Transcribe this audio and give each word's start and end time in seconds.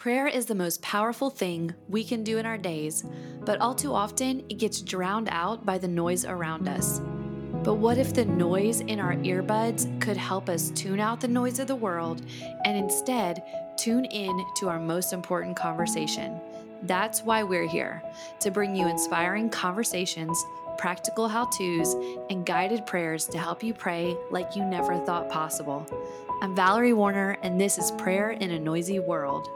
Prayer 0.00 0.26
is 0.26 0.46
the 0.46 0.54
most 0.54 0.80
powerful 0.80 1.28
thing 1.28 1.74
we 1.86 2.02
can 2.02 2.24
do 2.24 2.38
in 2.38 2.46
our 2.46 2.56
days, 2.56 3.04
but 3.44 3.60
all 3.60 3.74
too 3.74 3.92
often 3.92 4.42
it 4.48 4.56
gets 4.56 4.80
drowned 4.80 5.28
out 5.30 5.66
by 5.66 5.76
the 5.76 5.86
noise 5.86 6.24
around 6.24 6.66
us. 6.70 7.02
But 7.62 7.74
what 7.74 7.98
if 7.98 8.14
the 8.14 8.24
noise 8.24 8.80
in 8.80 8.98
our 8.98 9.12
earbuds 9.16 10.00
could 10.00 10.16
help 10.16 10.48
us 10.48 10.70
tune 10.70 11.00
out 11.00 11.20
the 11.20 11.28
noise 11.28 11.58
of 11.58 11.66
the 11.66 11.76
world 11.76 12.22
and 12.64 12.78
instead 12.78 13.42
tune 13.76 14.06
in 14.06 14.42
to 14.56 14.70
our 14.70 14.80
most 14.80 15.12
important 15.12 15.54
conversation? 15.54 16.40
That's 16.84 17.22
why 17.22 17.42
we're 17.42 17.68
here 17.68 18.02
to 18.38 18.50
bring 18.50 18.74
you 18.74 18.88
inspiring 18.88 19.50
conversations, 19.50 20.42
practical 20.78 21.28
how 21.28 21.44
to's, 21.44 21.92
and 22.30 22.46
guided 22.46 22.86
prayers 22.86 23.26
to 23.26 23.38
help 23.38 23.62
you 23.62 23.74
pray 23.74 24.16
like 24.30 24.56
you 24.56 24.64
never 24.64 24.96
thought 24.96 25.28
possible. 25.28 25.86
I'm 26.40 26.56
Valerie 26.56 26.94
Woerner, 26.94 27.36
and 27.42 27.60
this 27.60 27.76
is 27.76 27.90
Prayer 27.90 28.30
in 28.30 28.52
a 28.52 28.58
Noisy 28.58 28.98
World. 28.98 29.46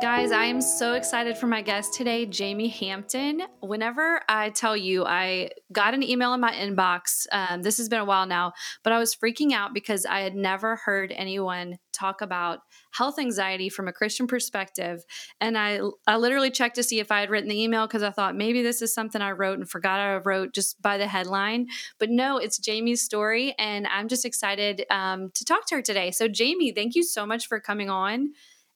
Guys, 0.00 0.30
I 0.30 0.44
am 0.44 0.60
so 0.60 0.92
excited 0.92 1.36
for 1.36 1.48
my 1.48 1.60
guest 1.60 1.92
today, 1.92 2.24
Jamie 2.24 2.68
Hampton. 2.68 3.42
Whenever 3.58 4.20
I 4.28 4.50
tell 4.50 4.76
you, 4.76 5.04
I 5.04 5.50
got 5.72 5.92
an 5.92 6.04
email 6.04 6.34
in 6.34 6.40
my 6.40 6.52
inbox. 6.52 7.26
Um, 7.32 7.62
this 7.62 7.78
has 7.78 7.88
been 7.88 7.98
a 7.98 8.04
while 8.04 8.24
now, 8.24 8.52
but 8.84 8.92
I 8.92 9.00
was 9.00 9.16
freaking 9.16 9.52
out 9.52 9.74
because 9.74 10.06
I 10.06 10.20
had 10.20 10.36
never 10.36 10.76
heard 10.76 11.10
anyone 11.10 11.78
talk 11.92 12.20
about 12.20 12.60
health 12.92 13.18
anxiety 13.18 13.68
from 13.68 13.88
a 13.88 13.92
Christian 13.92 14.28
perspective. 14.28 15.04
And 15.40 15.58
I, 15.58 15.80
I 16.06 16.16
literally 16.16 16.52
checked 16.52 16.76
to 16.76 16.84
see 16.84 17.00
if 17.00 17.10
I 17.10 17.18
had 17.18 17.28
written 17.28 17.48
the 17.48 17.60
email 17.60 17.88
because 17.88 18.04
I 18.04 18.10
thought 18.10 18.36
maybe 18.36 18.62
this 18.62 18.80
is 18.80 18.94
something 18.94 19.20
I 19.20 19.32
wrote 19.32 19.58
and 19.58 19.68
forgot 19.68 19.98
I 19.98 20.18
wrote 20.18 20.54
just 20.54 20.80
by 20.80 20.96
the 20.96 21.08
headline. 21.08 21.66
But 21.98 22.10
no, 22.10 22.38
it's 22.38 22.58
Jamie's 22.58 23.02
story. 23.02 23.52
And 23.58 23.88
I'm 23.88 24.06
just 24.06 24.24
excited 24.24 24.86
um, 24.90 25.32
to 25.34 25.44
talk 25.44 25.66
to 25.66 25.74
her 25.74 25.82
today. 25.82 26.12
So, 26.12 26.28
Jamie, 26.28 26.70
thank 26.70 26.94
you 26.94 27.02
so 27.02 27.26
much 27.26 27.48
for 27.48 27.58
coming 27.58 27.90
on. 27.90 28.30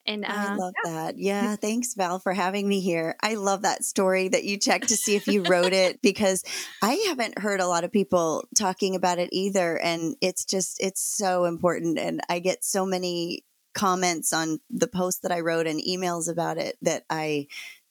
And 0.07 0.25
uh, 0.25 0.29
I 0.31 0.55
love 0.57 0.73
yeah. 0.85 0.91
that. 0.91 1.19
Yeah. 1.19 1.57
Thanks, 1.61 1.95
Val, 1.95 2.19
for 2.19 2.33
having 2.33 2.69
me 2.69 2.81
here. 2.81 3.17
I 3.23 3.35
love 3.35 3.63
that 3.63 3.85
story 3.85 4.29
that 4.29 4.45
you 4.45 4.59
checked 4.59 4.89
to 4.89 4.97
see 4.97 5.15
if 5.15 5.27
you 5.27 5.43
wrote 5.45 5.73
it 5.73 6.03
because 6.03 6.45
I 6.83 6.95
haven't 7.09 7.39
heard 7.39 7.61
a 7.61 7.67
lot 7.67 7.85
of 7.85 7.93
people 7.93 8.45
talking 8.57 8.97
about 8.97 9.19
it 9.19 9.29
either. 9.33 9.79
And 9.79 10.17
it's 10.21 10.45
just, 10.45 10.81
it's 10.81 11.01
so 11.01 11.45
important. 11.45 11.99
And 11.99 12.21
I 12.29 12.41
get 12.41 12.65
so 12.65 12.85
many 12.85 13.45
comments 13.75 14.33
on 14.33 14.59
the 14.71 14.89
post 14.89 15.23
that 15.23 15.33
I 15.33 15.41
wrote 15.41 15.67
and 15.67 15.81
emails 15.81 16.31
about 16.31 16.59
it 16.59 16.77
that 16.83 17.05
I, 17.09 17.47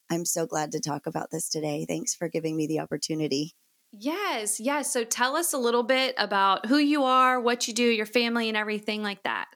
I'm 0.09 0.25
so 0.25 0.45
glad 0.45 0.73
to 0.73 0.79
talk 0.79 1.07
about 1.07 1.31
this 1.31 1.49
today. 1.49 1.85
Thanks 1.87 2.13
for 2.13 2.27
giving 2.27 2.57
me 2.57 2.67
the 2.67 2.79
opportunity. 2.79 3.55
Yes, 3.93 4.59
yes. 4.59 4.91
So 4.91 5.03
tell 5.03 5.35
us 5.35 5.53
a 5.53 5.57
little 5.57 5.83
bit 5.83 6.15
about 6.17 6.65
who 6.67 6.77
you 6.77 7.03
are, 7.03 7.39
what 7.39 7.67
you 7.67 7.73
do, 7.73 7.83
your 7.83 8.05
family, 8.05 8.47
and 8.47 8.55
everything 8.55 9.03
like 9.03 9.23
that. 9.23 9.47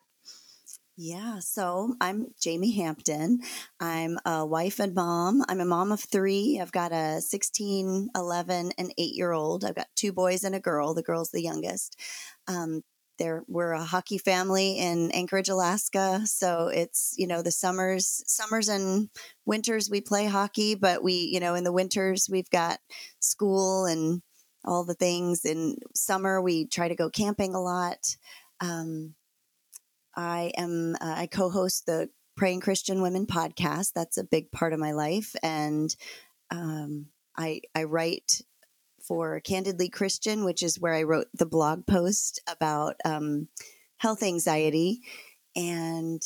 Yeah, 0.97 1.39
so 1.39 1.93
I'm 1.99 2.27
Jamie 2.39 2.71
Hampton. 2.71 3.41
I'm 3.81 4.17
a 4.25 4.45
wife 4.45 4.79
and 4.79 4.95
mom. 4.95 5.43
I'm 5.49 5.59
a 5.59 5.65
mom 5.65 5.91
of 5.91 5.99
three. 5.99 6.57
I've 6.61 6.71
got 6.71 6.93
a 6.93 7.19
16, 7.19 8.09
11, 8.15 8.71
and 8.77 8.93
8 8.97 9.13
year 9.13 9.33
old. 9.33 9.66
I've 9.66 9.75
got 9.75 9.88
two 9.95 10.13
boys 10.13 10.45
and 10.45 10.55
a 10.55 10.59
girl. 10.61 10.93
The 10.93 11.03
girl's 11.03 11.31
the 11.31 11.41
youngest. 11.41 11.99
Um, 12.47 12.81
there, 13.19 13.43
we're 13.47 13.73
a 13.73 13.83
hockey 13.83 14.17
family 14.17 14.77
in 14.77 15.11
Anchorage, 15.11 15.49
Alaska. 15.49 16.21
So 16.25 16.67
it's, 16.67 17.13
you 17.17 17.27
know, 17.27 17.41
the 17.41 17.51
summers, 17.51 18.23
summers 18.25 18.69
and 18.69 19.09
winters 19.45 19.89
we 19.89 19.99
play 19.99 20.27
hockey, 20.27 20.75
but 20.75 21.03
we, 21.03 21.13
you 21.13 21.41
know, 21.41 21.55
in 21.55 21.66
the 21.66 21.73
winters 21.73 22.29
we've 22.31 22.49
got 22.49 22.79
school 23.19 23.85
and 23.85 24.21
all 24.63 24.85
the 24.85 24.93
things. 24.93 25.43
In 25.43 25.75
summer, 25.93 26.41
we 26.41 26.67
try 26.67 26.88
to 26.88 26.95
go 26.95 27.09
camping 27.09 27.53
a 27.53 27.61
lot. 27.61 28.16
Um, 28.61 29.16
I 30.16 30.52
am 30.58 30.95
uh, 31.02 31.13
I 31.17 31.27
co-host 31.27 31.85
the 31.85 32.09
Praying 32.35 32.61
Christian 32.61 33.02
Women 33.02 33.25
podcast. 33.25 33.94
That's 33.94 34.17
a 34.17 34.23
big 34.23 34.52
part 34.52 34.73
of 34.73 34.80
my 34.80 34.91
life, 34.91 35.35
and 35.41 35.95
um, 36.52 37.07
I 37.38 37.61
I 37.73 37.83
write 37.83 38.41
for 39.07 39.39
Candidly 39.41 39.89
Christian, 39.89 40.44
which 40.44 40.63
is 40.63 40.80
where 40.80 40.94
I 40.94 41.03
wrote 41.03 41.28
the 41.34 41.45
blog 41.45 41.85
post 41.85 42.41
about 42.47 42.95
um, 43.06 43.47
health 43.97 44.23
anxiety, 44.23 45.01
and 45.56 46.22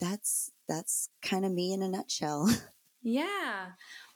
that's 0.00 0.50
that's 0.68 1.08
kind 1.22 1.44
of 1.44 1.52
me 1.52 1.72
in 1.72 1.82
a 1.82 1.88
nutshell. 1.88 2.48
Yeah. 3.06 3.66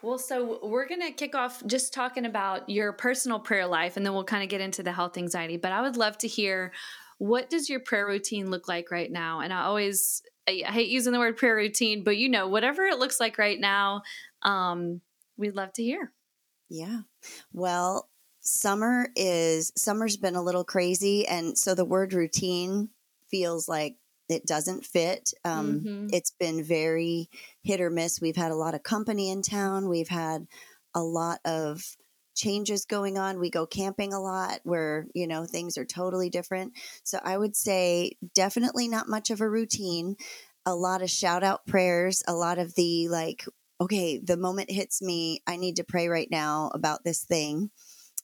Well, 0.02 0.18
so 0.18 0.60
we're 0.62 0.88
going 0.88 1.02
to 1.02 1.10
kick 1.10 1.34
off 1.34 1.62
just 1.66 1.92
talking 1.92 2.24
about 2.24 2.70
your 2.70 2.94
personal 2.94 3.38
prayer 3.38 3.66
life 3.66 3.98
and 3.98 4.06
then 4.06 4.14
we'll 4.14 4.24
kind 4.24 4.42
of 4.42 4.48
get 4.48 4.62
into 4.62 4.82
the 4.82 4.92
health 4.92 5.18
anxiety. 5.18 5.58
But 5.58 5.72
I 5.72 5.82
would 5.82 5.98
love 5.98 6.16
to 6.18 6.26
hear 6.26 6.72
what 7.18 7.50
does 7.50 7.68
your 7.68 7.80
prayer 7.80 8.06
routine 8.06 8.50
look 8.50 8.68
like 8.68 8.90
right 8.90 9.10
now? 9.10 9.40
And 9.40 9.52
I 9.52 9.62
always 9.62 10.22
I 10.48 10.62
hate 10.66 10.88
using 10.88 11.12
the 11.12 11.18
word 11.18 11.36
prayer 11.36 11.56
routine, 11.56 12.04
but 12.04 12.16
you 12.16 12.28
know, 12.28 12.48
whatever 12.48 12.84
it 12.84 12.98
looks 12.98 13.20
like 13.20 13.36
right 13.38 13.60
now, 13.60 14.02
um, 14.42 15.00
we'd 15.36 15.54
love 15.54 15.72
to 15.74 15.82
hear. 15.82 16.12
Yeah. 16.70 17.00
Well, 17.52 18.08
summer 18.40 19.08
is 19.14 19.72
summer's 19.76 20.16
been 20.16 20.36
a 20.36 20.42
little 20.42 20.64
crazy 20.64 21.26
and 21.26 21.58
so 21.58 21.74
the 21.74 21.84
word 21.84 22.14
routine 22.14 22.88
feels 23.30 23.68
like 23.68 23.96
it 24.28 24.46
doesn't 24.46 24.84
fit. 24.84 25.32
Um, 25.44 25.80
mm-hmm. 25.80 26.06
It's 26.12 26.30
been 26.30 26.62
very 26.62 27.28
hit 27.62 27.80
or 27.80 27.90
miss. 27.90 28.20
We've 28.20 28.36
had 28.36 28.52
a 28.52 28.56
lot 28.56 28.74
of 28.74 28.82
company 28.82 29.30
in 29.30 29.42
town. 29.42 29.88
We've 29.88 30.08
had 30.08 30.46
a 30.94 31.02
lot 31.02 31.40
of 31.44 31.82
changes 32.38 32.86
going 32.86 33.18
on. 33.18 33.38
We 33.38 33.50
go 33.50 33.66
camping 33.66 34.14
a 34.14 34.20
lot 34.20 34.60
where, 34.62 35.06
you 35.14 35.26
know, 35.26 35.44
things 35.44 35.76
are 35.76 35.84
totally 35.84 36.30
different. 36.30 36.72
So 37.02 37.18
I 37.22 37.36
would 37.36 37.56
say 37.56 38.12
definitely 38.34 38.88
not 38.88 39.08
much 39.08 39.30
of 39.30 39.40
a 39.40 39.48
routine, 39.48 40.16
a 40.64 40.74
lot 40.74 41.02
of 41.02 41.10
shout 41.10 41.42
out 41.42 41.66
prayers, 41.66 42.22
a 42.26 42.34
lot 42.34 42.58
of 42.58 42.74
the 42.74 43.08
like, 43.08 43.44
okay, 43.80 44.18
the 44.18 44.36
moment 44.36 44.70
hits 44.70 45.02
me, 45.02 45.42
I 45.46 45.56
need 45.56 45.76
to 45.76 45.84
pray 45.84 46.08
right 46.08 46.28
now 46.30 46.70
about 46.72 47.04
this 47.04 47.24
thing. 47.24 47.70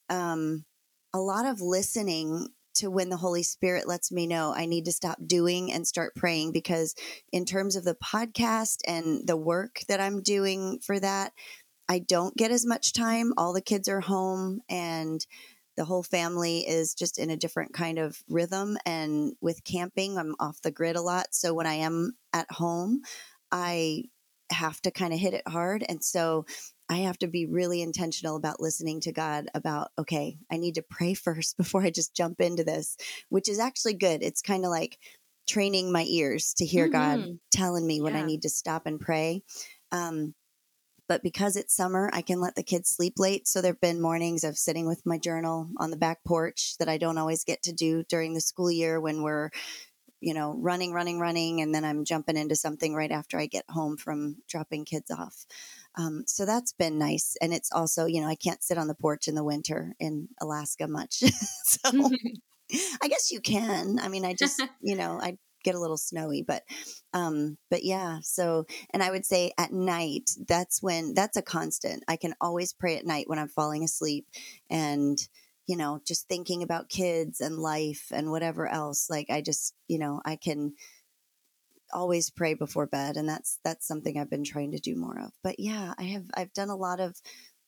Um, 0.08 0.64
a 1.12 1.19
lot 1.19 1.46
of 1.46 1.60
listening 1.60 2.48
to 2.75 2.91
when 2.91 3.08
the 3.08 3.16
Holy 3.16 3.42
Spirit 3.42 3.86
lets 3.86 4.10
me 4.10 4.26
know 4.26 4.52
I 4.52 4.66
need 4.66 4.84
to 4.86 4.92
stop 4.92 5.19
doing 5.25 5.72
and 5.72 5.86
start 5.86 6.14
praying 6.16 6.52
because, 6.52 6.94
in 7.32 7.44
terms 7.44 7.76
of 7.76 7.84
the 7.84 7.94
podcast 7.94 8.78
and 8.86 9.26
the 9.26 9.36
work 9.36 9.81
that 9.88 10.00
I'm 10.00 10.22
doing 10.22 10.81
for 10.84 10.98
that, 10.98 11.32
I 11.88 11.98
don't 11.98 12.36
get 12.36 12.50
as 12.50 12.66
much 12.66 12.92
time. 12.92 13.32
All 13.36 13.52
the 13.52 13.60
kids 13.60 13.88
are 13.88 14.00
home 14.00 14.60
and 14.68 15.24
the 15.76 15.84
whole 15.84 16.02
family 16.02 16.60
is 16.60 16.94
just 16.94 17.18
in 17.18 17.30
a 17.30 17.36
different 17.36 17.72
kind 17.72 17.98
of 17.98 18.22
rhythm. 18.28 18.78
And 18.86 19.34
with 19.40 19.64
camping, 19.64 20.18
I'm 20.18 20.34
off 20.38 20.62
the 20.62 20.70
grid 20.70 20.96
a 20.96 21.02
lot. 21.02 21.28
So 21.32 21.52
when 21.52 21.66
I 21.66 21.74
am 21.74 22.12
at 22.32 22.50
home, 22.50 23.02
I 23.50 24.04
have 24.50 24.80
to 24.82 24.90
kind 24.90 25.12
of 25.12 25.18
hit 25.18 25.34
it 25.34 25.48
hard. 25.48 25.84
And 25.88 26.02
so 26.02 26.46
I 26.88 26.98
have 26.98 27.18
to 27.18 27.26
be 27.26 27.46
really 27.46 27.82
intentional 27.82 28.36
about 28.36 28.60
listening 28.60 29.00
to 29.00 29.12
God 29.12 29.48
about, 29.54 29.90
okay, 29.98 30.38
I 30.50 30.58
need 30.58 30.76
to 30.76 30.84
pray 30.88 31.14
first 31.14 31.56
before 31.56 31.82
I 31.82 31.90
just 31.90 32.14
jump 32.14 32.40
into 32.40 32.64
this, 32.64 32.96
which 33.28 33.48
is 33.48 33.58
actually 33.58 33.94
good. 33.94 34.22
It's 34.22 34.42
kind 34.42 34.64
of 34.64 34.70
like 34.70 34.98
training 35.48 35.92
my 35.92 36.04
ears 36.08 36.54
to 36.54 36.66
hear 36.66 36.88
mm-hmm. 36.88 37.20
God 37.20 37.38
telling 37.52 37.86
me 37.86 38.00
when 38.00 38.16
I 38.16 38.22
need 38.22 38.42
to 38.42 38.48
stop 38.48 38.86
and 38.86 39.00
pray. 39.00 39.42
Um, 39.92 40.34
but 41.09 41.22
because 41.22 41.56
it's 41.56 41.75
summer, 41.75 42.10
I 42.12 42.22
can 42.22 42.41
let 42.41 42.54
the 42.54 42.62
kids 42.62 42.91
sleep 42.91 43.15
late. 43.19 43.47
So 43.47 43.60
there 43.60 43.72
have 43.72 43.81
been 43.81 44.00
mornings 44.00 44.44
of 44.44 44.56
sitting 44.56 44.87
with 44.87 45.04
my 45.04 45.19
journal 45.19 45.69
on 45.78 45.91
the 45.91 45.97
back 45.97 46.25
porch 46.25 46.76
that 46.78 46.88
I 46.88 46.98
don't 46.98 47.19
always 47.19 47.44
get 47.44 47.62
to 47.65 47.72
do 47.72 48.04
during 48.09 48.34
the 48.34 48.41
school 48.41 48.70
year 48.70 49.00
when 49.00 49.22
we're, 49.22 49.50
you 50.20 50.32
know, 50.32 50.54
running, 50.59 50.93
running, 50.93 51.20
running. 51.20 51.60
And 51.60 51.75
then 51.75 51.84
I'm 51.84 52.04
jumping 52.04 52.37
into 52.37 52.56
something 52.56 52.94
right 52.94 53.12
after 53.12 53.38
I 53.38 53.47
get 53.47 53.64
home 53.69 53.97
from 53.97 54.37
dropping 54.48 54.87
kids 54.87 55.10
off. 55.10 55.44
Um, 55.97 56.25
so 56.26 56.47
that's 56.47 56.72
been 56.72 56.98
nice. 56.98 57.37
And 57.41 57.53
it's 57.53 57.70
also, 57.70 58.06
you 58.06 58.20
know, 58.20 58.28
I 58.28 58.34
can't 58.34 58.62
sit 58.62 58.78
on 58.78 58.88
the 58.88 58.94
porch 58.94 59.28
in 59.28 59.34
the 59.34 59.44
winter 59.44 59.94
in 60.00 60.28
Alaska 60.41 60.88
much. 60.88 61.16
so 61.64 61.81
I 63.03 63.09
guess 63.09 63.31
you 63.31 63.41
can. 63.41 63.98
I 63.98 64.09
mean, 64.09 64.25
I 64.25 64.34
just, 64.34 64.62
you 64.81 64.97
know, 64.97 65.20
I 65.20 65.38
get 65.64 65.75
a 65.75 65.80
little 65.80 65.97
snowy 65.97 66.42
but 66.42 66.62
um 67.12 67.56
but 67.70 67.82
yeah 67.84 68.19
so 68.22 68.64
and 68.91 69.02
i 69.02 69.10
would 69.10 69.26
say 69.26 69.52
at 69.58 69.72
night 69.72 70.31
that's 70.46 70.82
when 70.82 71.14
that's 71.14 71.37
a 71.37 71.43
constant. 71.43 72.05
I 72.08 72.16
can 72.16 72.34
always 72.40 72.72
pray 72.72 72.96
at 72.96 73.06
night 73.06 73.28
when 73.28 73.38
i'm 73.38 73.49
falling 73.49 73.82
asleep 73.82 74.26
and 74.70 75.19
you 75.66 75.76
know 75.76 76.00
just 76.06 76.28
thinking 76.28 76.62
about 76.62 76.88
kids 76.88 77.40
and 77.40 77.58
life 77.58 78.06
and 78.12 78.31
whatever 78.31 78.69
else 78.69 79.08
like 79.08 79.31
i 79.31 79.40
just 79.40 79.75
you 79.88 79.99
know 79.99 80.20
i 80.25 80.37
can 80.37 80.75
always 81.93 82.31
pray 82.31 82.55
before 82.55 82.87
bed 82.87 83.16
and 83.16 83.28
that's 83.28 83.58
that's 83.64 83.87
something 83.87 84.19
i've 84.19 84.31
been 84.31 84.44
trying 84.44 84.72
to 84.72 84.78
do 84.78 84.96
more 84.96 85.19
of. 85.19 85.31
But 85.43 85.58
yeah 85.58 85.94
i 85.99 86.05
have 86.05 86.25
i've 86.34 86.52
done 86.52 86.70
a 86.70 86.76
lot 86.76 87.00
of 87.00 87.16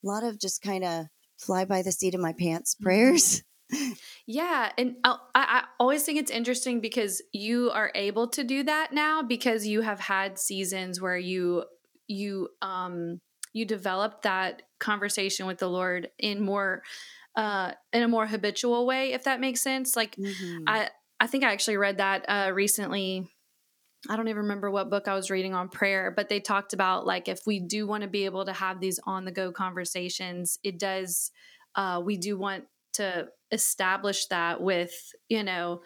a 0.05 0.07
lot 0.07 0.25
of 0.25 0.39
just 0.39 0.63
kind 0.63 0.85
of 0.85 1.07
fly 1.39 1.65
by 1.65 1.83
the 1.83 1.93
seat 1.93 2.15
of 2.15 2.21
my 2.21 2.33
pants 2.33 2.75
mm-hmm. 2.75 2.85
prayers 2.85 3.43
yeah, 4.27 4.71
and 4.79 4.97
I, 5.05 5.19
I 5.35 5.65
always 5.81 6.05
think 6.05 6.19
it's 6.19 6.31
interesting 6.31 6.81
because 6.81 7.23
you 7.33 7.71
are 7.71 7.91
able 7.95 8.29
to 8.29 8.45
do 8.45 8.63
that 8.65 8.93
now 8.93 9.23
because 9.23 9.67
you 9.67 9.81
have 9.81 10.01
had 10.01 10.39
seasons 10.39 11.01
where 11.01 11.19
you 11.19 11.65
you 12.07 12.49
um 12.63 13.21
you 13.53 13.65
developed 13.65 14.23
that 14.23 14.63
conversation 14.79 15.47
with 15.47 15.59
the 15.59 15.69
Lord 15.69 16.11
in 16.19 16.41
more 16.41 16.83
uh 17.35 17.73
in 17.93 18.03
a 18.03 18.09
more 18.09 18.27
habitual 18.27 18.87
way 18.87 19.13
if 19.13 19.25
that 19.25 19.41
makes 19.41 19.61
sense 19.61 19.97
like 19.97 20.15
mm-hmm. 20.15 20.65
I 20.69 20.91
I 21.19 21.27
think 21.27 21.43
I 21.43 21.53
actually 21.53 21.77
read 21.77 21.99
that 21.99 22.25
uh 22.29 22.53
recently 22.53 23.29
I 24.09 24.17
don't 24.17 24.29
even 24.29 24.43
remember 24.43 24.71
what 24.71 24.91
book 24.91 25.09
I 25.09 25.15
was 25.15 25.31
reading 25.31 25.55
on 25.55 25.69
prayer, 25.69 26.13
but 26.15 26.29
they 26.29 26.39
talked 26.39 26.73
about 26.73 27.07
like 27.07 27.29
if 27.29 27.41
we 27.47 27.59
do 27.59 27.87
want 27.87 28.03
to 28.03 28.09
be 28.09 28.25
able 28.25 28.45
to 28.45 28.53
have 28.53 28.79
these 28.79 29.01
on 29.05 29.25
the 29.25 29.33
go 29.33 29.51
conversations, 29.51 30.59
it 30.63 30.79
does, 30.79 31.33
uh, 31.75 32.01
we 32.05 32.17
do 32.17 32.39
want 32.39 32.65
to 32.97 33.29
establish 33.51 34.27
that 34.27 34.61
with, 34.61 34.93
you 35.29 35.43
know, 35.43 35.81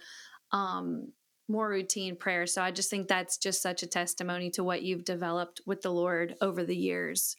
um, 0.53 1.13
more 1.49 1.69
routine 1.69 2.17
prayer. 2.17 2.47
So 2.47 2.63
I 2.63 2.71
just 2.71 2.91
think 2.91 3.09
that's 3.09 3.37
just 3.37 3.63
such 3.63 3.83
a 3.83 3.87
testimony 3.87 4.51
to 4.51 4.65
what 4.65 4.83
you've 4.83 5.05
developed 5.05 5.61
with 5.67 5.83
the 5.83 5.91
Lord 5.91 6.37
over 6.41 6.65
the 6.65 6.77
years. 6.77 7.37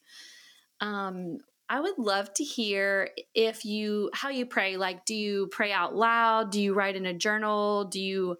Um, 0.81 1.37
I 1.69 1.79
would 1.79 1.97
love 1.97 2.33
to 2.33 2.43
hear 2.43 3.09
if 3.33 3.63
you 3.63 4.09
how 4.13 4.27
you 4.29 4.45
pray. 4.45 4.75
Like, 4.75 5.05
do 5.05 5.15
you 5.15 5.47
pray 5.51 5.71
out 5.71 5.95
loud? 5.95 6.51
Do 6.51 6.61
you 6.61 6.73
write 6.73 6.97
in 6.97 7.05
a 7.05 7.13
journal? 7.13 7.85
Do 7.85 8.01
you, 8.01 8.35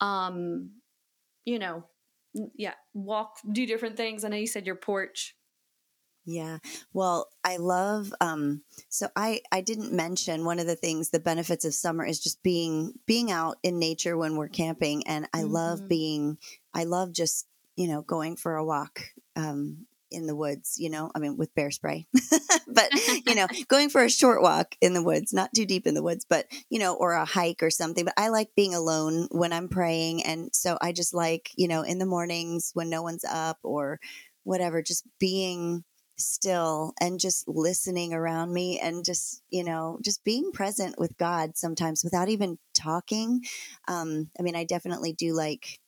um, 0.00 0.70
you 1.44 1.58
know, 1.58 1.84
yeah, 2.56 2.74
walk, 2.94 3.36
do 3.50 3.66
different 3.66 3.98
things? 3.98 4.24
I 4.24 4.28
know 4.28 4.38
you 4.38 4.46
said 4.46 4.64
your 4.64 4.76
porch. 4.76 5.34
Yeah. 6.24 6.58
Well, 6.92 7.28
I 7.44 7.56
love 7.56 8.12
um 8.20 8.62
so 8.88 9.08
I 9.16 9.40
I 9.50 9.60
didn't 9.60 9.92
mention 9.92 10.44
one 10.44 10.58
of 10.58 10.66
the 10.66 10.76
things 10.76 11.10
the 11.10 11.18
benefits 11.18 11.64
of 11.64 11.74
summer 11.74 12.04
is 12.04 12.20
just 12.20 12.42
being 12.42 12.94
being 13.06 13.30
out 13.30 13.58
in 13.62 13.78
nature 13.78 14.16
when 14.16 14.36
we're 14.36 14.48
camping 14.48 15.06
and 15.06 15.28
I 15.32 15.38
mm-hmm. 15.38 15.52
love 15.52 15.88
being 15.88 16.38
I 16.74 16.84
love 16.84 17.12
just, 17.12 17.46
you 17.76 17.88
know, 17.88 18.02
going 18.02 18.36
for 18.36 18.56
a 18.56 18.64
walk 18.64 19.02
um 19.34 19.86
in 20.12 20.26
the 20.26 20.36
woods, 20.36 20.76
you 20.78 20.90
know, 20.90 21.10
I 21.14 21.18
mean 21.18 21.36
with 21.36 21.54
bear 21.54 21.70
spray. 21.72 22.06
but, 22.68 22.90
you 23.26 23.34
know, 23.34 23.48
going 23.68 23.88
for 23.88 24.04
a 24.04 24.10
short 24.10 24.42
walk 24.42 24.76
in 24.80 24.94
the 24.94 25.02
woods, 25.02 25.32
not 25.32 25.52
too 25.54 25.66
deep 25.66 25.86
in 25.86 25.94
the 25.94 26.02
woods, 26.02 26.26
but, 26.28 26.46
you 26.68 26.78
know, 26.78 26.94
or 26.94 27.14
a 27.14 27.24
hike 27.24 27.62
or 27.62 27.70
something, 27.70 28.04
but 28.04 28.14
I 28.16 28.28
like 28.28 28.50
being 28.54 28.74
alone 28.74 29.26
when 29.30 29.52
I'm 29.52 29.68
praying 29.68 30.22
and 30.24 30.50
so 30.52 30.78
I 30.80 30.92
just 30.92 31.14
like, 31.14 31.50
you 31.56 31.66
know, 31.66 31.82
in 31.82 31.98
the 31.98 32.06
mornings 32.06 32.70
when 32.74 32.90
no 32.90 33.02
one's 33.02 33.24
up 33.24 33.58
or 33.62 33.98
whatever, 34.44 34.82
just 34.82 35.04
being 35.18 35.82
still 36.24 36.94
and 37.00 37.20
just 37.20 37.46
listening 37.48 38.12
around 38.14 38.52
me 38.52 38.78
and 38.80 39.04
just 39.04 39.42
you 39.50 39.64
know 39.64 39.98
just 40.02 40.24
being 40.24 40.52
present 40.52 40.98
with 40.98 41.16
god 41.18 41.56
sometimes 41.56 42.04
without 42.04 42.28
even 42.28 42.58
talking. 42.74 43.42
Um 43.88 44.30
i 44.38 44.42
mean 44.42 44.56
i 44.56 44.64
definitely 44.64 45.12
do 45.12 45.34
like 45.34 45.78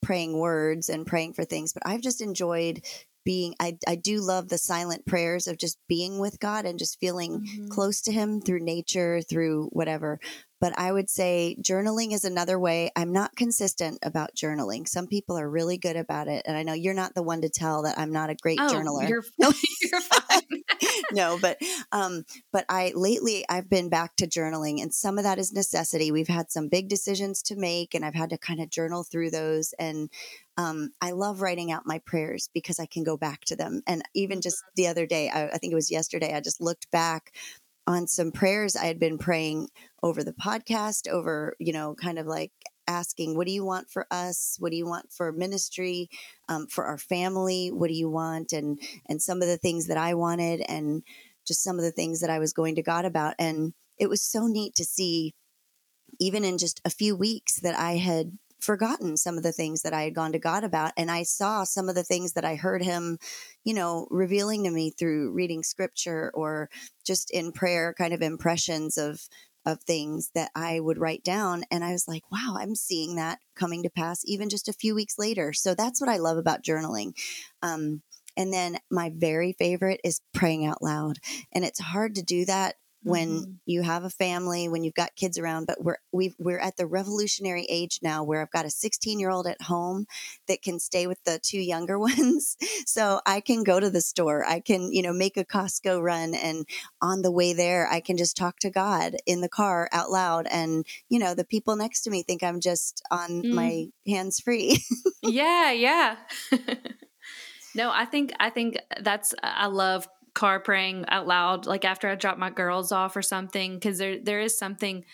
praying 0.00 0.38
words 0.38 0.88
and 0.88 1.06
praying 1.06 1.32
for 1.32 1.44
things 1.44 1.72
but 1.72 1.82
i've 1.84 2.00
just 2.00 2.20
enjoyed 2.20 2.80
being 3.28 3.54
I, 3.60 3.76
I 3.86 3.94
do 3.94 4.22
love 4.22 4.48
the 4.48 4.56
silent 4.56 5.04
prayers 5.04 5.46
of 5.46 5.58
just 5.58 5.76
being 5.86 6.18
with 6.18 6.40
god 6.40 6.64
and 6.64 6.78
just 6.78 6.98
feeling 6.98 7.42
mm-hmm. 7.42 7.68
close 7.68 8.00
to 8.02 8.12
him 8.12 8.40
through 8.40 8.60
nature 8.60 9.20
through 9.20 9.68
whatever 9.70 10.18
but 10.60 10.76
I 10.76 10.90
would 10.90 11.08
say 11.08 11.56
journaling 11.60 12.12
is 12.12 12.24
another 12.24 12.58
way. 12.58 12.90
I'm 12.96 13.12
not 13.12 13.36
consistent 13.36 13.98
about 14.02 14.34
journaling. 14.34 14.88
Some 14.88 15.06
people 15.06 15.38
are 15.38 15.48
really 15.48 15.78
good 15.78 15.96
about 15.96 16.26
it. 16.26 16.42
And 16.46 16.56
I 16.56 16.64
know 16.64 16.72
you're 16.72 16.94
not 16.94 17.14
the 17.14 17.22
one 17.22 17.42
to 17.42 17.48
tell 17.48 17.82
that 17.82 17.98
I'm 17.98 18.12
not 18.12 18.30
a 18.30 18.34
great 18.34 18.58
oh, 18.60 18.68
journaler. 18.68 19.08
You're, 19.08 19.22
no, 19.38 19.52
you're 19.82 20.00
fine. 20.00 20.62
no, 21.12 21.38
but 21.40 21.58
um, 21.92 22.24
but 22.52 22.64
I 22.68 22.92
lately 22.94 23.44
I've 23.48 23.70
been 23.70 23.88
back 23.88 24.16
to 24.16 24.26
journaling 24.26 24.82
and 24.82 24.92
some 24.92 25.18
of 25.18 25.24
that 25.24 25.38
is 25.38 25.52
necessity. 25.52 26.10
We've 26.10 26.28
had 26.28 26.50
some 26.50 26.68
big 26.68 26.88
decisions 26.88 27.42
to 27.42 27.56
make 27.56 27.94
and 27.94 28.04
I've 28.04 28.14
had 28.14 28.30
to 28.30 28.38
kind 28.38 28.60
of 28.60 28.70
journal 28.70 29.04
through 29.04 29.30
those. 29.30 29.74
And 29.78 30.10
um, 30.58 30.90
I 31.00 31.12
love 31.12 31.40
writing 31.40 31.70
out 31.70 31.86
my 31.86 32.00
prayers 32.04 32.50
because 32.52 32.80
I 32.80 32.86
can 32.86 33.04
go 33.04 33.16
back 33.16 33.42
to 33.46 33.56
them. 33.56 33.80
And 33.86 34.02
even 34.14 34.42
just 34.42 34.56
mm-hmm. 34.56 34.72
the 34.74 34.86
other 34.88 35.06
day, 35.06 35.30
I, 35.30 35.46
I 35.46 35.58
think 35.58 35.72
it 35.72 35.76
was 35.76 35.90
yesterday, 35.90 36.34
I 36.34 36.40
just 36.40 36.60
looked 36.60 36.90
back 36.90 37.32
on 37.86 38.06
some 38.06 38.32
prayers 38.32 38.76
I 38.76 38.84
had 38.84 38.98
been 38.98 39.16
praying 39.16 39.68
over 40.02 40.22
the 40.22 40.34
podcast, 40.34 41.08
over, 41.08 41.54
you 41.58 41.72
know, 41.72 41.94
kind 41.94 42.18
of 42.18 42.26
like 42.26 42.52
asking, 42.86 43.36
what 43.36 43.46
do 43.46 43.52
you 43.52 43.64
want 43.64 43.88
for 43.88 44.06
us? 44.10 44.56
What 44.58 44.72
do 44.72 44.76
you 44.76 44.86
want 44.86 45.10
for 45.12 45.32
ministry, 45.32 46.10
um, 46.48 46.66
for 46.66 46.84
our 46.84 46.98
family? 46.98 47.68
What 47.68 47.88
do 47.88 47.94
you 47.94 48.10
want? 48.10 48.52
And, 48.52 48.78
and 49.08 49.22
some 49.22 49.40
of 49.40 49.48
the 49.48 49.56
things 49.56 49.86
that 49.86 49.96
I 49.96 50.14
wanted 50.14 50.60
and 50.68 51.02
just 51.46 51.62
some 51.62 51.78
of 51.78 51.84
the 51.84 51.92
things 51.92 52.20
that 52.20 52.30
I 52.30 52.40
was 52.40 52.52
going 52.52 52.74
to 52.74 52.82
God 52.82 53.04
about. 53.04 53.34
And 53.38 53.72
it 53.96 54.10
was 54.10 54.22
so 54.22 54.46
neat 54.46 54.74
to 54.74 54.84
see, 54.84 55.34
even 56.18 56.44
in 56.44 56.58
just 56.58 56.80
a 56.84 56.90
few 56.90 57.16
weeks, 57.16 57.60
that 57.60 57.78
I 57.78 57.96
had 57.96 58.32
forgotten 58.60 59.16
some 59.16 59.36
of 59.36 59.42
the 59.42 59.52
things 59.52 59.82
that 59.82 59.92
I 59.92 60.02
had 60.02 60.14
gone 60.14 60.32
to 60.32 60.38
God 60.38 60.64
about. 60.64 60.92
And 60.96 61.10
I 61.10 61.22
saw 61.22 61.64
some 61.64 61.88
of 61.88 61.94
the 61.94 62.02
things 62.02 62.32
that 62.32 62.44
I 62.44 62.56
heard 62.56 62.82
Him, 62.82 63.18
you 63.64 63.74
know, 63.74 64.06
revealing 64.10 64.64
to 64.64 64.70
me 64.70 64.90
through 64.90 65.32
reading 65.32 65.62
scripture 65.62 66.30
or 66.34 66.68
just 67.04 67.30
in 67.30 67.52
prayer, 67.52 67.94
kind 67.96 68.12
of 68.12 68.22
impressions 68.22 68.98
of 68.98 69.20
of 69.66 69.82
things 69.82 70.30
that 70.34 70.50
I 70.54 70.80
would 70.80 70.98
write 70.98 71.22
down. 71.22 71.64
And 71.70 71.84
I 71.84 71.92
was 71.92 72.08
like, 72.08 72.22
wow, 72.32 72.56
I'm 72.58 72.74
seeing 72.74 73.16
that 73.16 73.38
coming 73.54 73.82
to 73.82 73.90
pass 73.90 74.22
even 74.24 74.48
just 74.48 74.68
a 74.68 74.72
few 74.72 74.94
weeks 74.94 75.18
later. 75.18 75.52
So 75.52 75.74
that's 75.74 76.00
what 76.00 76.08
I 76.08 76.16
love 76.16 76.38
about 76.38 76.64
journaling. 76.64 77.12
Um, 77.60 78.00
and 78.36 78.52
then 78.52 78.78
my 78.90 79.12
very 79.14 79.52
favorite 79.52 80.00
is 80.04 80.22
praying 80.32 80.64
out 80.64 80.80
loud. 80.80 81.18
And 81.52 81.64
it's 81.64 81.80
hard 81.80 82.14
to 82.14 82.22
do 82.22 82.46
that 82.46 82.76
when 83.02 83.28
mm-hmm. 83.28 83.52
you 83.66 83.82
have 83.82 84.04
a 84.04 84.10
family, 84.10 84.68
when 84.68 84.84
you've 84.84 84.94
got 84.94 85.16
kids 85.16 85.38
around. 85.38 85.66
But 85.66 85.82
we're 85.82 85.98
we 86.12 86.34
we're 86.38 86.58
at 86.58 86.76
the 86.76 86.86
revolutionary 86.86 87.66
age 87.68 88.00
now 88.02 88.24
where 88.24 88.42
I've 88.42 88.50
got 88.50 88.66
a 88.66 88.70
16 88.70 89.18
year 89.18 89.30
old 89.30 89.46
at 89.46 89.62
home 89.62 90.06
that 90.46 90.62
can 90.62 90.78
stay 90.78 91.06
with 91.06 91.22
the 91.24 91.38
two 91.42 91.60
younger 91.60 91.98
ones, 92.08 92.56
so 92.86 93.20
I 93.26 93.40
can 93.40 93.62
go 93.64 93.80
to 93.80 93.90
the 93.90 94.00
store. 94.00 94.44
I 94.44 94.60
can 94.60 94.92
you 94.92 95.02
know 95.02 95.12
make 95.12 95.36
a 95.36 95.44
Costco 95.44 96.02
run, 96.02 96.34
and 96.34 96.66
on 97.00 97.22
the 97.22 97.32
way 97.32 97.52
there, 97.52 97.88
I 97.88 98.00
can 98.00 98.16
just 98.16 98.36
talk 98.36 98.58
to 98.60 98.70
God 98.70 99.16
in 99.26 99.40
the 99.40 99.48
car 99.48 99.88
out 99.92 100.10
loud, 100.10 100.46
and 100.50 100.84
you 101.08 101.18
know 101.18 101.34
the 101.34 101.44
people 101.44 101.76
next 101.76 102.02
to 102.02 102.10
me 102.10 102.22
think 102.22 102.42
I'm 102.42 102.60
just 102.60 103.02
on 103.10 103.42
mm. 103.42 103.52
my 103.52 103.86
hands 104.06 104.40
free. 104.40 104.82
yeah, 105.22 105.72
yeah. 105.72 106.16
no, 107.74 107.90
I 107.90 108.04
think 108.04 108.32
I 108.40 108.50
think 108.50 108.78
that's 109.00 109.34
I 109.42 109.66
love 109.66 110.08
car 110.38 110.60
praying 110.60 111.04
out 111.08 111.26
loud 111.26 111.66
like 111.66 111.84
after 111.84 112.08
I 112.08 112.14
drop 112.14 112.38
my 112.38 112.48
girls 112.48 112.92
off 112.92 113.16
or 113.16 113.22
something 113.22 113.74
because 113.74 113.98
there 113.98 114.20
there 114.22 114.38
is 114.40 114.56
something 114.56 115.04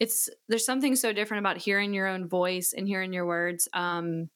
it's 0.00 0.28
there's 0.48 0.66
something 0.66 0.96
so 0.96 1.12
different 1.12 1.38
about 1.42 1.58
hearing 1.58 1.94
your 1.94 2.08
own 2.08 2.28
voice 2.28 2.74
and 2.76 2.88
hearing 2.88 3.12
your 3.12 3.24
words 3.24 3.68
um 3.72 4.28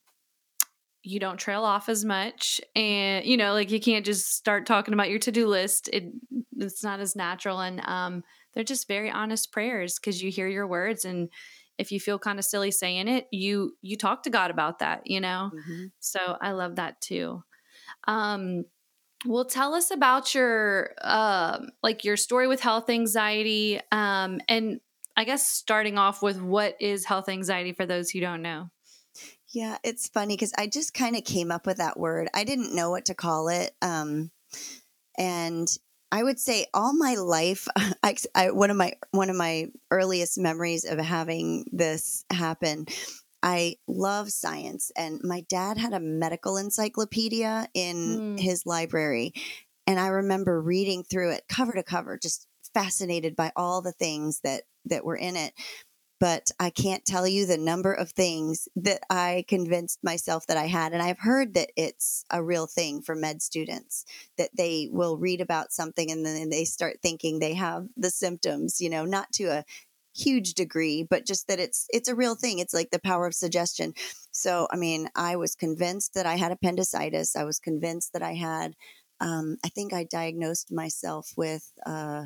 you 1.02 1.18
don't 1.18 1.38
trail 1.38 1.64
off 1.64 1.88
as 1.88 2.04
much 2.04 2.60
and 2.76 3.26
you 3.26 3.36
know 3.36 3.52
like 3.52 3.72
you 3.72 3.80
can't 3.80 4.06
just 4.06 4.32
start 4.32 4.64
talking 4.64 4.94
about 4.94 5.10
your 5.10 5.18
to-do 5.18 5.48
list 5.48 5.90
it 5.92 6.04
it's 6.56 6.84
not 6.84 7.00
as 7.00 7.16
natural 7.16 7.58
and 7.58 7.80
um 7.88 8.22
they're 8.54 8.62
just 8.62 8.86
very 8.86 9.10
honest 9.10 9.50
prayers 9.50 9.98
because 9.98 10.22
you 10.22 10.30
hear 10.30 10.46
your 10.46 10.68
words 10.68 11.04
and 11.04 11.28
if 11.78 11.90
you 11.90 11.98
feel 11.98 12.18
kind 12.18 12.38
of 12.38 12.44
silly 12.44 12.70
saying 12.70 13.08
it 13.08 13.26
you 13.32 13.72
you 13.82 13.96
talk 13.96 14.22
to 14.22 14.30
god 14.30 14.52
about 14.52 14.78
that 14.78 15.00
you 15.04 15.20
know 15.20 15.50
mm-hmm. 15.52 15.86
so 15.98 16.36
i 16.40 16.52
love 16.52 16.76
that 16.76 17.00
too 17.00 17.42
um 18.06 18.62
well, 19.26 19.44
tell 19.44 19.74
us 19.74 19.90
about 19.90 20.34
your 20.34 20.92
um, 21.02 21.70
like 21.82 22.04
your 22.04 22.16
story 22.16 22.46
with 22.46 22.60
health 22.60 22.88
anxiety, 22.88 23.80
um, 23.90 24.40
and 24.48 24.80
I 25.16 25.24
guess 25.24 25.46
starting 25.46 25.98
off 25.98 26.22
with 26.22 26.40
what 26.40 26.76
is 26.80 27.04
health 27.04 27.28
anxiety 27.28 27.72
for 27.72 27.86
those 27.86 28.10
who 28.10 28.20
don't 28.20 28.42
know. 28.42 28.70
Yeah, 29.48 29.78
it's 29.82 30.08
funny 30.08 30.34
because 30.34 30.52
I 30.56 30.66
just 30.66 30.94
kind 30.94 31.16
of 31.16 31.24
came 31.24 31.50
up 31.50 31.66
with 31.66 31.78
that 31.78 31.98
word. 31.98 32.28
I 32.34 32.44
didn't 32.44 32.74
know 32.74 32.90
what 32.90 33.06
to 33.06 33.14
call 33.14 33.48
it, 33.48 33.72
um, 33.82 34.30
and 35.16 35.68
I 36.12 36.22
would 36.22 36.38
say 36.38 36.66
all 36.72 36.94
my 36.94 37.14
life, 37.14 37.66
I, 38.02 38.16
I, 38.34 38.50
one 38.52 38.70
of 38.70 38.76
my 38.76 38.94
one 39.10 39.30
of 39.30 39.36
my 39.36 39.66
earliest 39.90 40.38
memories 40.38 40.84
of 40.84 40.98
having 40.98 41.66
this 41.72 42.24
happen 42.30 42.86
I 43.42 43.76
love 43.86 44.30
science, 44.30 44.90
and 44.96 45.20
my 45.22 45.42
dad 45.48 45.78
had 45.78 45.92
a 45.92 46.00
medical 46.00 46.56
encyclopedia 46.56 47.68
in 47.74 47.96
mm. 47.96 48.40
his 48.40 48.66
library. 48.66 49.32
And 49.86 49.98
I 49.98 50.08
remember 50.08 50.60
reading 50.60 51.04
through 51.04 51.30
it 51.30 51.44
cover 51.48 51.72
to 51.72 51.82
cover, 51.82 52.18
just 52.18 52.46
fascinated 52.74 53.36
by 53.36 53.52
all 53.56 53.80
the 53.80 53.92
things 53.92 54.40
that, 54.40 54.64
that 54.86 55.04
were 55.04 55.16
in 55.16 55.36
it. 55.36 55.54
But 56.20 56.50
I 56.58 56.70
can't 56.70 57.04
tell 57.04 57.28
you 57.28 57.46
the 57.46 57.56
number 57.56 57.92
of 57.92 58.10
things 58.10 58.68
that 58.74 59.00
I 59.08 59.44
convinced 59.46 60.00
myself 60.02 60.48
that 60.48 60.56
I 60.56 60.66
had. 60.66 60.92
And 60.92 61.00
I've 61.00 61.20
heard 61.20 61.54
that 61.54 61.70
it's 61.76 62.24
a 62.28 62.42
real 62.42 62.66
thing 62.66 63.02
for 63.02 63.14
med 63.14 63.40
students 63.40 64.04
that 64.36 64.50
they 64.56 64.88
will 64.90 65.16
read 65.16 65.40
about 65.40 65.72
something 65.72 66.10
and 66.10 66.26
then 66.26 66.50
they 66.50 66.64
start 66.64 66.98
thinking 67.00 67.38
they 67.38 67.54
have 67.54 67.86
the 67.96 68.10
symptoms, 68.10 68.80
you 68.80 68.90
know, 68.90 69.04
not 69.04 69.30
to 69.34 69.44
a 69.44 69.64
huge 70.18 70.54
degree, 70.54 71.06
but 71.08 71.26
just 71.26 71.48
that 71.48 71.60
it's 71.60 71.86
it's 71.90 72.08
a 72.08 72.14
real 72.14 72.34
thing. 72.34 72.58
It's 72.58 72.74
like 72.74 72.90
the 72.90 73.00
power 73.00 73.26
of 73.26 73.34
suggestion. 73.34 73.94
So, 74.30 74.68
I 74.70 74.76
mean, 74.76 75.08
I 75.16 75.36
was 75.36 75.54
convinced 75.54 76.14
that 76.14 76.26
I 76.26 76.36
had 76.36 76.52
appendicitis. 76.52 77.36
I 77.36 77.44
was 77.44 77.58
convinced 77.58 78.12
that 78.12 78.22
I 78.22 78.34
had. 78.34 78.74
Um, 79.20 79.56
I 79.64 79.68
think 79.68 79.92
I 79.92 80.04
diagnosed 80.04 80.70
myself 80.70 81.32
with 81.36 81.72
uh, 81.84 82.24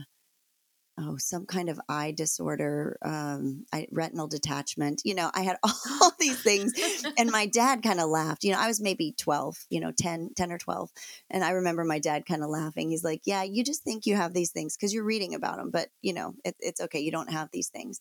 oh 1.03 1.17
some 1.17 1.47
kind 1.47 1.69
of 1.69 1.81
eye 1.89 2.13
disorder 2.13 2.99
um 3.03 3.65
I, 3.73 3.87
retinal 3.91 4.29
detachment 4.29 5.03
you 5.05 5.15
know 5.15 5.31
i 5.35 5.43
had 5.43 5.59
all 5.63 6.13
these 6.21 6.41
things 6.43 6.73
and 7.19 7.31
my 7.31 7.47
dad 7.47 7.83
kind 7.83 8.01
of 8.01 8.09
laughed 8.09 8.45
you 8.45 8.53
know 8.53 8.61
i 8.61 8.67
was 8.67 8.81
maybe 8.81 9.15
12 9.19 9.57
you 9.71 9.81
know 9.81 9.93
10 9.93 10.31
10 10.37 10.53
or 10.53 10.59
12 10.59 10.91
and 11.31 11.45
i 11.45 11.51
remember 11.51 11.85
my 11.85 11.99
dad 11.99 12.27
kind 12.27 12.43
of 12.43 12.51
laughing 12.51 12.91
he's 12.91 13.05
like 13.05 13.23
yeah 13.25 13.43
you 13.43 13.65
just 13.65 13.83
think 13.83 14.07
you 14.07 14.17
have 14.17 14.33
these 14.33 14.51
things 14.51 14.77
because 14.77 14.95
you're 14.95 15.05
reading 15.05 15.35
about 15.35 15.57
them 15.57 15.71
but 15.71 15.89
you 16.01 16.13
know 16.13 16.35
it, 16.45 16.57
it's 16.61 16.81
okay 16.81 17.01
you 17.01 17.13
don't 17.13 17.33
have 17.33 17.49
these 17.53 17.69
things 17.69 18.01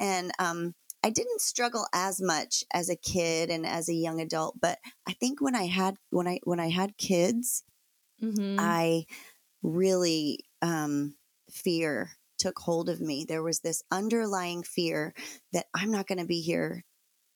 and 0.00 0.32
um 0.38 0.74
I 1.04 1.10
didn't 1.10 1.40
struggle 1.40 1.86
as 1.94 2.20
much 2.20 2.64
as 2.74 2.90
a 2.90 2.96
kid 2.96 3.50
and 3.50 3.64
as 3.64 3.88
a 3.88 3.94
young 3.94 4.20
adult, 4.20 4.60
but 4.60 4.78
I 5.08 5.12
think 5.12 5.40
when 5.40 5.54
I 5.54 5.66
had 5.66 5.96
when 6.10 6.26
I 6.26 6.40
when 6.42 6.58
I 6.58 6.70
had 6.70 6.96
kids, 6.96 7.62
mm-hmm. 8.20 8.56
I 8.58 9.06
really 9.62 10.40
um, 10.62 11.14
fear 11.50 12.10
took 12.38 12.58
hold 12.58 12.88
of 12.88 13.00
me. 13.00 13.24
There 13.24 13.42
was 13.42 13.60
this 13.60 13.82
underlying 13.90 14.62
fear 14.62 15.14
that 15.52 15.66
I'm 15.74 15.90
not 15.90 16.06
going 16.06 16.18
to 16.18 16.26
be 16.26 16.40
here 16.40 16.84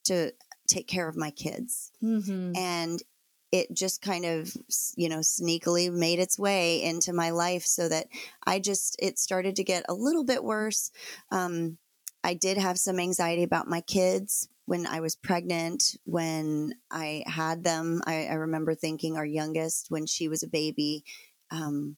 to 0.04 0.32
take 0.68 0.88
care 0.88 1.09
of 1.09 1.16
my 1.16 1.30
kids, 1.30 1.92
mm-hmm. 2.02 2.52
and 2.56 3.02
it 3.50 3.75
just 3.75 4.00
kind 4.00 4.25
of 4.25 4.50
you 4.97 5.09
know 5.09 5.18
sneakily 5.18 5.92
made 5.92 6.18
its 6.18 6.38
way 6.38 6.82
into 6.82 7.12
my 7.12 7.28
life 7.28 7.66
so 7.66 7.87
that 7.87 8.06
i 8.47 8.59
just 8.59 8.97
it 8.99 9.18
started 9.18 9.56
to 9.56 9.62
get 9.62 9.85
a 9.90 9.94
little 9.94 10.25
bit 10.25 10.42
worse 10.42 10.90
um, 11.30 11.76
I 12.25 12.35
did 12.35 12.56
have 12.56 12.78
some 12.78 13.00
anxiety 13.00 13.42
about 13.42 13.68
my 13.68 13.80
kids 13.80 14.49
when 14.66 14.87
I 14.87 15.00
was 15.00 15.16
pregnant, 15.16 15.97
when 16.04 16.75
I 16.90 17.25
had 17.26 17.64
them. 17.64 18.00
I, 18.06 18.26
I 18.26 18.35
remember 18.35 18.75
thinking 18.75 19.16
our 19.16 19.26
youngest, 19.26 19.90
when 19.90 20.06
she 20.06 20.28
was 20.28 20.42
a 20.42 20.49
baby, 20.49 21.04
um, 21.50 21.97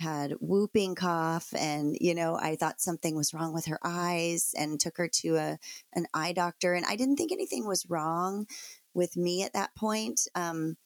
had 0.00 0.32
whooping 0.40 0.94
cough 0.94 1.52
and 1.56 1.96
you 2.00 2.14
know 2.14 2.36
i 2.36 2.56
thought 2.56 2.80
something 2.80 3.14
was 3.16 3.32
wrong 3.32 3.54
with 3.54 3.66
her 3.66 3.78
eyes 3.84 4.52
and 4.56 4.80
took 4.80 4.96
her 4.96 5.08
to 5.08 5.36
a 5.36 5.58
an 5.94 6.06
eye 6.12 6.32
doctor 6.32 6.74
and 6.74 6.84
i 6.86 6.96
didn't 6.96 7.16
think 7.16 7.30
anything 7.32 7.66
was 7.66 7.86
wrong 7.88 8.46
with 8.92 9.16
me 9.16 9.42
at 9.44 9.52
that 9.52 9.74
point 9.76 10.22
um, 10.34 10.76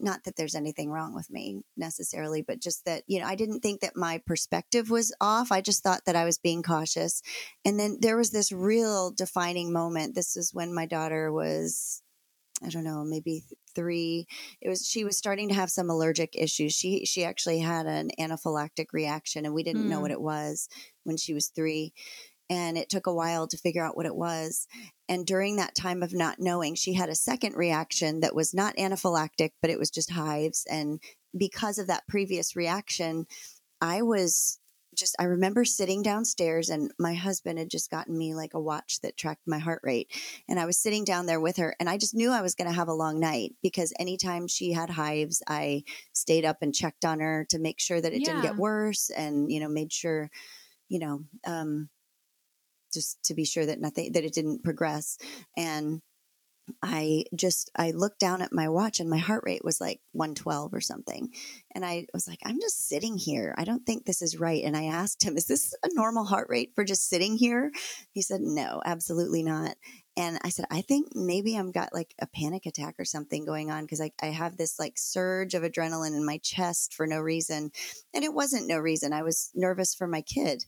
not 0.00 0.24
that 0.24 0.36
there's 0.36 0.54
anything 0.54 0.90
wrong 0.90 1.14
with 1.14 1.30
me 1.30 1.62
necessarily, 1.76 2.42
but 2.42 2.60
just 2.60 2.84
that, 2.86 3.04
you 3.06 3.20
know, 3.20 3.26
I 3.26 3.34
didn't 3.34 3.60
think 3.60 3.80
that 3.80 3.96
my 3.96 4.20
perspective 4.26 4.90
was 4.90 5.14
off. 5.20 5.52
I 5.52 5.60
just 5.60 5.82
thought 5.82 6.04
that 6.06 6.16
I 6.16 6.24
was 6.24 6.38
being 6.38 6.62
cautious. 6.62 7.22
And 7.64 7.78
then 7.78 7.98
there 8.00 8.16
was 8.16 8.30
this 8.30 8.50
real 8.50 9.10
defining 9.10 9.72
moment. 9.72 10.14
This 10.14 10.36
is 10.36 10.54
when 10.54 10.74
my 10.74 10.86
daughter 10.86 11.32
was, 11.32 12.02
I 12.64 12.70
don't 12.70 12.84
know, 12.84 13.04
maybe 13.04 13.44
three. 13.74 14.26
It 14.60 14.68
was 14.68 14.86
she 14.86 15.04
was 15.04 15.16
starting 15.16 15.48
to 15.48 15.54
have 15.54 15.70
some 15.70 15.90
allergic 15.90 16.36
issues. 16.36 16.74
She 16.74 17.04
she 17.04 17.24
actually 17.24 17.60
had 17.60 17.86
an 17.86 18.10
anaphylactic 18.18 18.86
reaction 18.92 19.44
and 19.44 19.54
we 19.54 19.62
didn't 19.62 19.84
mm. 19.84 19.88
know 19.88 20.00
what 20.00 20.10
hmm. 20.10 20.16
it 20.16 20.20
was 20.20 20.68
when 21.04 21.16
she 21.16 21.34
was 21.34 21.48
three 21.48 21.92
and 22.50 22.76
it 22.76 22.90
took 22.90 23.06
a 23.06 23.14
while 23.14 23.46
to 23.46 23.56
figure 23.56 23.84
out 23.84 23.96
what 23.96 24.06
it 24.06 24.14
was. 24.14 24.66
And 25.08 25.24
during 25.24 25.56
that 25.56 25.76
time 25.76 26.02
of 26.02 26.12
not 26.12 26.40
knowing, 26.40 26.74
she 26.74 26.92
had 26.92 27.08
a 27.08 27.14
second 27.14 27.54
reaction 27.54 28.20
that 28.20 28.34
was 28.34 28.52
not 28.52 28.76
anaphylactic, 28.76 29.52
but 29.62 29.70
it 29.70 29.78
was 29.78 29.90
just 29.90 30.10
hives. 30.10 30.66
And 30.68 31.00
because 31.36 31.78
of 31.78 31.86
that 31.86 32.08
previous 32.08 32.56
reaction, 32.56 33.26
I 33.80 34.02
was 34.02 34.58
just, 35.00 35.16
I 35.18 35.24
remember 35.24 35.64
sitting 35.64 36.02
downstairs 36.02 36.68
and 36.68 36.92
my 36.98 37.14
husband 37.14 37.58
had 37.58 37.70
just 37.70 37.90
gotten 37.90 38.16
me 38.16 38.34
like 38.34 38.54
a 38.54 38.60
watch 38.60 39.00
that 39.00 39.16
tracked 39.16 39.46
my 39.46 39.58
heart 39.58 39.80
rate. 39.82 40.08
And 40.48 40.60
I 40.60 40.66
was 40.66 40.76
sitting 40.76 41.04
down 41.04 41.26
there 41.26 41.40
with 41.40 41.56
her 41.56 41.74
and 41.80 41.88
I 41.88 41.98
just 41.98 42.14
knew 42.14 42.30
I 42.30 42.42
was 42.42 42.54
going 42.54 42.68
to 42.68 42.74
have 42.74 42.88
a 42.88 42.94
long 42.94 43.18
night 43.18 43.54
because 43.62 43.92
anytime 43.98 44.46
she 44.46 44.72
had 44.72 44.90
hives, 44.90 45.42
I 45.48 45.82
stayed 46.12 46.44
up 46.44 46.58
and 46.60 46.74
checked 46.74 47.04
on 47.04 47.18
her 47.20 47.46
to 47.48 47.58
make 47.58 47.80
sure 47.80 48.00
that 48.00 48.12
it 48.12 48.20
yeah. 48.20 48.26
didn't 48.26 48.42
get 48.42 48.56
worse 48.56 49.10
and, 49.10 49.50
you 49.50 49.58
know, 49.58 49.68
made 49.68 49.92
sure, 49.92 50.30
you 50.88 51.00
know, 51.00 51.24
um, 51.46 51.88
just 52.92 53.22
to 53.24 53.34
be 53.34 53.44
sure 53.44 53.66
that 53.66 53.80
nothing 53.80 54.12
that 54.12 54.24
it 54.24 54.34
didn't 54.34 54.62
progress 54.62 55.16
and 55.56 56.02
I 56.82 57.24
just 57.34 57.70
I 57.76 57.90
looked 57.92 58.18
down 58.18 58.42
at 58.42 58.52
my 58.52 58.68
watch 58.68 59.00
and 59.00 59.08
my 59.08 59.18
heart 59.18 59.42
rate 59.44 59.64
was 59.64 59.80
like 59.80 60.00
112 60.12 60.74
or 60.74 60.80
something. 60.80 61.30
And 61.74 61.84
I 61.84 62.06
was 62.12 62.26
like, 62.26 62.40
I'm 62.44 62.60
just 62.60 62.88
sitting 62.88 63.16
here. 63.16 63.54
I 63.56 63.64
don't 63.64 63.84
think 63.86 64.04
this 64.04 64.22
is 64.22 64.38
right. 64.38 64.62
And 64.64 64.76
I 64.76 64.84
asked 64.84 65.22
him, 65.22 65.36
is 65.36 65.46
this 65.46 65.74
a 65.82 65.88
normal 65.92 66.24
heart 66.24 66.48
rate 66.50 66.72
for 66.74 66.84
just 66.84 67.08
sitting 67.08 67.36
here? 67.36 67.72
He 68.12 68.22
said, 68.22 68.40
no, 68.40 68.82
absolutely 68.84 69.42
not. 69.42 69.76
And 70.16 70.38
I 70.42 70.48
said, 70.48 70.66
I 70.70 70.82
think 70.82 71.14
maybe 71.14 71.56
I'm 71.56 71.70
got 71.70 71.94
like 71.94 72.14
a 72.20 72.26
panic 72.26 72.66
attack 72.66 72.96
or 72.98 73.04
something 73.04 73.44
going 73.44 73.70
on 73.70 73.84
because 73.84 74.00
I, 74.00 74.10
I 74.20 74.26
have 74.26 74.56
this 74.56 74.78
like 74.78 74.98
surge 74.98 75.54
of 75.54 75.62
adrenaline 75.62 76.16
in 76.16 76.26
my 76.26 76.38
chest 76.38 76.94
for 76.94 77.06
no 77.06 77.20
reason. 77.20 77.70
And 78.12 78.24
it 78.24 78.34
wasn't 78.34 78.68
no 78.68 78.78
reason. 78.78 79.12
I 79.12 79.22
was 79.22 79.50
nervous 79.54 79.94
for 79.94 80.06
my 80.06 80.20
kid. 80.20 80.64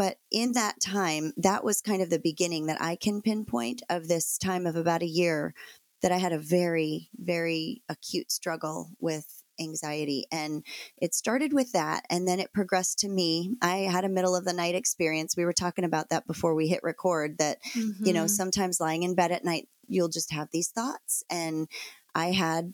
But 0.00 0.16
in 0.32 0.52
that 0.52 0.80
time, 0.80 1.34
that 1.36 1.62
was 1.62 1.82
kind 1.82 2.00
of 2.00 2.08
the 2.08 2.18
beginning 2.18 2.64
that 2.68 2.80
I 2.80 2.96
can 2.96 3.20
pinpoint 3.20 3.82
of 3.90 4.08
this 4.08 4.38
time 4.38 4.64
of 4.64 4.74
about 4.74 5.02
a 5.02 5.06
year 5.06 5.52
that 6.00 6.10
I 6.10 6.16
had 6.16 6.32
a 6.32 6.38
very, 6.38 7.10
very 7.18 7.82
acute 7.86 8.32
struggle 8.32 8.92
with 8.98 9.26
anxiety. 9.60 10.24
And 10.32 10.64
it 10.96 11.12
started 11.14 11.52
with 11.52 11.72
that. 11.72 12.06
And 12.08 12.26
then 12.26 12.40
it 12.40 12.54
progressed 12.54 13.00
to 13.00 13.10
me. 13.10 13.56
I 13.60 13.80
had 13.80 14.06
a 14.06 14.08
middle 14.08 14.34
of 14.34 14.46
the 14.46 14.54
night 14.54 14.74
experience. 14.74 15.36
We 15.36 15.44
were 15.44 15.52
talking 15.52 15.84
about 15.84 16.08
that 16.08 16.26
before 16.26 16.54
we 16.54 16.66
hit 16.66 16.80
record 16.82 17.36
that, 17.36 17.58
mm-hmm. 17.76 18.06
you 18.06 18.14
know, 18.14 18.20
mm-hmm. 18.20 18.28
sometimes 18.28 18.80
lying 18.80 19.02
in 19.02 19.14
bed 19.14 19.32
at 19.32 19.44
night, 19.44 19.68
you'll 19.86 20.08
just 20.08 20.32
have 20.32 20.48
these 20.50 20.70
thoughts. 20.70 21.24
And 21.28 21.68
I 22.14 22.30
had 22.30 22.72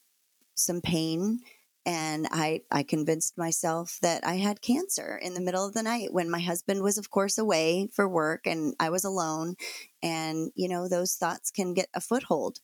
some 0.55 0.81
pain 0.81 1.41
and 1.87 2.27
I, 2.33 2.63
I 2.73 2.83
convinced 2.83 3.39
myself 3.39 3.99
that 4.03 4.27
I 4.27 4.35
had 4.35 4.61
cancer 4.61 5.17
in 5.23 5.35
the 5.35 5.41
middle 5.41 5.65
of 5.65 5.73
the 5.73 5.85
night 5.85 6.13
when 6.13 6.29
my 6.29 6.41
husband 6.41 6.83
was, 6.83 6.99
of 6.99 7.11
course, 7.11 7.39
away 7.39 7.89
for 7.95 8.09
work 8.09 8.45
and 8.45 8.75
I 8.81 8.91
was 8.91 9.05
alone. 9.05 9.55
And, 10.03 10.51
you 10.57 10.69
know, 10.69 10.89
those 10.89 11.15
thoughts 11.15 11.53
can 11.53 11.75
get 11.75 11.87
a 11.95 12.01
foothold. 12.01 12.59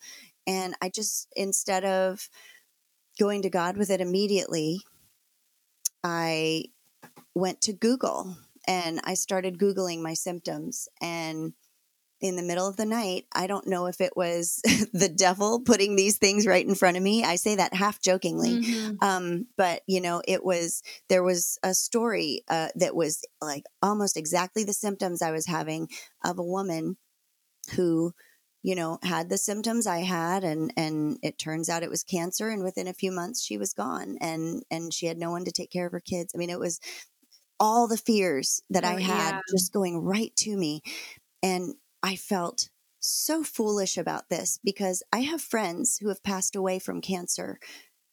And 0.44 0.74
I 0.82 0.88
just, 0.88 1.28
instead 1.36 1.84
of 1.84 2.28
going 3.20 3.42
to 3.42 3.50
God 3.50 3.76
with 3.76 3.90
it 3.90 4.00
immediately, 4.00 4.80
I 6.02 6.64
went 7.32 7.60
to 7.62 7.72
Google 7.72 8.36
and 8.66 9.00
I 9.04 9.14
started 9.14 9.56
Googling 9.56 10.02
my 10.02 10.14
symptoms. 10.14 10.88
And 11.00 11.52
in 12.22 12.36
the 12.36 12.42
middle 12.42 12.68
of 12.68 12.76
the 12.76 12.86
night. 12.86 13.26
I 13.34 13.46
don't 13.46 13.66
know 13.66 13.86
if 13.86 14.00
it 14.00 14.16
was 14.16 14.60
the 14.92 15.08
devil 15.08 15.60
putting 15.60 15.96
these 15.96 16.16
things 16.16 16.46
right 16.46 16.66
in 16.66 16.76
front 16.76 16.96
of 16.96 17.02
me. 17.02 17.24
I 17.24 17.36
say 17.36 17.56
that 17.56 17.74
half 17.74 18.00
jokingly. 18.00 18.62
Mm-hmm. 18.62 19.04
Um, 19.04 19.46
but, 19.56 19.82
you 19.86 20.00
know, 20.00 20.22
it 20.26 20.44
was, 20.44 20.82
there 21.08 21.24
was 21.24 21.58
a 21.62 21.74
story 21.74 22.44
uh, 22.48 22.68
that 22.76 22.94
was 22.94 23.22
like 23.40 23.64
almost 23.82 24.16
exactly 24.16 24.62
the 24.64 24.72
symptoms 24.72 25.20
I 25.20 25.32
was 25.32 25.46
having 25.46 25.88
of 26.24 26.38
a 26.38 26.44
woman 26.44 26.96
who, 27.74 28.12
you 28.62 28.76
know, 28.76 28.98
had 29.02 29.28
the 29.28 29.38
symptoms 29.38 29.88
I 29.88 29.98
had 29.98 30.44
and 30.44 30.72
and 30.76 31.18
it 31.20 31.36
turns 31.36 31.68
out 31.68 31.82
it 31.82 31.90
was 31.90 32.04
cancer 32.04 32.48
and 32.48 32.62
within 32.62 32.86
a 32.86 32.94
few 32.94 33.10
months 33.10 33.42
she 33.42 33.58
was 33.58 33.72
gone 33.72 34.16
and 34.20 34.62
and 34.70 34.94
she 34.94 35.06
had 35.06 35.18
no 35.18 35.32
one 35.32 35.44
to 35.44 35.50
take 35.50 35.72
care 35.72 35.86
of 35.86 35.92
her 35.92 36.00
kids. 36.00 36.32
I 36.32 36.38
mean, 36.38 36.50
it 36.50 36.60
was 36.60 36.78
all 37.58 37.88
the 37.88 37.96
fears 37.96 38.62
that 38.70 38.84
oh, 38.84 38.88
I 38.88 39.00
had 39.00 39.30
yeah. 39.32 39.40
just 39.50 39.72
going 39.72 39.98
right 39.98 40.34
to 40.36 40.56
me. 40.56 40.82
And 41.42 41.74
I 42.02 42.16
felt 42.16 42.68
so 43.00 43.42
foolish 43.42 43.96
about 43.96 44.28
this 44.28 44.58
because 44.62 45.02
I 45.12 45.20
have 45.20 45.40
friends 45.40 45.98
who 45.98 46.08
have 46.08 46.22
passed 46.22 46.54
away 46.54 46.78
from 46.78 47.00
cancer 47.00 47.58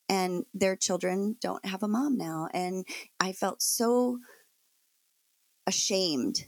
and 0.08 0.44
their 0.52 0.74
children 0.74 1.36
don't 1.40 1.64
have 1.64 1.82
a 1.82 1.88
mom 1.88 2.16
now. 2.16 2.48
And 2.52 2.84
I 3.20 3.32
felt 3.32 3.62
so 3.62 4.18
ashamed 5.66 6.46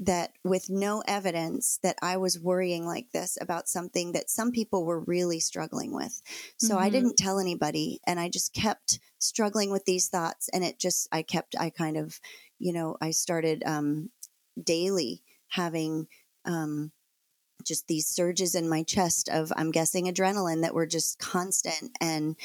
that 0.00 0.32
with 0.44 0.70
no 0.70 1.02
evidence 1.06 1.78
that 1.82 1.96
I 2.02 2.16
was 2.16 2.40
worrying 2.40 2.86
like 2.86 3.10
this 3.12 3.36
about 3.40 3.68
something 3.68 4.12
that 4.12 4.30
some 4.30 4.50
people 4.50 4.86
were 4.86 5.00
really 5.00 5.40
struggling 5.40 5.94
with. 5.94 6.22
So 6.56 6.74
mm-hmm. 6.74 6.84
I 6.84 6.90
didn't 6.90 7.16
tell 7.16 7.38
anybody 7.38 8.00
and 8.06 8.18
I 8.18 8.30
just 8.30 8.54
kept 8.54 8.98
struggling 9.18 9.70
with 9.70 9.84
these 9.84 10.08
thoughts 10.08 10.48
and 10.50 10.64
it 10.64 10.78
just 10.78 11.06
I 11.12 11.22
kept 11.22 11.54
I 11.58 11.68
kind 11.68 11.98
of, 11.98 12.18
you 12.58 12.72
know, 12.72 12.96
I 13.00 13.10
started 13.10 13.62
um 13.66 14.10
daily 14.62 15.22
having 15.48 16.06
um, 16.44 16.92
just 17.64 17.86
these 17.86 18.06
surges 18.06 18.54
in 18.54 18.68
my 18.68 18.82
chest 18.82 19.28
of, 19.28 19.52
I'm 19.56 19.70
guessing, 19.70 20.06
adrenaline 20.06 20.62
that 20.62 20.74
were 20.74 20.86
just 20.86 21.18
constant. 21.18 21.90
And 22.00 22.36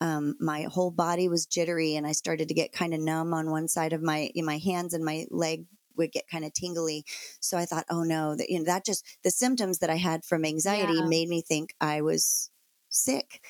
um, 0.00 0.36
my 0.40 0.62
whole 0.62 0.90
body 0.90 1.28
was 1.28 1.46
jittery, 1.46 1.96
and 1.96 2.06
I 2.06 2.12
started 2.12 2.48
to 2.48 2.54
get 2.54 2.72
kind 2.72 2.92
of 2.92 3.00
numb 3.00 3.32
on 3.32 3.50
one 3.50 3.68
side 3.68 3.92
of 3.92 4.02
my 4.02 4.30
in 4.34 4.44
my 4.44 4.58
hands, 4.58 4.92
and 4.92 5.04
my 5.04 5.26
leg 5.30 5.66
would 5.96 6.12
get 6.12 6.28
kind 6.28 6.44
of 6.44 6.52
tingly. 6.52 7.04
So 7.40 7.56
I 7.56 7.64
thought, 7.64 7.86
oh 7.88 8.02
no, 8.02 8.36
that 8.36 8.50
you 8.50 8.58
know 8.58 8.64
that 8.64 8.84
just 8.84 9.04
the 9.22 9.30
symptoms 9.30 9.78
that 9.78 9.90
I 9.90 9.96
had 9.96 10.24
from 10.24 10.44
anxiety 10.44 10.94
yeah. 10.94 11.06
made 11.06 11.28
me 11.28 11.42
think 11.42 11.74
I 11.80 12.02
was 12.02 12.50
sick. 12.88 13.40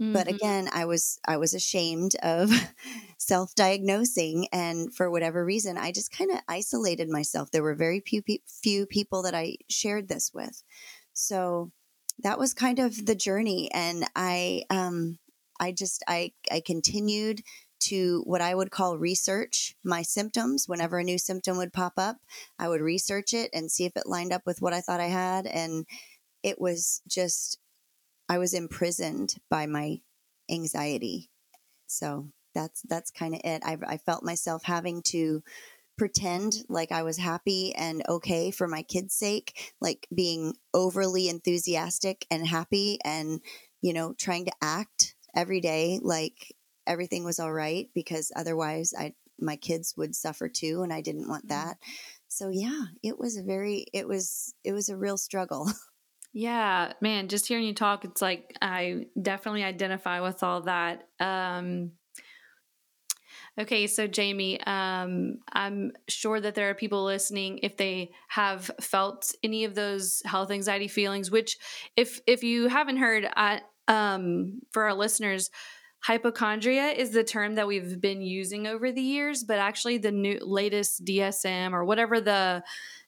Mm-hmm. 0.00 0.12
But 0.12 0.28
again, 0.28 0.68
I 0.72 0.84
was 0.84 1.18
I 1.26 1.38
was 1.38 1.54
ashamed 1.54 2.16
of 2.22 2.50
self-diagnosing 3.18 4.48
and 4.52 4.94
for 4.94 5.10
whatever 5.10 5.44
reason, 5.44 5.78
I 5.78 5.90
just 5.92 6.12
kind 6.12 6.30
of 6.30 6.40
isolated 6.48 7.08
myself. 7.08 7.50
There 7.50 7.62
were 7.62 7.74
very 7.74 8.00
few 8.00 8.22
few 8.46 8.86
people 8.86 9.22
that 9.22 9.34
I 9.34 9.56
shared 9.70 10.08
this 10.08 10.32
with. 10.34 10.62
So 11.14 11.72
that 12.22 12.38
was 12.38 12.54
kind 12.54 12.78
of 12.78 13.06
the 13.06 13.14
journey 13.14 13.70
and 13.72 14.04
I 14.14 14.64
um 14.70 15.18
I 15.58 15.72
just 15.72 16.04
I 16.06 16.32
I 16.50 16.60
continued 16.60 17.42
to 17.78 18.22
what 18.26 18.40
I 18.40 18.54
would 18.54 18.70
call 18.70 18.98
research 18.98 19.76
my 19.84 20.02
symptoms. 20.02 20.64
Whenever 20.68 20.98
a 20.98 21.04
new 21.04 21.18
symptom 21.18 21.56
would 21.56 21.72
pop 21.72 21.94
up, 21.96 22.16
I 22.58 22.68
would 22.68 22.80
research 22.80 23.32
it 23.32 23.50
and 23.52 23.70
see 23.70 23.84
if 23.84 23.96
it 23.96 24.06
lined 24.06 24.32
up 24.32 24.42
with 24.46 24.60
what 24.60 24.72
I 24.72 24.80
thought 24.80 25.00
I 25.00 25.06
had. 25.06 25.46
And 25.46 25.86
it 26.42 26.60
was 26.60 27.02
just 27.08 27.58
I 28.28 28.38
was 28.38 28.54
imprisoned 28.54 29.36
by 29.50 29.66
my 29.66 30.00
anxiety. 30.50 31.30
So 31.86 32.30
that's 32.54 32.82
that's 32.82 33.10
kind 33.10 33.34
of 33.34 33.40
it. 33.44 33.62
I, 33.64 33.76
I 33.86 33.96
felt 33.98 34.24
myself 34.24 34.64
having 34.64 35.02
to 35.08 35.42
pretend 35.96 36.58
like 36.68 36.92
I 36.92 37.02
was 37.02 37.16
happy 37.16 37.74
and 37.74 38.02
okay 38.08 38.50
for 38.50 38.68
my 38.68 38.82
kids' 38.82 39.14
sake, 39.14 39.72
like 39.80 40.06
being 40.14 40.54
overly 40.74 41.28
enthusiastic 41.28 42.26
and 42.30 42.46
happy 42.46 42.98
and, 43.04 43.40
you 43.80 43.92
know, 43.92 44.14
trying 44.14 44.44
to 44.46 44.52
act 44.60 45.14
every 45.34 45.60
day 45.60 46.00
like 46.02 46.54
everything 46.86 47.24
was 47.24 47.38
all 47.38 47.52
right 47.52 47.88
because 47.94 48.32
otherwise 48.34 48.94
I 48.98 49.14
my 49.38 49.56
kids 49.56 49.94
would 49.98 50.14
suffer 50.14 50.48
too 50.48 50.82
and 50.82 50.92
I 50.92 51.02
didn't 51.02 51.28
want 51.28 51.48
mm-hmm. 51.48 51.68
that. 51.68 51.78
So 52.28 52.48
yeah, 52.48 52.84
it 53.02 53.18
was 53.18 53.36
a 53.36 53.42
very 53.42 53.86
it 53.92 54.08
was 54.08 54.54
it 54.64 54.72
was 54.72 54.88
a 54.88 54.96
real 54.96 55.18
struggle. 55.18 55.70
Yeah, 56.38 56.92
man, 57.00 57.28
just 57.28 57.46
hearing 57.48 57.64
you 57.64 57.72
talk, 57.72 58.04
it's 58.04 58.20
like 58.20 58.54
I 58.60 59.06
definitely 59.20 59.64
identify 59.64 60.20
with 60.20 60.42
all 60.42 60.60
that. 60.62 61.08
Um, 61.18 61.92
okay, 63.60 63.86
so 63.86 64.06
Jamie, 64.06 64.60
um, 64.64 65.38
I'm 65.52 65.92
sure 66.08 66.40
that 66.40 66.54
there 66.54 66.70
are 66.70 66.74
people 66.74 67.04
listening 67.04 67.60
if 67.62 67.76
they 67.76 68.10
have 68.28 68.70
felt 68.80 69.32
any 69.42 69.64
of 69.64 69.74
those 69.74 70.22
health 70.24 70.50
anxiety 70.50 70.88
feelings. 70.88 71.30
Which, 71.30 71.56
if 71.96 72.20
if 72.26 72.42
you 72.42 72.68
haven't 72.68 72.98
heard, 72.98 73.28
I, 73.34 73.60
um, 73.88 74.60
for 74.72 74.84
our 74.84 74.94
listeners, 74.94 75.50
hypochondria 76.00 76.88
is 76.88 77.10
the 77.12 77.24
term 77.24 77.54
that 77.54 77.66
we've 77.66 78.00
been 78.00 78.20
using 78.22 78.66
over 78.66 78.92
the 78.92 79.02
years, 79.02 79.42
but 79.42 79.58
actually 79.58 79.98
the 79.98 80.12
new 80.12 80.38
latest 80.42 81.04
DSM 81.04 81.72
or 81.72 81.84
whatever 81.84 82.20
the 82.20 82.62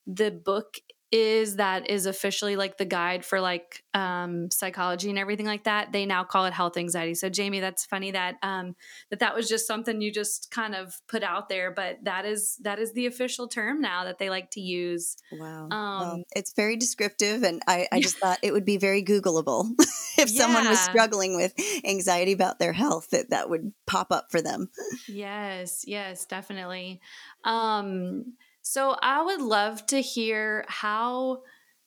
the 0.06 0.30
book 0.30 0.76
is 1.10 1.56
that 1.56 1.88
is 1.88 2.04
officially 2.04 2.54
like 2.56 2.76
the 2.76 2.84
guide 2.84 3.24
for 3.24 3.40
like 3.40 3.82
um, 3.94 4.50
psychology 4.50 5.08
and 5.08 5.18
everything 5.18 5.46
like 5.46 5.64
that 5.64 5.90
they 5.90 6.04
now 6.04 6.22
call 6.22 6.44
it 6.44 6.52
health 6.52 6.76
anxiety. 6.76 7.14
So 7.14 7.28
jamie 7.30 7.60
that's 7.60 7.86
funny 7.86 8.10
that 8.10 8.36
um, 8.42 8.76
that 9.10 9.20
that 9.20 9.34
was 9.34 9.48
just 9.48 9.66
something 9.66 10.00
you 10.00 10.12
just 10.12 10.50
kind 10.50 10.74
of 10.74 11.00
put 11.08 11.22
out 11.22 11.48
there 11.48 11.70
but 11.70 11.98
that 12.02 12.26
is 12.26 12.56
that 12.62 12.78
is 12.78 12.92
the 12.92 13.06
official 13.06 13.48
term 13.48 13.80
now 13.80 14.04
that 14.04 14.18
they 14.18 14.28
like 14.28 14.50
to 14.52 14.60
use. 14.60 15.16
Wow. 15.32 15.68
Um, 15.70 16.00
well, 16.00 16.22
it's 16.36 16.52
very 16.52 16.76
descriptive 16.76 17.42
and 17.42 17.62
i, 17.66 17.88
I 17.90 18.00
just 18.00 18.16
thought 18.20 18.38
it 18.42 18.52
would 18.52 18.66
be 18.66 18.76
very 18.76 19.02
googleable. 19.02 19.68
If 20.20 20.32
yeah. 20.32 20.42
someone 20.42 20.68
was 20.68 20.80
struggling 20.80 21.36
with 21.36 21.54
anxiety 21.84 22.32
about 22.32 22.58
their 22.58 22.72
health 22.72 23.10
that 23.10 23.30
that 23.30 23.48
would 23.50 23.72
pop 23.86 24.10
up 24.10 24.32
for 24.32 24.42
them. 24.42 24.68
Yes 25.06 25.84
yes 25.86 26.26
definitely. 26.26 27.00
Um 27.44 28.34
so 28.68 28.94
I 29.00 29.22
would 29.22 29.40
love 29.40 29.86
to 29.86 30.02
hear 30.02 30.66
how 30.68 31.40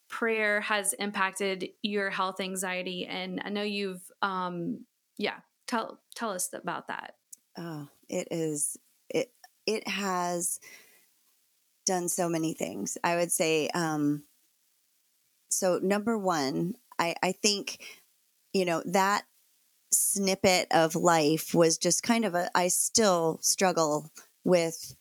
prayer 0.08 0.60
has 0.62 0.94
impacted 0.94 1.68
your 1.80 2.10
health 2.10 2.40
anxiety 2.40 3.06
and 3.06 3.40
I 3.44 3.50
know 3.50 3.62
you've 3.62 4.02
um 4.20 4.84
yeah, 5.16 5.36
tell 5.68 6.00
tell 6.16 6.30
us 6.30 6.50
about 6.52 6.88
that. 6.88 7.14
Oh, 7.56 7.86
it 8.08 8.26
is 8.32 8.76
it 9.08 9.30
it 9.64 9.86
has 9.86 10.58
done 11.86 12.08
so 12.08 12.28
many 12.28 12.52
things. 12.52 12.98
I 13.04 13.14
would 13.14 13.30
say 13.30 13.68
um 13.68 14.24
so 15.52 15.78
number 15.80 16.18
1, 16.18 16.74
I 16.98 17.14
I 17.22 17.30
think 17.30 17.78
you 18.52 18.64
know 18.64 18.82
that 18.86 19.22
snippet 19.92 20.66
of 20.72 20.96
life 20.96 21.54
was 21.54 21.78
just 21.78 22.02
kind 22.02 22.24
of 22.24 22.34
a 22.34 22.50
I 22.56 22.66
still 22.66 23.38
struggle 23.40 24.10
with 24.42 24.96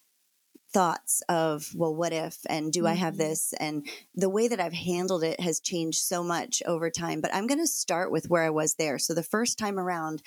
thoughts 0.73 1.21
of 1.27 1.73
well 1.75 1.93
what 1.93 2.13
if 2.13 2.37
and 2.47 2.71
do 2.71 2.87
i 2.87 2.93
have 2.93 3.15
mm-hmm. 3.15 3.23
this 3.29 3.53
and 3.59 3.85
the 4.15 4.29
way 4.29 4.47
that 4.47 4.59
i've 4.59 4.73
handled 4.73 5.23
it 5.23 5.39
has 5.39 5.59
changed 5.59 6.01
so 6.01 6.23
much 6.23 6.63
over 6.65 6.89
time 6.89 7.19
but 7.19 7.33
i'm 7.33 7.47
going 7.47 7.59
to 7.59 7.67
start 7.67 8.11
with 8.11 8.29
where 8.29 8.43
i 8.43 8.49
was 8.49 8.75
there 8.75 8.97
so 8.97 9.13
the 9.13 9.23
first 9.23 9.59
time 9.59 9.77
around 9.77 10.21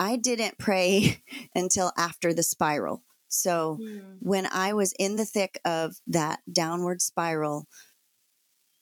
i 0.00 0.16
didn't 0.16 0.58
pray 0.58 1.22
until 1.54 1.92
after 1.96 2.34
the 2.34 2.42
spiral 2.42 3.02
so 3.28 3.78
mm. 3.80 4.02
when 4.20 4.46
i 4.46 4.72
was 4.72 4.92
in 4.98 5.16
the 5.16 5.24
thick 5.24 5.60
of 5.64 5.96
that 6.06 6.40
downward 6.50 7.00
spiral 7.00 7.66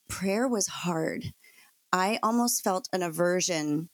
prayer 0.09 0.49
was 0.49 0.67
hard 0.67 1.33
i 1.93 2.19
almost 2.23 2.65
felt 2.65 2.89
an 2.93 3.03
aversion 3.03 3.91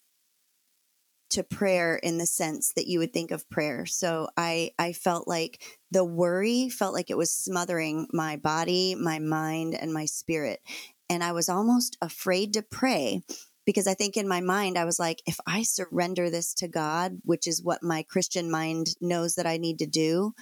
to 1.32 1.42
prayer 1.42 1.96
in 1.96 2.18
the 2.18 2.26
sense 2.26 2.72
that 2.74 2.86
you 2.86 2.98
would 2.98 3.12
think 3.12 3.30
of 3.30 3.48
prayer. 3.48 3.86
So 3.86 4.28
I 4.36 4.72
I 4.78 4.92
felt 4.92 5.26
like 5.26 5.62
the 5.90 6.04
worry 6.04 6.68
felt 6.68 6.94
like 6.94 7.10
it 7.10 7.16
was 7.16 7.30
smothering 7.30 8.06
my 8.12 8.36
body, 8.36 8.94
my 8.94 9.18
mind 9.18 9.74
and 9.74 9.92
my 9.92 10.04
spirit. 10.04 10.60
And 11.08 11.24
I 11.24 11.32
was 11.32 11.48
almost 11.48 11.96
afraid 12.00 12.54
to 12.54 12.62
pray 12.62 13.22
because 13.64 13.86
I 13.86 13.94
think 13.94 14.16
in 14.16 14.28
my 14.28 14.40
mind 14.40 14.76
I 14.76 14.84
was 14.84 14.98
like 14.98 15.22
if 15.26 15.38
I 15.46 15.62
surrender 15.62 16.30
this 16.30 16.54
to 16.54 16.68
God, 16.68 17.18
which 17.24 17.46
is 17.46 17.62
what 17.62 17.82
my 17.82 18.02
Christian 18.02 18.50
mind 18.50 18.88
knows 19.00 19.34
that 19.34 19.46
I 19.46 19.56
need 19.56 19.78
to 19.78 19.86
do, 19.86 20.32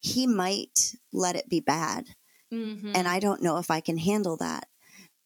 he 0.00 0.26
might 0.26 0.94
let 1.12 1.36
it 1.36 1.48
be 1.48 1.60
bad. 1.60 2.06
Mm-hmm. 2.52 2.92
And 2.94 3.08
I 3.08 3.20
don't 3.20 3.42
know 3.42 3.58
if 3.58 3.70
I 3.70 3.80
can 3.80 3.98
handle 3.98 4.36
that. 4.38 4.68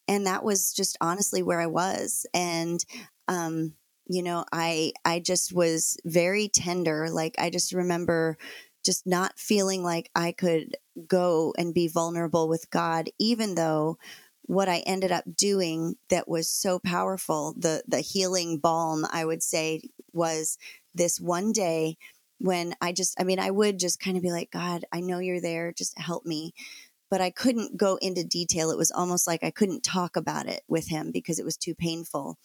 And 0.08 0.26
that 0.26 0.44
was 0.44 0.72
just 0.72 0.96
honestly 1.00 1.42
where 1.42 1.60
I 1.60 1.66
was 1.66 2.26
and 2.32 2.84
um 3.28 3.74
you 4.10 4.22
know 4.22 4.44
i 4.52 4.92
i 5.04 5.20
just 5.20 5.52
was 5.52 5.96
very 6.04 6.48
tender 6.48 7.08
like 7.10 7.34
i 7.38 7.48
just 7.50 7.72
remember 7.72 8.36
just 8.84 9.06
not 9.06 9.38
feeling 9.38 9.82
like 9.84 10.10
i 10.16 10.32
could 10.32 10.76
go 11.06 11.54
and 11.56 11.74
be 11.74 11.88
vulnerable 11.88 12.48
with 12.48 12.70
god 12.70 13.08
even 13.20 13.54
though 13.54 13.96
what 14.42 14.68
i 14.68 14.78
ended 14.80 15.12
up 15.12 15.24
doing 15.36 15.94
that 16.08 16.28
was 16.28 16.48
so 16.50 16.78
powerful 16.80 17.54
the 17.56 17.82
the 17.86 18.00
healing 18.00 18.58
balm 18.58 19.06
i 19.12 19.24
would 19.24 19.42
say 19.44 19.80
was 20.12 20.58
this 20.94 21.20
one 21.20 21.52
day 21.52 21.96
when 22.38 22.74
i 22.80 22.92
just 22.92 23.20
i 23.20 23.24
mean 23.24 23.38
i 23.38 23.50
would 23.50 23.78
just 23.78 24.00
kind 24.00 24.16
of 24.16 24.24
be 24.24 24.32
like 24.32 24.50
god 24.50 24.84
i 24.92 25.00
know 25.00 25.20
you're 25.20 25.40
there 25.40 25.72
just 25.72 25.96
help 25.98 26.26
me 26.26 26.52
but 27.10 27.20
I 27.20 27.30
couldn't 27.30 27.76
go 27.76 27.96
into 27.96 28.24
detail. 28.24 28.70
It 28.70 28.78
was 28.78 28.90
almost 28.90 29.26
like 29.26 29.44
I 29.44 29.50
couldn't 29.50 29.82
talk 29.82 30.16
about 30.16 30.46
it 30.46 30.62
with 30.68 30.88
him 30.88 31.10
because 31.12 31.38
it 31.38 31.44
was 31.44 31.56
too 31.56 31.74
painful 31.74 32.38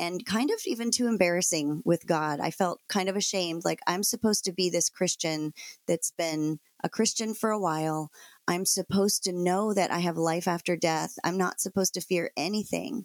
and 0.00 0.24
kind 0.24 0.50
of 0.50 0.56
even 0.64 0.90
too 0.90 1.06
embarrassing 1.06 1.82
with 1.84 2.06
God. 2.06 2.40
I 2.40 2.50
felt 2.50 2.80
kind 2.88 3.10
of 3.10 3.16
ashamed. 3.16 3.66
Like, 3.66 3.80
I'm 3.86 4.02
supposed 4.02 4.44
to 4.46 4.52
be 4.52 4.70
this 4.70 4.88
Christian 4.88 5.52
that's 5.86 6.10
been 6.10 6.58
a 6.82 6.88
Christian 6.88 7.34
for 7.34 7.50
a 7.50 7.60
while. 7.60 8.10
I'm 8.48 8.64
supposed 8.64 9.24
to 9.24 9.32
know 9.32 9.74
that 9.74 9.90
I 9.90 9.98
have 9.98 10.16
life 10.16 10.48
after 10.48 10.74
death. 10.74 11.12
I'm 11.22 11.36
not 11.36 11.60
supposed 11.60 11.92
to 11.94 12.00
fear 12.00 12.30
anything 12.34 13.04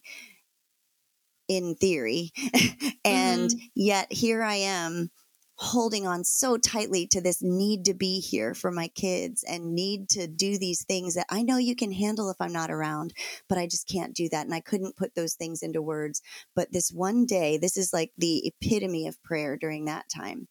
in 1.50 1.76
theory. 1.76 2.32
and 3.04 3.50
mm-hmm. 3.50 3.66
yet 3.76 4.12
here 4.12 4.42
I 4.42 4.56
am 4.56 5.12
holding 5.58 6.06
on 6.06 6.24
so 6.24 6.58
tightly 6.58 7.08
to 7.08 7.22
this 7.22 7.42
need 7.42 7.86
to 7.86 7.94
be 7.94 8.20
here 8.20 8.54
for 8.54 8.72
my 8.72 8.90
kids 8.90 9.44
and 9.44 9.74
need 9.74 10.10
to 10.10 10.28
do 10.28 10.58
these 10.58 10.84
things 10.84 11.16
that 11.16 11.28
I 11.30 11.44
know 11.44 11.58
you 11.58 11.76
can 11.76 11.94
handle 11.94 12.30
if 12.30 12.36
I'm 12.42 12.52
not 12.52 12.72
around, 12.72 13.14
but 13.48 13.58
I 13.58 13.66
just 13.66 13.88
can't 13.88 14.14
do 14.14 14.28
that. 14.30 14.46
And 14.46 14.54
I 14.54 14.60
couldn't 14.60 14.98
put 14.98 15.16
those 15.16 15.36
things 15.36 15.64
into 15.64 15.82
words. 15.82 16.22
But 16.56 16.74
this 16.74 16.92
one 16.92 17.26
day, 17.26 17.58
this 17.58 17.78
is 17.78 17.94
like 17.94 18.12
the 18.18 18.46
epitome 18.46 19.08
of 19.08 19.22
prayer 19.24 19.56
during 19.56 19.86
that 19.86 20.10
time. 20.14 20.48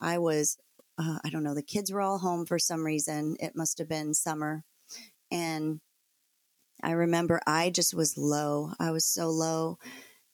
I 0.00 0.18
was, 0.18 0.58
uh, 0.98 1.18
I 1.24 1.30
don't 1.30 1.44
know, 1.44 1.54
the 1.54 1.62
kids 1.62 1.92
were 1.92 2.00
all 2.00 2.18
home 2.18 2.44
for 2.44 2.58
some 2.58 2.84
reason. 2.84 3.36
It 3.38 3.54
must 3.54 3.78
have 3.78 3.88
been 3.88 4.14
summer. 4.14 4.64
And 5.30 5.80
I 6.82 6.92
remember 6.92 7.40
I 7.46 7.70
just 7.70 7.94
was 7.94 8.18
low. 8.18 8.72
I 8.80 8.90
was 8.90 9.04
so 9.04 9.28
low 9.28 9.78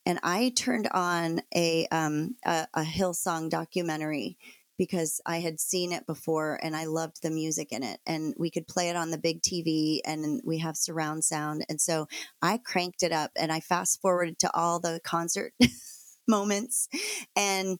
and 0.06 0.20
I 0.22 0.52
turned 0.56 0.88
on 0.92 1.42
a 1.54 1.86
um, 1.88 2.36
a, 2.44 2.66
a 2.72 2.82
Hillsong 2.82 3.50
documentary 3.50 4.38
because 4.78 5.20
I 5.24 5.40
had 5.40 5.58
seen 5.60 5.92
it 5.92 6.06
before 6.06 6.60
and 6.62 6.76
I 6.76 6.84
loved 6.84 7.22
the 7.22 7.30
music 7.30 7.72
in 7.72 7.82
it. 7.82 7.98
And 8.06 8.34
we 8.38 8.50
could 8.50 8.68
play 8.68 8.88
it 8.90 8.96
on 8.96 9.10
the 9.10 9.18
big 9.18 9.42
TV 9.42 10.00
and 10.04 10.40
we 10.44 10.58
have 10.58 10.76
surround 10.76 11.24
sound. 11.24 11.64
And 11.68 11.80
so 11.80 12.06
I 12.42 12.58
cranked 12.58 13.02
it 13.02 13.12
up 13.12 13.30
and 13.36 13.50
I 13.50 13.60
fast 13.60 14.00
forwarded 14.00 14.38
to 14.40 14.54
all 14.54 14.78
the 14.78 15.00
concert 15.02 15.52
moments. 16.28 16.88
And 17.34 17.78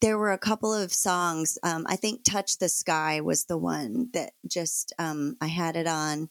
there 0.00 0.18
were 0.18 0.32
a 0.32 0.38
couple 0.38 0.74
of 0.74 0.92
songs. 0.92 1.56
Um, 1.62 1.86
I 1.88 1.96
think 1.96 2.24
Touch 2.24 2.58
the 2.58 2.68
Sky 2.68 3.20
was 3.20 3.44
the 3.44 3.58
one 3.58 4.08
that 4.12 4.32
just 4.46 4.92
um, 4.98 5.36
I 5.40 5.46
had 5.46 5.76
it 5.76 5.86
on 5.86 6.28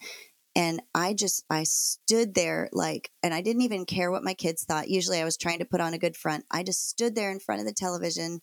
and 0.55 0.81
I 0.93 1.13
just, 1.13 1.43
I 1.49 1.63
stood 1.63 2.35
there 2.35 2.69
like, 2.71 3.09
and 3.23 3.33
I 3.33 3.41
didn't 3.41 3.63
even 3.63 3.85
care 3.85 4.11
what 4.11 4.23
my 4.23 4.35
kids 4.35 4.63
thought. 4.63 4.89
Usually 4.89 5.19
I 5.19 5.25
was 5.25 5.37
trying 5.37 5.59
to 5.59 5.65
put 5.65 5.81
on 5.81 5.93
a 5.93 5.99
good 5.99 6.15
front. 6.15 6.45
I 6.51 6.63
just 6.63 6.89
stood 6.89 7.15
there 7.15 7.31
in 7.31 7.39
front 7.39 7.61
of 7.61 7.67
the 7.67 7.73
television 7.73 8.39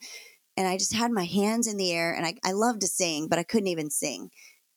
and 0.57 0.67
I 0.67 0.77
just 0.77 0.95
had 0.95 1.13
my 1.13 1.25
hands 1.25 1.69
in 1.69 1.77
the 1.77 1.93
air 1.93 2.13
and 2.13 2.27
I, 2.27 2.35
I 2.45 2.53
love 2.53 2.81
to 2.81 2.89
sing, 2.89 3.29
but 3.29 3.39
I 3.39 3.45
couldn't 3.45 3.69
even 3.69 3.91
sing. 3.91 4.31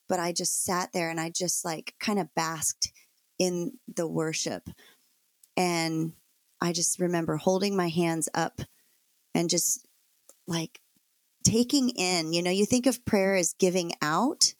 But 0.07 0.19
I 0.19 0.31
just 0.31 0.63
sat 0.63 0.89
there 0.93 1.09
and 1.09 1.19
I 1.19 1.31
just 1.35 1.65
like 1.65 1.95
kind 1.99 2.19
of 2.19 2.33
basked 2.35 2.91
in 3.39 3.73
the 3.93 4.07
worship. 4.07 4.69
And 5.57 6.13
I 6.61 6.71
just 6.71 6.99
remember 6.99 7.37
holding 7.37 7.75
my 7.75 7.89
hands 7.89 8.29
up 8.35 8.61
and 9.33 9.49
just 9.49 9.87
like 10.47 10.79
taking 11.43 11.89
in, 11.89 12.31
you 12.31 12.43
know, 12.43 12.51
you 12.51 12.65
think 12.65 12.85
of 12.85 13.03
prayer 13.05 13.35
as 13.35 13.55
giving 13.57 13.93
out, 14.01 14.53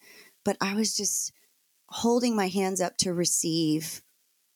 but 0.44 0.58
I 0.60 0.74
was 0.74 0.96
just 0.96 1.32
holding 1.94 2.36
my 2.36 2.48
hands 2.48 2.82
up 2.82 2.98
to 2.98 3.14
receive 3.14 4.02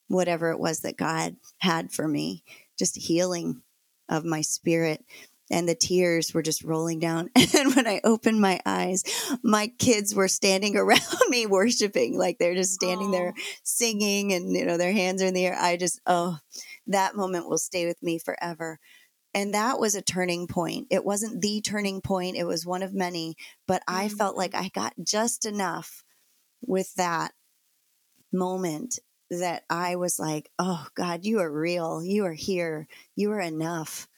whatever 0.08 0.50
it 0.50 0.58
was 0.58 0.80
that 0.80 0.96
God 0.96 1.36
had 1.58 1.92
for 1.92 2.08
me, 2.08 2.42
just 2.76 2.96
healing 2.96 3.62
of 4.08 4.24
my 4.24 4.40
spirit. 4.40 5.04
and 5.50 5.66
the 5.66 5.74
tears 5.74 6.34
were 6.34 6.42
just 6.42 6.62
rolling 6.62 6.98
down. 6.98 7.30
And 7.56 7.74
when 7.74 7.86
I 7.86 8.02
opened 8.04 8.40
my 8.40 8.60
eyes, 8.66 9.02
my 9.42 9.68
kids 9.78 10.14
were 10.14 10.28
standing 10.28 10.76
around 10.82 11.00
me 11.30 11.46
worshiping, 11.46 12.18
like 12.18 12.38
they're 12.38 12.54
just 12.54 12.74
standing 12.74 13.08
Aww. 13.08 13.12
there 13.12 13.34
singing 13.62 14.32
and, 14.32 14.54
you 14.54 14.66
know, 14.66 14.76
their 14.76 14.92
hands 14.92 15.22
are 15.22 15.26
in 15.26 15.34
the 15.34 15.46
air. 15.46 15.56
I 15.58 15.76
just, 15.76 16.00
oh, 16.06 16.38
that 16.88 17.16
moment 17.16 17.48
will 17.48 17.58
stay 17.58 17.86
with 17.86 18.02
me 18.02 18.18
forever. 18.18 18.78
And 19.32 19.54
that 19.54 19.78
was 19.78 19.94
a 19.94 20.02
turning 20.02 20.48
point. 20.48 20.88
It 20.90 21.04
wasn't 21.04 21.40
the 21.40 21.60
turning 21.62 22.00
point, 22.00 22.36
it 22.36 22.44
was 22.44 22.66
one 22.66 22.82
of 22.82 22.92
many, 22.92 23.36
but 23.66 23.80
mm-hmm. 23.88 24.00
I 24.00 24.08
felt 24.08 24.36
like 24.36 24.54
I 24.54 24.68
got 24.74 24.92
just 25.02 25.46
enough 25.46 26.04
with 26.60 26.94
that 26.94 27.32
moment 28.32 28.98
that 29.30 29.64
I 29.68 29.96
was 29.96 30.18
like, 30.18 30.50
oh 30.58 30.86
God, 30.94 31.24
you 31.24 31.40
are 31.40 31.50
real. 31.50 32.02
You 32.02 32.24
are 32.24 32.32
here. 32.32 32.86
You 33.14 33.32
are 33.32 33.40
enough. 33.40 34.08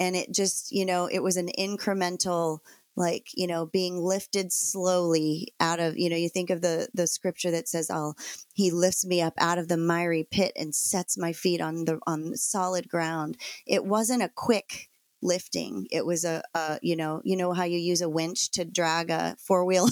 And 0.00 0.16
it 0.16 0.32
just, 0.32 0.72
you 0.72 0.84
know, 0.84 1.06
it 1.06 1.22
was 1.22 1.36
an 1.36 1.50
incremental, 1.58 2.60
like, 2.96 3.28
you 3.34 3.46
know, 3.46 3.66
being 3.66 3.98
lifted 3.98 4.52
slowly 4.52 5.54
out 5.60 5.80
of, 5.80 5.98
you 5.98 6.08
know, 6.08 6.16
you 6.16 6.28
think 6.28 6.50
of 6.50 6.62
the 6.62 6.88
the 6.94 7.06
scripture 7.06 7.50
that 7.50 7.68
says, 7.68 7.90
I'll 7.90 8.16
he 8.54 8.70
lifts 8.70 9.06
me 9.06 9.20
up 9.20 9.34
out 9.38 9.58
of 9.58 9.68
the 9.68 9.76
miry 9.76 10.26
pit 10.28 10.52
and 10.56 10.74
sets 10.74 11.18
my 11.18 11.32
feet 11.32 11.60
on 11.60 11.84
the 11.84 12.00
on 12.06 12.36
solid 12.36 12.88
ground. 12.88 13.36
It 13.66 13.84
wasn't 13.84 14.22
a 14.22 14.30
quick 14.34 14.88
lifting. 15.24 15.88
It 15.90 16.06
was 16.06 16.24
a, 16.24 16.42
a 16.54 16.78
you 16.82 16.94
know, 16.94 17.20
you 17.24 17.36
know 17.36 17.52
how 17.52 17.64
you 17.64 17.78
use 17.78 18.02
a 18.02 18.08
winch 18.08 18.50
to 18.52 18.64
drag 18.64 19.10
a 19.10 19.36
four 19.40 19.64
wheel 19.64 19.88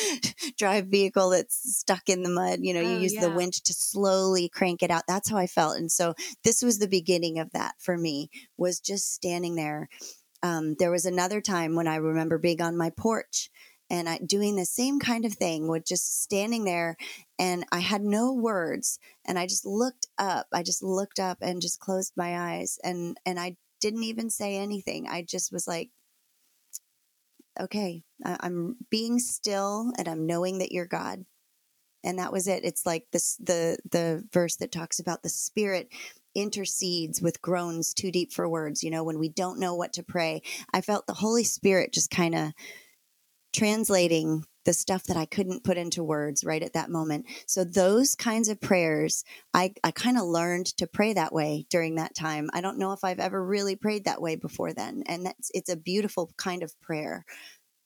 drive 0.58 0.86
vehicle 0.86 1.30
that's 1.30 1.78
stuck 1.78 2.08
in 2.08 2.22
the 2.22 2.28
mud. 2.28 2.58
You 2.62 2.74
know, 2.74 2.80
you 2.80 2.96
oh, 2.96 2.98
use 2.98 3.14
yeah. 3.14 3.22
the 3.22 3.30
winch 3.30 3.62
to 3.62 3.72
slowly 3.72 4.48
crank 4.48 4.82
it 4.82 4.90
out. 4.90 5.04
That's 5.06 5.30
how 5.30 5.38
I 5.38 5.46
felt. 5.46 5.76
And 5.76 5.90
so 5.90 6.14
this 6.44 6.62
was 6.62 6.78
the 6.78 6.88
beginning 6.88 7.38
of 7.38 7.52
that 7.52 7.74
for 7.78 7.96
me 7.96 8.28
was 8.56 8.80
just 8.80 9.14
standing 9.14 9.54
there. 9.54 9.88
Um, 10.42 10.74
there 10.78 10.90
was 10.90 11.06
another 11.06 11.40
time 11.40 11.76
when 11.76 11.86
I 11.86 11.96
remember 11.96 12.36
being 12.36 12.60
on 12.60 12.76
my 12.76 12.90
porch 12.90 13.50
and 13.88 14.08
I, 14.08 14.18
doing 14.18 14.56
the 14.56 14.64
same 14.64 14.98
kind 14.98 15.24
of 15.24 15.34
thing 15.34 15.68
with 15.68 15.86
just 15.86 16.22
standing 16.22 16.64
there 16.64 16.96
and 17.38 17.64
I 17.70 17.80
had 17.80 18.02
no 18.02 18.32
words 18.32 18.98
and 19.24 19.38
I 19.38 19.46
just 19.46 19.66
looked 19.66 20.06
up. 20.18 20.46
I 20.52 20.62
just 20.62 20.82
looked 20.82 21.20
up 21.20 21.38
and 21.42 21.62
just 21.62 21.78
closed 21.78 22.14
my 22.16 22.54
eyes 22.54 22.78
and 22.82 23.16
and 23.26 23.38
I 23.38 23.56
didn't 23.82 24.04
even 24.04 24.30
say 24.30 24.56
anything. 24.56 25.06
I 25.08 25.22
just 25.22 25.52
was 25.52 25.68
like 25.68 25.90
okay, 27.60 28.02
I'm 28.24 28.76
being 28.90 29.18
still 29.18 29.92
and 29.98 30.08
I'm 30.08 30.26
knowing 30.26 30.58
that 30.58 30.72
you're 30.72 30.86
God. 30.86 31.24
And 32.04 32.18
that 32.18 32.32
was 32.32 32.48
it. 32.48 32.64
It's 32.64 32.84
like 32.86 33.06
this 33.12 33.36
the 33.36 33.78
the 33.90 34.24
verse 34.32 34.56
that 34.56 34.72
talks 34.72 34.98
about 34.98 35.22
the 35.22 35.28
spirit 35.28 35.88
intercedes 36.34 37.20
with 37.20 37.42
groans 37.42 37.92
too 37.92 38.10
deep 38.10 38.32
for 38.32 38.48
words, 38.48 38.82
you 38.82 38.90
know, 38.90 39.04
when 39.04 39.18
we 39.18 39.28
don't 39.28 39.60
know 39.60 39.74
what 39.74 39.92
to 39.92 40.02
pray. 40.02 40.42
I 40.72 40.80
felt 40.80 41.06
the 41.06 41.12
Holy 41.12 41.44
Spirit 41.44 41.92
just 41.92 42.10
kind 42.10 42.34
of 42.34 42.52
translating 43.52 44.44
the 44.64 44.72
stuff 44.72 45.04
that 45.04 45.16
I 45.16 45.26
couldn't 45.26 45.64
put 45.64 45.76
into 45.76 46.04
words 46.04 46.44
right 46.44 46.62
at 46.62 46.74
that 46.74 46.90
moment. 46.90 47.26
So 47.46 47.64
those 47.64 48.14
kinds 48.14 48.48
of 48.48 48.60
prayers, 48.60 49.24
I, 49.52 49.74
I 49.82 49.90
kind 49.90 50.16
of 50.16 50.24
learned 50.24 50.66
to 50.76 50.86
pray 50.86 51.12
that 51.14 51.32
way 51.32 51.66
during 51.68 51.96
that 51.96 52.14
time. 52.14 52.48
I 52.52 52.60
don't 52.60 52.78
know 52.78 52.92
if 52.92 53.02
I've 53.02 53.18
ever 53.18 53.44
really 53.44 53.74
prayed 53.74 54.04
that 54.04 54.22
way 54.22 54.36
before 54.36 54.72
then. 54.72 55.02
And 55.06 55.26
that's 55.26 55.50
it's 55.52 55.68
a 55.68 55.76
beautiful 55.76 56.30
kind 56.36 56.62
of 56.62 56.80
prayer 56.80 57.24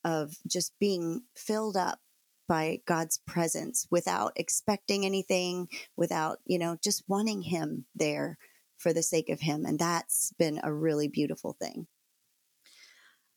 of 0.04 0.34
just 0.46 0.72
being 0.78 1.22
filled 1.34 1.76
up 1.76 1.98
by 2.46 2.80
God's 2.86 3.18
presence 3.26 3.86
without 3.90 4.32
expecting 4.36 5.04
anything, 5.04 5.68
without, 5.96 6.38
you 6.44 6.58
know, 6.58 6.76
just 6.84 7.02
wanting 7.08 7.42
him 7.42 7.86
there 7.94 8.38
for 8.78 8.92
the 8.92 9.02
sake 9.02 9.30
of 9.30 9.40
him. 9.40 9.64
And 9.64 9.78
that's 9.78 10.32
been 10.38 10.60
a 10.62 10.72
really 10.72 11.08
beautiful 11.08 11.56
thing. 11.60 11.86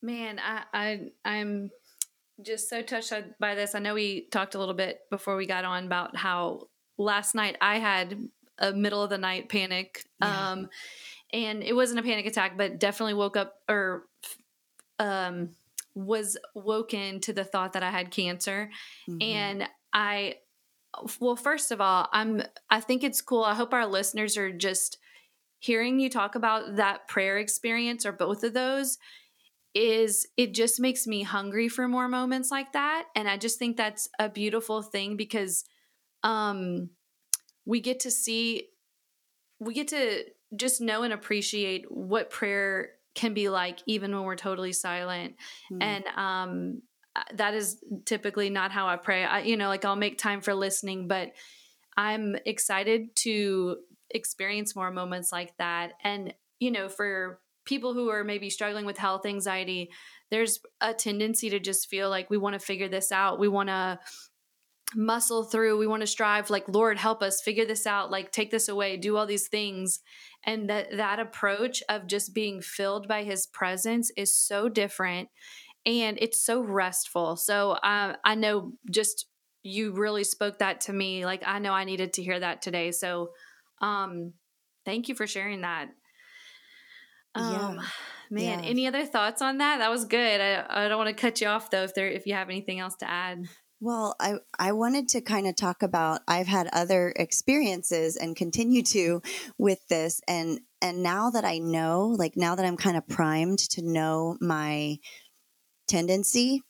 Man, 0.01 0.39
I, 0.39 0.63
I 0.73 0.99
I'm 1.25 1.71
just 2.41 2.69
so 2.69 2.81
touched 2.81 3.13
by 3.39 3.55
this. 3.55 3.75
I 3.75 3.79
know 3.79 3.93
we 3.93 4.27
talked 4.31 4.55
a 4.55 4.59
little 4.59 4.73
bit 4.73 5.01
before 5.09 5.35
we 5.35 5.45
got 5.45 5.65
on 5.65 5.85
about 5.85 6.15
how 6.15 6.67
last 6.97 7.35
night 7.35 7.57
I 7.61 7.79
had 7.79 8.29
a 8.57 8.73
middle 8.73 9.01
of 9.03 9.09
the 9.09 9.17
night 9.17 9.49
panic. 9.49 10.05
Yeah. 10.21 10.51
Um, 10.51 10.69
and 11.31 11.63
it 11.63 11.73
wasn't 11.73 11.99
a 11.99 12.03
panic 12.03 12.25
attack, 12.25 12.57
but 12.57 12.79
definitely 12.79 13.13
woke 13.13 13.37
up 13.37 13.55
or 13.69 14.05
um, 14.99 15.49
was 15.95 16.37
woken 16.55 17.19
to 17.21 17.33
the 17.33 17.43
thought 17.43 17.73
that 17.73 17.83
I 17.83 17.91
had 17.91 18.11
cancer. 18.11 18.69
Mm-hmm. 19.07 19.21
And 19.21 19.69
I, 19.93 20.35
well, 21.19 21.35
first 21.35 21.71
of 21.71 21.81
all, 21.81 22.09
I'm, 22.11 22.43
I 22.69 22.81
think 22.81 23.03
it's 23.03 23.21
cool. 23.21 23.43
I 23.43 23.53
hope 23.53 23.73
our 23.73 23.85
listeners 23.85 24.37
are 24.37 24.51
just 24.51 24.97
hearing 25.59 25.99
you 25.99 26.09
talk 26.09 26.35
about 26.35 26.77
that 26.77 27.07
prayer 27.07 27.37
experience 27.37 28.05
or 28.05 28.11
both 28.11 28.43
of 28.43 28.53
those 28.53 28.97
is 29.75 30.27
it 30.37 30.53
just 30.53 30.79
makes 30.79 31.05
me 31.05 31.23
hungry 31.23 31.67
for 31.69 31.87
more 31.87 32.07
moments 32.07 32.49
like 32.51 32.73
that 32.73 33.05
and 33.15 33.27
i 33.27 33.37
just 33.37 33.59
think 33.59 33.77
that's 33.77 34.09
a 34.19 34.29
beautiful 34.29 34.81
thing 34.81 35.15
because 35.15 35.63
um 36.23 36.89
we 37.65 37.79
get 37.79 37.99
to 37.99 38.11
see 38.11 38.63
we 39.59 39.73
get 39.73 39.89
to 39.89 40.23
just 40.55 40.81
know 40.81 41.03
and 41.03 41.13
appreciate 41.13 41.85
what 41.89 42.29
prayer 42.29 42.91
can 43.13 43.33
be 43.33 43.49
like 43.49 43.79
even 43.85 44.13
when 44.15 44.23
we're 44.23 44.35
totally 44.35 44.73
silent. 44.73 45.35
Mm. 45.71 45.83
and 45.83 46.05
um 46.15 46.81
that 47.33 47.53
is 47.53 47.83
typically 48.05 48.49
not 48.49 48.71
how 48.71 48.87
i 48.87 48.95
pray. 48.95 49.23
I 49.23 49.41
you 49.41 49.57
know 49.57 49.67
like 49.67 49.85
i'll 49.85 49.95
make 49.95 50.17
time 50.17 50.41
for 50.41 50.53
listening 50.53 51.07
but 51.07 51.33
i'm 51.97 52.35
excited 52.45 53.15
to 53.17 53.77
experience 54.11 54.75
more 54.75 54.91
moments 54.91 55.31
like 55.31 55.55
that. 55.57 55.93
And 56.03 56.33
you 56.59 56.71
know 56.71 56.89
for 56.89 57.39
people 57.69 57.93
who 57.93 58.09
are 58.09 58.23
maybe 58.23 58.49
struggling 58.49 58.85
with 58.85 58.97
health 58.97 59.27
anxiety, 59.27 59.91
there's 60.31 60.59
a 60.81 60.91
tendency 60.91 61.51
to 61.51 61.59
just 61.59 61.87
feel 61.87 62.09
like 62.09 62.29
we 62.29 62.37
want 62.37 62.53
to 62.53 62.59
figure 62.59 62.89
this 62.89 63.11
out. 63.11 63.39
We 63.39 63.47
want 63.47 63.69
to 63.69 63.99
muscle 64.95 65.43
through. 65.43 65.77
We 65.77 65.85
want 65.85 66.01
to 66.01 66.07
strive 66.07 66.49
like, 66.49 66.67
Lord, 66.67 66.97
help 66.97 67.21
us 67.21 67.41
figure 67.41 67.65
this 67.65 67.85
out, 67.85 68.09
like 68.09 68.31
take 68.31 68.49
this 68.49 68.67
away, 68.67 68.97
do 68.97 69.15
all 69.15 69.27
these 69.27 69.47
things. 69.47 69.99
And 70.43 70.67
that 70.69 70.97
that 70.97 71.19
approach 71.19 71.83
of 71.89 72.07
just 72.07 72.33
being 72.33 72.59
filled 72.59 73.07
by 73.07 73.23
his 73.23 73.45
presence 73.45 74.11
is 74.17 74.35
so 74.35 74.67
different 74.67 75.29
and 75.85 76.17
it's 76.19 76.43
so 76.43 76.61
restful. 76.61 77.35
So 77.35 77.71
uh, 77.71 78.15
I 78.23 78.35
know 78.35 78.73
just 78.91 79.27
you 79.61 79.91
really 79.91 80.23
spoke 80.23 80.57
that 80.59 80.81
to 80.81 80.93
me. 80.93 81.25
Like 81.25 81.43
I 81.45 81.59
know 81.59 81.73
I 81.73 81.83
needed 81.83 82.13
to 82.13 82.23
hear 82.23 82.39
that 82.39 82.61
today. 82.63 82.91
So 82.91 83.29
um 83.81 84.33
thank 84.85 85.07
you 85.07 85.13
for 85.13 85.27
sharing 85.27 85.61
that. 85.61 85.89
Um, 87.39 87.75
yeah. 87.75 87.81
man, 88.29 88.63
yeah. 88.63 88.69
any 88.69 88.87
other 88.87 89.05
thoughts 89.05 89.41
on 89.41 89.57
that? 89.57 89.79
That 89.79 89.89
was 89.91 90.05
good. 90.05 90.41
I, 90.41 90.65
I 90.69 90.87
don't 90.87 90.97
want 90.97 91.15
to 91.15 91.19
cut 91.19 91.41
you 91.41 91.47
off 91.47 91.69
though 91.69 91.83
if 91.83 91.93
there 91.93 92.07
if 92.07 92.25
you 92.25 92.33
have 92.33 92.49
anything 92.49 92.79
else 92.79 92.95
to 92.97 93.09
add. 93.09 93.47
Well, 93.81 94.15
I 94.19 94.35
I 94.57 94.73
wanted 94.73 95.07
to 95.09 95.21
kind 95.21 95.47
of 95.47 95.55
talk 95.55 95.83
about 95.83 96.21
I've 96.27 96.47
had 96.47 96.69
other 96.73 97.13
experiences 97.15 98.17
and 98.17 98.35
continue 98.35 98.83
to 98.83 99.21
with 99.57 99.87
this 99.87 100.21
and 100.27 100.59
and 100.81 101.03
now 101.03 101.29
that 101.29 101.45
I 101.45 101.59
know, 101.59 102.15
like 102.17 102.35
now 102.35 102.55
that 102.55 102.65
I'm 102.65 102.77
kind 102.77 102.97
of 102.97 103.07
primed 103.07 103.59
to 103.59 103.81
know 103.81 104.37
my 104.41 104.97
tendency, 105.87 106.61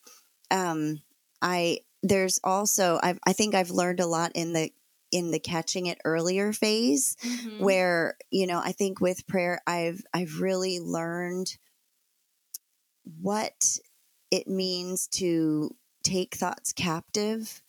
um 0.51 1.01
I 1.41 1.79
there's 2.03 2.39
also 2.43 2.99
i 3.01 3.15
I 3.25 3.33
think 3.33 3.55
I've 3.55 3.71
learned 3.71 3.99
a 3.99 4.07
lot 4.07 4.31
in 4.35 4.53
the 4.53 4.71
in 5.11 5.31
the 5.31 5.39
catching 5.39 5.87
it 5.87 5.97
earlier 6.05 6.53
phase 6.53 7.15
mm-hmm. 7.23 7.63
where 7.63 8.17
you 8.31 8.45
know 8.47 8.59
i 8.63 8.71
think 8.71 8.99
with 8.99 9.27
prayer 9.27 9.59
i've 9.65 10.01
i've 10.13 10.39
really 10.39 10.79
learned 10.79 11.57
what 13.21 13.77
it 14.31 14.47
means 14.47 15.07
to 15.07 15.75
take 16.03 16.35
thoughts 16.35 16.73
captive 16.73 17.61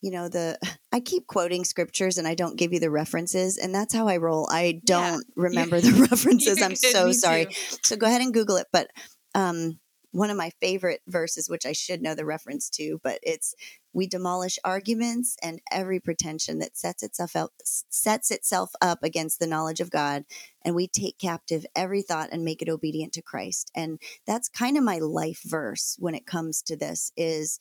you 0.00 0.10
know 0.10 0.28
the 0.28 0.58
i 0.92 1.00
keep 1.00 1.26
quoting 1.26 1.64
scriptures 1.64 2.18
and 2.18 2.26
i 2.26 2.34
don't 2.34 2.56
give 2.56 2.72
you 2.72 2.80
the 2.80 2.90
references 2.90 3.58
and 3.58 3.74
that's 3.74 3.94
how 3.94 4.08
i 4.08 4.16
roll 4.16 4.48
i 4.50 4.80
don't 4.84 5.24
yeah. 5.36 5.42
remember 5.42 5.80
the 5.80 5.92
references 6.10 6.62
i'm 6.62 6.74
so 6.74 7.12
sorry 7.12 7.46
too. 7.46 7.76
so 7.82 7.96
go 7.96 8.06
ahead 8.06 8.20
and 8.20 8.34
google 8.34 8.56
it 8.56 8.66
but 8.72 8.88
um 9.34 9.78
one 10.12 10.30
of 10.30 10.36
my 10.36 10.50
favorite 10.60 11.02
verses, 11.06 11.48
which 11.48 11.66
I 11.66 11.72
should 11.72 12.02
know 12.02 12.14
the 12.14 12.24
reference 12.24 12.70
to, 12.70 13.00
but 13.02 13.18
it's 13.22 13.54
we 13.92 14.06
demolish 14.06 14.58
arguments 14.64 15.36
and 15.42 15.60
every 15.70 15.98
pretension 16.00 16.58
that 16.60 16.76
sets 16.76 17.02
itself 17.02 17.34
up 17.34 17.52
sets 17.64 18.30
itself 18.30 18.70
up 18.80 19.02
against 19.02 19.38
the 19.38 19.46
knowledge 19.46 19.80
of 19.80 19.90
God, 19.90 20.24
and 20.62 20.74
we 20.74 20.86
take 20.86 21.18
captive 21.18 21.66
every 21.74 22.02
thought 22.02 22.30
and 22.32 22.44
make 22.44 22.62
it 22.62 22.68
obedient 22.68 23.12
to 23.14 23.22
Christ. 23.22 23.70
And 23.74 24.00
that's 24.26 24.48
kind 24.48 24.76
of 24.76 24.84
my 24.84 24.98
life 24.98 25.42
verse 25.44 25.96
when 25.98 26.14
it 26.14 26.26
comes 26.26 26.62
to 26.62 26.76
this 26.76 27.12
is 27.16 27.58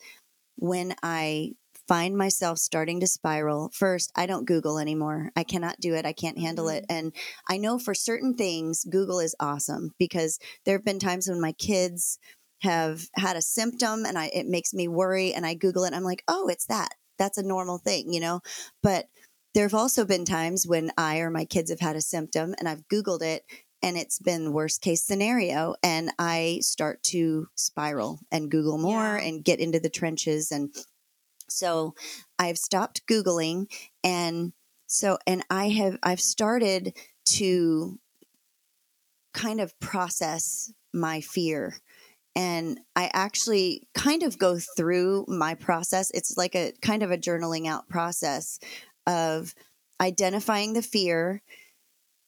when 0.58 0.96
I 1.04 1.54
find 1.88 2.18
myself 2.18 2.58
starting 2.58 3.00
to 3.00 3.08
spiral, 3.08 3.70
first, 3.74 4.12
I 4.16 4.26
don't 4.26 4.46
Google 4.46 4.78
anymore. 4.78 5.32
I 5.36 5.44
cannot 5.44 5.80
do 5.80 5.94
it. 5.94 6.06
I 6.06 6.14
can't 6.14 6.38
handle 6.38 6.70
it. 6.70 6.84
Mm-hmm. 6.90 6.98
And 6.98 7.16
I 7.50 7.58
know 7.58 7.80
for 7.80 7.94
certain 7.94 8.36
things, 8.36 8.84
Google 8.84 9.20
is 9.20 9.36
awesome 9.40 9.92
because 9.98 10.40
there 10.66 10.76
have 10.76 10.86
been 10.86 11.00
times 11.00 11.28
when 11.28 11.42
my 11.42 11.54
kids 11.54 12.20
have 12.62 13.04
had 13.16 13.36
a 13.36 13.42
symptom 13.42 14.06
and 14.06 14.18
I 14.18 14.32
it 14.34 14.48
makes 14.48 14.74
me 14.74 14.88
worry 14.88 15.34
and 15.34 15.46
I 15.46 15.54
Google 15.54 15.84
it. 15.84 15.94
I'm 15.94 16.04
like, 16.04 16.24
oh, 16.28 16.48
it's 16.48 16.66
that. 16.66 16.90
That's 17.20 17.38
a 17.38 17.44
normal 17.44 17.78
thing, 17.78 18.14
you 18.14 18.20
know? 18.20 18.42
But 18.82 19.06
there 19.54 19.64
have 19.64 19.74
also 19.74 20.06
been 20.06 20.26
times 20.26 20.66
when 20.68 20.92
I 20.98 21.20
or 21.20 21.30
my 21.30 21.46
kids 21.46 21.70
have 21.70 21.80
had 21.80 21.96
a 21.96 22.02
symptom 22.02 22.56
and 22.58 22.68
I've 22.68 22.88
Googled 22.88 23.22
it 23.22 23.44
and 23.84 23.98
it's 23.98 24.20
been 24.20 24.54
worst 24.54 24.82
case 24.82 25.04
scenario 25.04 25.76
and 25.84 26.12
i 26.18 26.58
start 26.62 27.02
to 27.04 27.48
spiral 27.56 28.20
and 28.32 28.50
google 28.50 28.78
more 28.78 29.18
yeah. 29.18 29.24
and 29.24 29.46
get 29.46 29.60
into 29.60 29.80
the 29.80 29.90
trenches 29.90 30.52
and 30.52 30.74
so 31.50 31.94
i've 32.40 32.58
stopped 32.58 33.06
googling 33.08 33.66
and 34.04 34.54
so 34.88 35.18
and 35.26 35.44
i 35.50 35.70
have 35.70 35.98
i've 36.04 36.22
started 36.22 36.96
to 37.26 38.00
kind 39.34 39.60
of 39.62 39.78
process 39.80 40.72
my 40.94 41.22
fear 41.22 41.76
and 42.38 42.80
I 42.96 43.10
actually 43.14 43.88
kind 43.96 44.22
of 44.22 44.38
go 44.38 44.60
through 44.60 45.26
my 45.28 45.56
process. 45.56 46.12
It's 46.12 46.38
like 46.38 46.54
a 46.54 46.72
kind 46.84 47.02
of 47.02 47.10
a 47.10 47.18
journaling 47.18 47.66
out 47.66 47.90
process 47.90 48.60
of 49.08 49.56
identifying 50.00 50.74
the 50.74 50.84
fear 50.84 51.42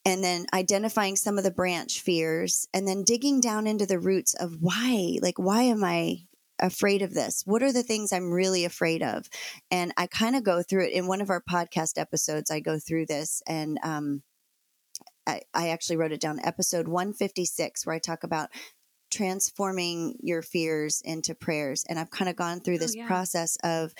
and 0.06 0.24
then 0.24 0.48
identifying 0.52 1.16
some 1.16 1.38
of 1.38 1.44
the 1.44 1.52
branch 1.52 2.02
fears 2.02 2.68
and 2.74 2.88
then 2.88 3.04
digging 3.04 3.40
down 3.40 3.68
into 3.68 3.86
the 3.86 4.00
roots 4.00 4.34
of 4.34 4.58
why 4.60 5.20
like 5.22 5.38
why 5.38 5.64
am 5.64 5.84
i 5.84 6.18
afraid 6.60 7.02
of 7.02 7.14
this 7.14 7.44
what 7.46 7.64
are 7.64 7.72
the 7.72 7.84
things 7.84 8.12
i'm 8.12 8.32
really 8.32 8.66
afraid 8.66 9.02
of 9.02 9.28
and 9.72 9.94
i 9.98 10.08
kind 10.08 10.36
of 10.36 10.44
go 10.44 10.62
through 10.62 10.86
it 10.86 10.94
in 10.94 11.08
one 11.08 11.22
of 11.22 11.30
our 11.30 11.42
podcast 11.50 11.98
episodes 11.98 12.52
i 12.52 12.60
go 12.60 12.78
through 12.80 13.06
this 13.06 13.42
and 13.48 13.80
um, 13.84 14.22
I, 15.28 15.42
I 15.54 15.70
actually 15.70 15.98
wrote 15.98 16.12
it 16.12 16.22
down 16.22 16.40
episode 16.44 16.88
156 16.88 17.86
where 17.86 17.96
i 17.96 18.00
talk 18.00 18.24
about 18.24 18.50
transforming 19.12 20.18
your 20.22 20.42
fears 20.42 21.02
into 21.04 21.34
prayers 21.34 21.86
and 21.88 21.98
i've 21.98 22.12
kind 22.12 22.30
of 22.30 22.36
gone 22.36 22.60
through 22.60 22.76
oh, 22.76 22.80
this 22.80 22.96
oh, 22.96 23.00
yeah. 23.00 23.08
process 23.08 23.58
of 23.64 23.94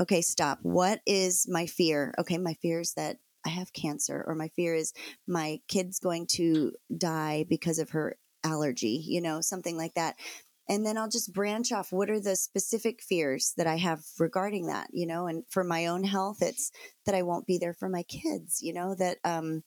okay, 0.00 0.22
stop. 0.22 0.58
What 0.62 1.00
is 1.06 1.46
my 1.48 1.66
fear? 1.66 2.14
Okay, 2.18 2.38
my 2.38 2.54
fear 2.54 2.80
is 2.80 2.94
that 2.94 3.18
I 3.44 3.50
have 3.50 3.72
cancer, 3.72 4.24
or 4.26 4.34
my 4.34 4.48
fear 4.48 4.74
is 4.74 4.92
my 5.28 5.60
kid's 5.68 5.98
going 5.98 6.26
to 6.32 6.72
die 6.96 7.44
because 7.48 7.78
of 7.78 7.90
her 7.90 8.16
allergy, 8.42 9.02
you 9.06 9.20
know, 9.20 9.40
something 9.40 9.76
like 9.76 9.94
that. 9.94 10.16
And 10.70 10.86
then 10.86 10.96
I'll 10.96 11.08
just 11.08 11.32
branch 11.32 11.72
off. 11.72 11.90
What 11.90 12.08
are 12.10 12.20
the 12.20 12.36
specific 12.36 13.02
fears 13.02 13.54
that 13.56 13.66
I 13.66 13.76
have 13.78 14.04
regarding 14.20 14.68
that, 14.68 14.86
you 14.92 15.04
know? 15.04 15.26
And 15.26 15.42
for 15.50 15.64
my 15.64 15.86
own 15.86 16.04
health, 16.04 16.38
it's 16.40 16.70
that 17.06 17.14
I 17.16 17.22
won't 17.22 17.44
be 17.44 17.58
there 17.58 17.74
for 17.74 17.88
my 17.88 18.04
kids, 18.04 18.62
you 18.62 18.72
know, 18.72 18.94
that, 18.94 19.18
um, 19.24 19.64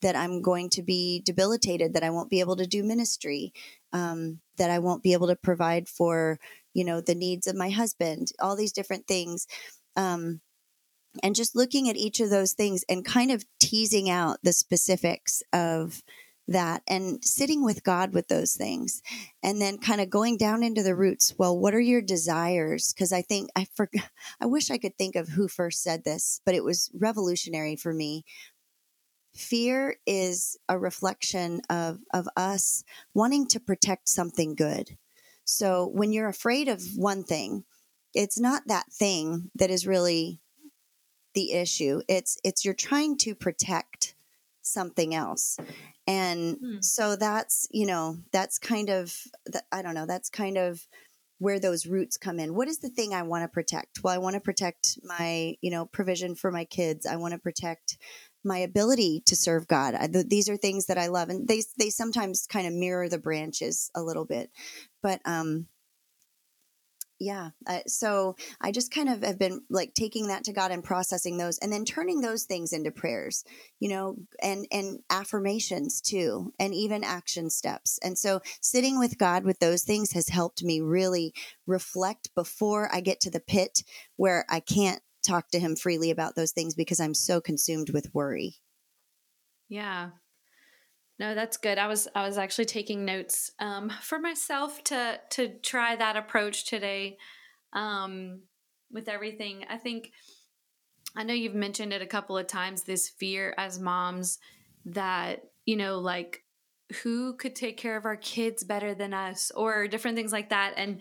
that 0.00 0.16
I'm 0.16 0.40
going 0.40 0.70
to 0.70 0.82
be 0.82 1.20
debilitated, 1.26 1.92
that 1.92 2.02
I 2.02 2.08
won't 2.08 2.30
be 2.30 2.40
able 2.40 2.56
to 2.56 2.66
do 2.66 2.82
ministry, 2.82 3.52
um, 3.92 4.40
that 4.56 4.70
I 4.70 4.78
won't 4.78 5.02
be 5.02 5.12
able 5.12 5.26
to 5.26 5.36
provide 5.36 5.88
for, 5.90 6.38
you 6.72 6.84
know, 6.84 7.02
the 7.02 7.14
needs 7.14 7.46
of 7.46 7.54
my 7.54 7.68
husband, 7.68 8.28
all 8.40 8.56
these 8.56 8.72
different 8.72 9.06
things. 9.06 9.46
Um, 9.94 10.40
and 11.22 11.34
just 11.34 11.54
looking 11.54 11.86
at 11.90 11.96
each 11.96 12.18
of 12.20 12.30
those 12.30 12.54
things 12.54 12.82
and 12.88 13.04
kind 13.04 13.30
of 13.30 13.44
teasing 13.60 14.08
out 14.08 14.38
the 14.42 14.54
specifics 14.54 15.42
of 15.52 16.02
that 16.48 16.82
and 16.86 17.24
sitting 17.24 17.64
with 17.64 17.82
God 17.82 18.12
with 18.12 18.28
those 18.28 18.54
things 18.54 19.02
and 19.42 19.60
then 19.60 19.78
kind 19.78 20.00
of 20.00 20.10
going 20.10 20.36
down 20.36 20.62
into 20.62 20.82
the 20.82 20.94
roots. 20.94 21.34
Well, 21.36 21.58
what 21.58 21.74
are 21.74 21.80
your 21.80 22.02
desires? 22.02 22.92
Because 22.92 23.12
I 23.12 23.22
think 23.22 23.50
I 23.56 23.66
forgot, 23.74 24.08
I 24.40 24.46
wish 24.46 24.70
I 24.70 24.78
could 24.78 24.96
think 24.96 25.16
of 25.16 25.28
who 25.28 25.48
first 25.48 25.82
said 25.82 26.04
this, 26.04 26.40
but 26.44 26.54
it 26.54 26.64
was 26.64 26.90
revolutionary 26.94 27.76
for 27.76 27.92
me. 27.92 28.24
Fear 29.34 29.96
is 30.06 30.56
a 30.68 30.78
reflection 30.78 31.60
of, 31.68 31.98
of 32.14 32.28
us 32.36 32.84
wanting 33.12 33.46
to 33.48 33.60
protect 33.60 34.08
something 34.08 34.54
good. 34.54 34.96
So 35.44 35.86
when 35.92 36.12
you're 36.12 36.28
afraid 36.28 36.68
of 36.68 36.82
one 36.96 37.22
thing, 37.22 37.64
it's 38.14 38.40
not 38.40 38.62
that 38.66 38.90
thing 38.90 39.50
that 39.54 39.70
is 39.70 39.86
really 39.86 40.40
the 41.34 41.52
issue. 41.52 42.00
It's 42.08 42.38
it's 42.42 42.64
you're 42.64 42.74
trying 42.74 43.18
to 43.18 43.34
protect 43.34 44.15
something 44.66 45.14
else. 45.14 45.56
And 46.06 46.56
hmm. 46.60 46.76
so 46.80 47.16
that's, 47.16 47.66
you 47.70 47.86
know, 47.86 48.18
that's 48.32 48.58
kind 48.58 48.90
of 48.90 49.14
I 49.72 49.82
don't 49.82 49.94
know, 49.94 50.06
that's 50.06 50.30
kind 50.30 50.58
of 50.58 50.86
where 51.38 51.60
those 51.60 51.86
roots 51.86 52.16
come 52.16 52.38
in. 52.38 52.54
What 52.54 52.68
is 52.68 52.78
the 52.78 52.88
thing 52.88 53.12
I 53.12 53.22
want 53.22 53.44
to 53.44 53.48
protect? 53.48 54.02
Well, 54.02 54.14
I 54.14 54.18
want 54.18 54.34
to 54.34 54.40
protect 54.40 54.98
my, 55.02 55.54
you 55.60 55.70
know, 55.70 55.84
provision 55.84 56.34
for 56.34 56.50
my 56.50 56.64
kids. 56.64 57.04
I 57.04 57.16
want 57.16 57.32
to 57.32 57.38
protect 57.38 57.98
my 58.42 58.58
ability 58.58 59.22
to 59.26 59.36
serve 59.36 59.68
God. 59.68 59.94
I, 59.94 60.06
th- 60.06 60.28
these 60.28 60.48
are 60.48 60.56
things 60.56 60.86
that 60.86 60.98
I 60.98 61.08
love, 61.08 61.28
and 61.28 61.46
they 61.46 61.62
they 61.78 61.90
sometimes 61.90 62.46
kind 62.46 62.66
of 62.66 62.72
mirror 62.72 63.08
the 63.08 63.18
branches 63.18 63.90
a 63.94 64.02
little 64.02 64.24
bit. 64.24 64.50
But 65.02 65.20
um, 65.24 65.66
yeah. 67.18 67.50
Uh, 67.66 67.80
so 67.86 68.36
I 68.60 68.72
just 68.72 68.92
kind 68.92 69.08
of 69.08 69.22
have 69.22 69.38
been 69.38 69.62
like 69.70 69.94
taking 69.94 70.28
that 70.28 70.44
to 70.44 70.52
God 70.52 70.70
and 70.70 70.84
processing 70.84 71.38
those 71.38 71.58
and 71.58 71.72
then 71.72 71.84
turning 71.84 72.20
those 72.20 72.44
things 72.44 72.72
into 72.72 72.90
prayers, 72.90 73.44
you 73.80 73.88
know, 73.88 74.16
and, 74.42 74.66
and 74.70 75.00
affirmations 75.08 76.00
too, 76.00 76.52
and 76.58 76.74
even 76.74 77.04
action 77.04 77.48
steps. 77.48 77.98
And 78.02 78.18
so 78.18 78.40
sitting 78.60 78.98
with 78.98 79.18
God 79.18 79.44
with 79.44 79.58
those 79.60 79.82
things 79.82 80.12
has 80.12 80.28
helped 80.28 80.62
me 80.62 80.80
really 80.80 81.32
reflect 81.66 82.34
before 82.34 82.94
I 82.94 83.00
get 83.00 83.20
to 83.20 83.30
the 83.30 83.40
pit 83.40 83.82
where 84.16 84.44
I 84.50 84.60
can't 84.60 85.00
talk 85.26 85.48
to 85.50 85.58
him 85.58 85.74
freely 85.74 86.10
about 86.10 86.36
those 86.36 86.52
things 86.52 86.74
because 86.74 87.00
I'm 87.00 87.14
so 87.14 87.40
consumed 87.40 87.90
with 87.90 88.14
worry. 88.14 88.56
Yeah. 89.68 90.10
No, 91.18 91.34
that's 91.34 91.56
good. 91.56 91.78
I 91.78 91.86
was 91.86 92.08
I 92.14 92.26
was 92.26 92.36
actually 92.36 92.66
taking 92.66 93.04
notes 93.04 93.50
um, 93.58 93.90
for 94.02 94.18
myself 94.18 94.84
to 94.84 95.18
to 95.30 95.48
try 95.62 95.96
that 95.96 96.16
approach 96.16 96.66
today 96.66 97.16
um, 97.72 98.40
with 98.92 99.08
everything. 99.08 99.64
I 99.68 99.78
think 99.78 100.12
I 101.16 101.22
know 101.22 101.32
you've 101.32 101.54
mentioned 101.54 101.92
it 101.94 102.02
a 102.02 102.06
couple 102.06 102.36
of 102.36 102.46
times. 102.46 102.82
This 102.82 103.08
fear 103.08 103.54
as 103.56 103.78
moms 103.78 104.38
that 104.84 105.44
you 105.64 105.76
know, 105.76 105.98
like 105.98 106.44
who 107.02 107.34
could 107.34 107.56
take 107.56 107.76
care 107.76 107.96
of 107.96 108.04
our 108.04 108.16
kids 108.16 108.62
better 108.62 108.94
than 108.94 109.14
us, 109.14 109.50
or 109.54 109.88
different 109.88 110.16
things 110.16 110.32
like 110.32 110.50
that. 110.50 110.74
And 110.76 111.00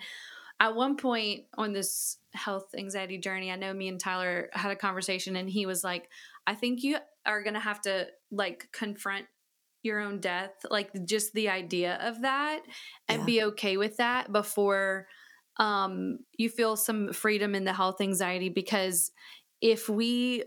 at 0.62 0.75
one 0.75 0.95
point 0.95 1.43
on 1.58 1.73
this 1.73 2.17
health 2.34 2.73
anxiety 2.78 3.17
journey, 3.17 3.51
I 3.51 3.58
know 3.58 3.73
me 3.73 3.89
and 3.89 3.99
Tyler 3.99 4.49
had 4.54 4.71
a 4.71 4.78
conversation, 4.78 5.36
and 5.36 5.49
he 5.49 5.65
was 5.65 5.84
like, 5.84 6.10
"I 6.47 6.56
think 6.56 6.84
you 6.84 6.99
are 7.25 7.43
going 7.43 7.56
to 7.56 7.60
have 7.60 7.82
to 7.82 8.08
like 8.32 8.69
confront 8.71 9.25
your 9.85 9.99
own 9.99 10.19
death, 10.19 10.51
like 10.69 10.91
just 11.05 11.33
the 11.33 11.49
idea 11.49 11.99
of 12.01 12.21
that 12.21 12.61
and 13.07 13.21
yeah. 13.21 13.25
be 13.25 13.43
okay 13.43 13.77
with 13.77 13.97
that 13.97 14.31
before 14.31 15.07
um, 15.57 16.19
you 16.37 16.49
feel 16.49 16.75
some 16.75 17.13
freedom 17.13 17.55
in 17.55 17.63
the 17.63 17.73
health 17.73 18.01
anxiety 18.01 18.49
because 18.49 19.11
if 19.61 19.87
we 19.87 20.43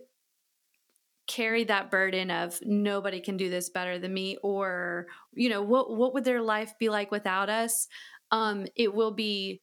carry 1.26 1.64
that 1.64 1.90
burden 1.90 2.30
of 2.30 2.58
nobody 2.62 3.20
can 3.20 3.36
do 3.36 3.50
this 3.50 3.68
better 3.68 3.98
than 3.98 4.12
me 4.12 4.38
or 4.42 5.06
you 5.34 5.50
know 5.50 5.62
what 5.62 5.94
what 5.94 6.14
would 6.14 6.24
their 6.24 6.40
life 6.40 6.72
be 6.80 6.88
like 6.88 7.10
without 7.10 7.50
us 7.50 7.86
um 8.30 8.66
it 8.74 8.94
will 8.94 9.10
be 9.12 9.60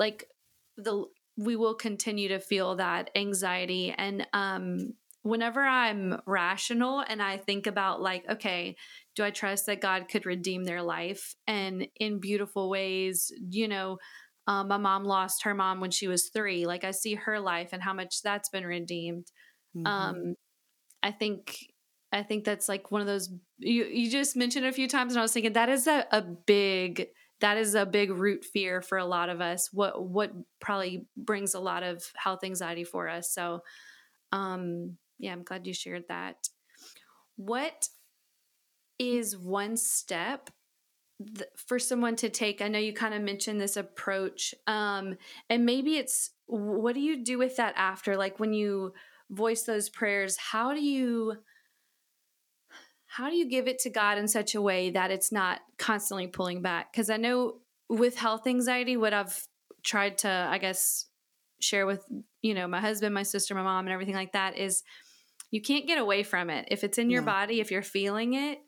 like 0.00 0.26
the 0.76 1.04
we 1.36 1.54
will 1.54 1.74
continue 1.74 2.28
to 2.28 2.40
feel 2.40 2.74
that 2.74 3.10
anxiety 3.14 3.94
and 3.96 4.26
um 4.32 4.92
whenever 5.22 5.60
I'm 5.62 6.20
rational 6.26 7.00
and 7.00 7.22
I 7.22 7.36
think 7.36 7.66
about, 7.66 8.00
like, 8.00 8.24
okay, 8.28 8.76
do 9.16 9.24
I 9.24 9.30
trust 9.30 9.66
that 9.66 9.80
God 9.80 10.08
could 10.08 10.26
redeem 10.26 10.64
their 10.64 10.82
life 10.82 11.34
and 11.46 11.86
in 11.96 12.20
beautiful 12.20 12.70
ways? 12.70 13.32
You 13.50 13.68
know, 13.68 13.98
um, 14.46 14.68
my 14.68 14.78
mom 14.78 15.04
lost 15.04 15.44
her 15.44 15.54
mom 15.54 15.80
when 15.80 15.90
she 15.90 16.08
was 16.08 16.28
three. 16.28 16.66
Like, 16.66 16.84
I 16.84 16.92
see 16.92 17.14
her 17.14 17.38
life 17.40 17.70
and 17.72 17.82
how 17.82 17.92
much 17.92 18.22
that's 18.22 18.48
been 18.48 18.66
redeemed. 18.66 19.26
Mm-hmm. 19.76 19.86
Um, 19.86 20.34
I 21.02 21.10
think. 21.10 21.56
I 22.10 22.22
think 22.22 22.44
that's 22.44 22.70
like 22.70 22.90
one 22.90 23.02
of 23.02 23.06
those 23.06 23.28
you 23.58 23.84
you 23.84 24.10
just 24.10 24.34
mentioned 24.34 24.64
a 24.64 24.72
few 24.72 24.88
times 24.88 25.12
and 25.12 25.18
I 25.18 25.22
was 25.22 25.34
thinking 25.34 25.52
that 25.52 25.68
is 25.68 25.86
a, 25.86 26.06
a 26.10 26.22
big 26.22 27.08
that 27.42 27.58
is 27.58 27.74
a 27.74 27.84
big 27.84 28.10
root 28.10 28.46
fear 28.46 28.80
for 28.80 28.96
a 28.96 29.04
lot 29.04 29.28
of 29.28 29.42
us. 29.42 29.68
What 29.74 30.02
what 30.02 30.32
probably 30.58 31.06
brings 31.18 31.52
a 31.52 31.60
lot 31.60 31.82
of 31.82 32.02
health 32.16 32.44
anxiety 32.44 32.84
for 32.84 33.10
us. 33.10 33.30
So 33.34 33.60
um 34.32 34.96
yeah, 35.18 35.32
I'm 35.32 35.42
glad 35.42 35.66
you 35.66 35.74
shared 35.74 36.04
that. 36.08 36.48
What 37.36 37.88
is 38.98 39.36
one 39.36 39.76
step 39.76 40.50
th- 41.36 41.48
for 41.56 41.78
someone 41.78 42.16
to 42.16 42.28
take? 42.28 42.62
I 42.62 42.68
know 42.68 42.78
you 42.78 42.92
kind 42.92 43.14
of 43.14 43.22
mentioned 43.22 43.60
this 43.60 43.76
approach, 43.76 44.54
um, 44.66 45.16
and 45.50 45.66
maybe 45.66 45.96
it's 45.96 46.30
what 46.46 46.94
do 46.94 47.00
you 47.00 47.22
do 47.22 47.38
with 47.38 47.56
that 47.56 47.74
after? 47.76 48.16
Like 48.16 48.40
when 48.40 48.52
you 48.52 48.94
voice 49.30 49.64
those 49.64 49.88
prayers, 49.88 50.36
how 50.36 50.72
do 50.72 50.80
you? 50.80 51.34
How 53.10 53.30
do 53.30 53.36
you 53.36 53.48
give 53.48 53.66
it 53.66 53.78
to 53.80 53.90
God 53.90 54.18
in 54.18 54.28
such 54.28 54.54
a 54.54 54.60
way 54.60 54.90
that 54.90 55.10
it's 55.10 55.32
not 55.32 55.60
constantly 55.78 56.26
pulling 56.26 56.60
back? 56.60 56.92
Because 56.92 57.08
I 57.08 57.16
know 57.16 57.60
with 57.88 58.18
health 58.18 58.46
anxiety, 58.46 58.98
what 58.98 59.14
I've 59.14 59.46
tried 59.82 60.18
to, 60.18 60.28
I 60.28 60.58
guess, 60.58 61.06
share 61.60 61.86
with 61.86 62.04
you 62.42 62.54
know 62.54 62.68
my 62.68 62.80
husband, 62.80 63.14
my 63.14 63.22
sister, 63.22 63.54
my 63.54 63.62
mom, 63.62 63.86
and 63.86 63.92
everything 63.92 64.14
like 64.14 64.32
that 64.32 64.56
is 64.56 64.82
you 65.50 65.62
can't 65.62 65.86
get 65.86 65.98
away 65.98 66.22
from 66.22 66.50
it. 66.50 66.68
If 66.70 66.84
it's 66.84 66.98
in 66.98 67.10
your 67.10 67.22
body, 67.22 67.60
if 67.60 67.70
you're 67.70 67.82
feeling 67.82 68.34
it, 68.34 68.58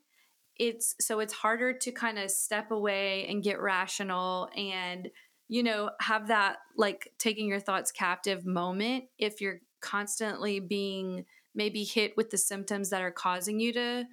it's 0.57 0.95
so 0.99 1.19
it's 1.19 1.33
harder 1.33 1.73
to 1.73 1.91
kind 1.91 2.19
of 2.19 2.29
step 2.29 2.71
away 2.71 3.25
and 3.27 3.43
get 3.43 3.61
rational 3.61 4.49
and 4.55 5.09
you 5.47 5.63
know 5.63 5.89
have 5.99 6.27
that 6.27 6.57
like 6.77 7.11
taking 7.17 7.47
your 7.47 7.59
thoughts 7.59 7.91
captive 7.91 8.45
moment 8.45 9.05
if 9.17 9.41
you're 9.41 9.59
constantly 9.81 10.59
being 10.59 11.25
maybe 11.55 11.83
hit 11.83 12.15
with 12.15 12.29
the 12.29 12.37
symptoms 12.37 12.89
that 12.89 13.01
are 13.01 13.11
causing 13.11 13.59
you 13.59 13.73
to 13.73 14.05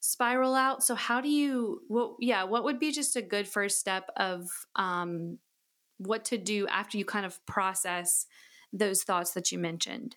spiral 0.00 0.54
out. 0.54 0.82
So 0.82 0.94
how 0.94 1.20
do 1.20 1.28
you 1.28 1.80
what 1.88 2.16
yeah, 2.20 2.44
what 2.44 2.64
would 2.64 2.78
be 2.78 2.92
just 2.92 3.16
a 3.16 3.22
good 3.22 3.48
first 3.48 3.78
step 3.78 4.10
of 4.16 4.48
um 4.76 5.38
what 5.98 6.24
to 6.26 6.38
do 6.38 6.66
after 6.68 6.98
you 6.98 7.04
kind 7.04 7.24
of 7.24 7.44
process 7.46 8.26
those 8.72 9.02
thoughts 9.02 9.32
that 9.32 9.50
you 9.52 9.58
mentioned? 9.58 10.16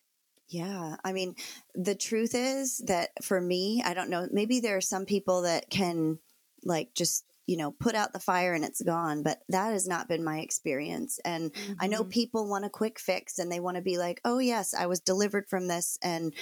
Yeah. 0.49 0.95
I 1.03 1.12
mean, 1.12 1.36
the 1.75 1.95
truth 1.95 2.31
is 2.33 2.77
that 2.88 3.10
for 3.21 3.39
me, 3.39 3.83
I 3.86 3.93
don't 3.93 4.10
know, 4.10 4.27
maybe 4.31 4.60
there 4.60 4.77
are 4.77 4.81
some 4.81 5.05
people 5.05 5.41
that 5.41 5.69
can 5.69 6.19
like 6.63 6.93
just 6.93 7.25
you 7.47 7.55
know 7.55 7.71
put 7.71 7.95
out 7.95 8.13
the 8.13 8.19
fire 8.19 8.53
and 8.53 8.65
it's 8.65 8.81
gone 8.81 9.23
but 9.23 9.39
that 9.49 9.71
has 9.71 9.88
not 9.88 10.10
been 10.10 10.23
my 10.23 10.39
experience 10.39 11.19
and 11.23 11.53
mm-hmm. 11.53 11.73
i 11.79 11.88
know 11.88 12.01
mm-hmm. 12.01 12.10
people 12.10 12.49
want 12.49 12.65
a 12.65 12.69
quick 12.69 12.99
fix 12.99 13.39
and 13.39 13.51
they 13.51 13.60
want 13.60 13.77
to 13.77 13.81
be 13.81 13.97
like 13.97 14.19
oh 14.25 14.39
yes 14.39 14.73
i 14.73 14.86
was 14.86 14.99
delivered 14.99 15.47
from 15.47 15.67
this 15.67 15.97
and 16.01 16.33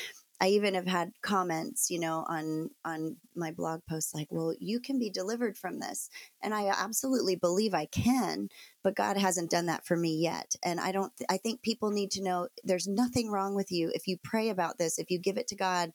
I 0.42 0.50
even 0.50 0.74
have 0.74 0.88
had 0.88 1.14
comments, 1.22 1.90
you 1.90 2.00
know, 2.00 2.26
on 2.28 2.70
on 2.84 3.18
my 3.36 3.52
blog 3.52 3.82
posts 3.90 4.14
like, 4.14 4.28
"Well, 4.32 4.54
you 4.60 4.80
can 4.80 5.00
be 5.00 5.10
delivered 5.10 5.58
from 5.58 5.80
this." 5.80 6.10
And 6.42 6.54
I 6.54 6.68
absolutely 6.68 7.36
believe 7.36 7.74
I 7.74 7.86
can, 7.86 8.50
but 8.84 8.96
God 8.96 9.18
hasn't 9.18 9.52
done 9.52 9.68
that 9.68 9.86
for 9.86 9.96
me 9.96 10.16
yet. 10.18 10.56
And 10.64 10.80
I 10.80 10.92
don't 10.92 11.14
I 11.30 11.38
think 11.38 11.62
people 11.62 11.92
need 11.92 12.12
to 12.12 12.24
know 12.24 12.50
there's 12.64 12.88
nothing 12.88 13.32
wrong 13.32 13.56
with 13.56 13.72
you 13.72 13.92
if 13.94 14.08
you 14.08 14.18
pray 14.24 14.50
about 14.50 14.78
this, 14.78 15.00
if 15.00 15.10
you 15.10 15.20
give 15.20 15.38
it 15.38 15.48
to 15.50 15.56
God, 15.56 15.92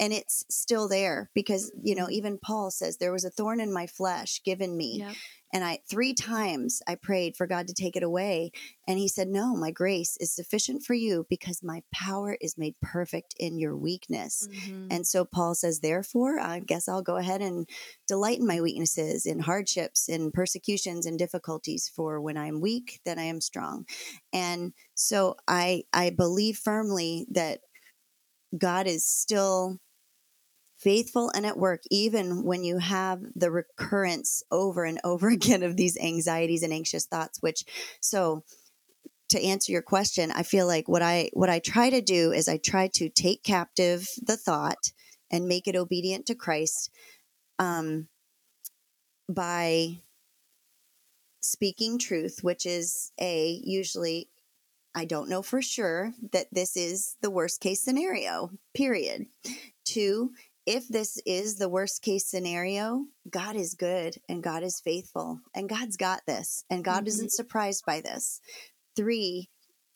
and 0.00 0.12
it's 0.12 0.44
still 0.48 0.88
there 0.88 1.30
because, 1.34 1.72
you 1.82 1.94
know, 1.94 2.04
mm-hmm. 2.04 2.12
even 2.12 2.38
Paul 2.38 2.70
says 2.70 2.96
there 2.96 3.12
was 3.12 3.24
a 3.24 3.30
thorn 3.30 3.60
in 3.60 3.72
my 3.72 3.86
flesh 3.86 4.42
given 4.44 4.76
me. 4.76 4.98
Yep. 5.00 5.14
And 5.52 5.64
I 5.64 5.78
three 5.88 6.14
times 6.14 6.82
I 6.86 6.94
prayed 6.94 7.36
for 7.36 7.46
God 7.46 7.68
to 7.68 7.74
take 7.74 7.96
it 7.96 8.02
away. 8.02 8.50
And 8.86 8.98
he 8.98 9.08
said, 9.08 9.28
No, 9.28 9.54
my 9.54 9.70
grace 9.70 10.16
is 10.20 10.34
sufficient 10.34 10.82
for 10.84 10.94
you 10.94 11.26
because 11.28 11.62
my 11.62 11.82
power 11.92 12.36
is 12.40 12.58
made 12.58 12.74
perfect 12.82 13.34
in 13.38 13.58
your 13.58 13.76
weakness. 13.76 14.48
Mm-hmm. 14.50 14.88
And 14.90 15.06
so 15.06 15.24
Paul 15.24 15.54
says, 15.54 15.80
Therefore, 15.80 16.38
I 16.38 16.60
guess 16.60 16.88
I'll 16.88 17.02
go 17.02 17.16
ahead 17.16 17.40
and 17.40 17.68
delight 18.06 18.38
in 18.38 18.46
my 18.46 18.60
weaknesses, 18.60 19.26
in 19.26 19.40
hardships, 19.40 20.08
in 20.08 20.30
persecutions, 20.32 21.06
and 21.06 21.18
difficulties. 21.18 21.90
For 21.94 22.20
when 22.20 22.36
I 22.36 22.46
am 22.46 22.60
weak, 22.60 23.00
then 23.04 23.18
I 23.18 23.24
am 23.24 23.40
strong. 23.40 23.86
And 24.32 24.72
so 24.94 25.36
I 25.46 25.84
I 25.92 26.10
believe 26.10 26.58
firmly 26.58 27.26
that 27.30 27.60
God 28.56 28.86
is 28.86 29.06
still 29.06 29.78
faithful 30.78 31.30
and 31.34 31.44
at 31.44 31.58
work, 31.58 31.82
even 31.90 32.44
when 32.44 32.64
you 32.64 32.78
have 32.78 33.20
the 33.34 33.50
recurrence 33.50 34.42
over 34.50 34.84
and 34.84 35.00
over 35.04 35.28
again 35.38 35.62
of 35.62 35.76
these 35.76 35.98
anxieties 35.98 36.62
and 36.62 36.72
anxious 36.72 37.06
thoughts, 37.06 37.42
which 37.42 37.64
so 38.00 38.44
to 39.30 39.42
answer 39.42 39.72
your 39.72 39.82
question, 39.82 40.30
I 40.30 40.42
feel 40.42 40.66
like 40.66 40.88
what 40.88 41.02
I 41.02 41.30
what 41.34 41.50
I 41.50 41.58
try 41.58 41.90
to 41.90 42.00
do 42.00 42.32
is 42.32 42.48
I 42.48 42.56
try 42.56 42.88
to 42.94 43.08
take 43.08 43.42
captive 43.42 44.08
the 44.22 44.36
thought 44.36 44.92
and 45.30 45.46
make 45.46 45.68
it 45.68 45.76
obedient 45.76 46.26
to 46.26 46.34
Christ 46.34 46.90
um, 47.58 48.08
by 49.28 49.98
speaking 51.40 51.98
truth, 51.98 52.38
which 52.42 52.64
is 52.64 53.12
a 53.20 53.60
usually 53.62 54.28
I 54.94 55.04
don't 55.04 55.28
know 55.28 55.42
for 55.42 55.60
sure 55.60 56.14
that 56.32 56.46
this 56.50 56.76
is 56.76 57.16
the 57.20 57.30
worst 57.30 57.60
case 57.60 57.82
scenario. 57.82 58.50
Period. 58.74 59.26
Two, 59.84 60.32
if 60.68 60.86
this 60.86 61.18
is 61.24 61.56
the 61.56 61.68
worst 61.68 62.02
case 62.02 62.26
scenario, 62.26 63.06
God 63.30 63.56
is 63.56 63.72
good 63.72 64.16
and 64.28 64.42
God 64.42 64.62
is 64.62 64.82
faithful 64.84 65.40
and 65.54 65.66
God's 65.66 65.96
got 65.96 66.26
this 66.26 66.62
and 66.68 66.84
God 66.84 66.98
mm-hmm. 66.98 67.06
isn't 67.06 67.32
surprised 67.32 67.86
by 67.86 68.02
this. 68.02 68.42
Three, 68.94 69.48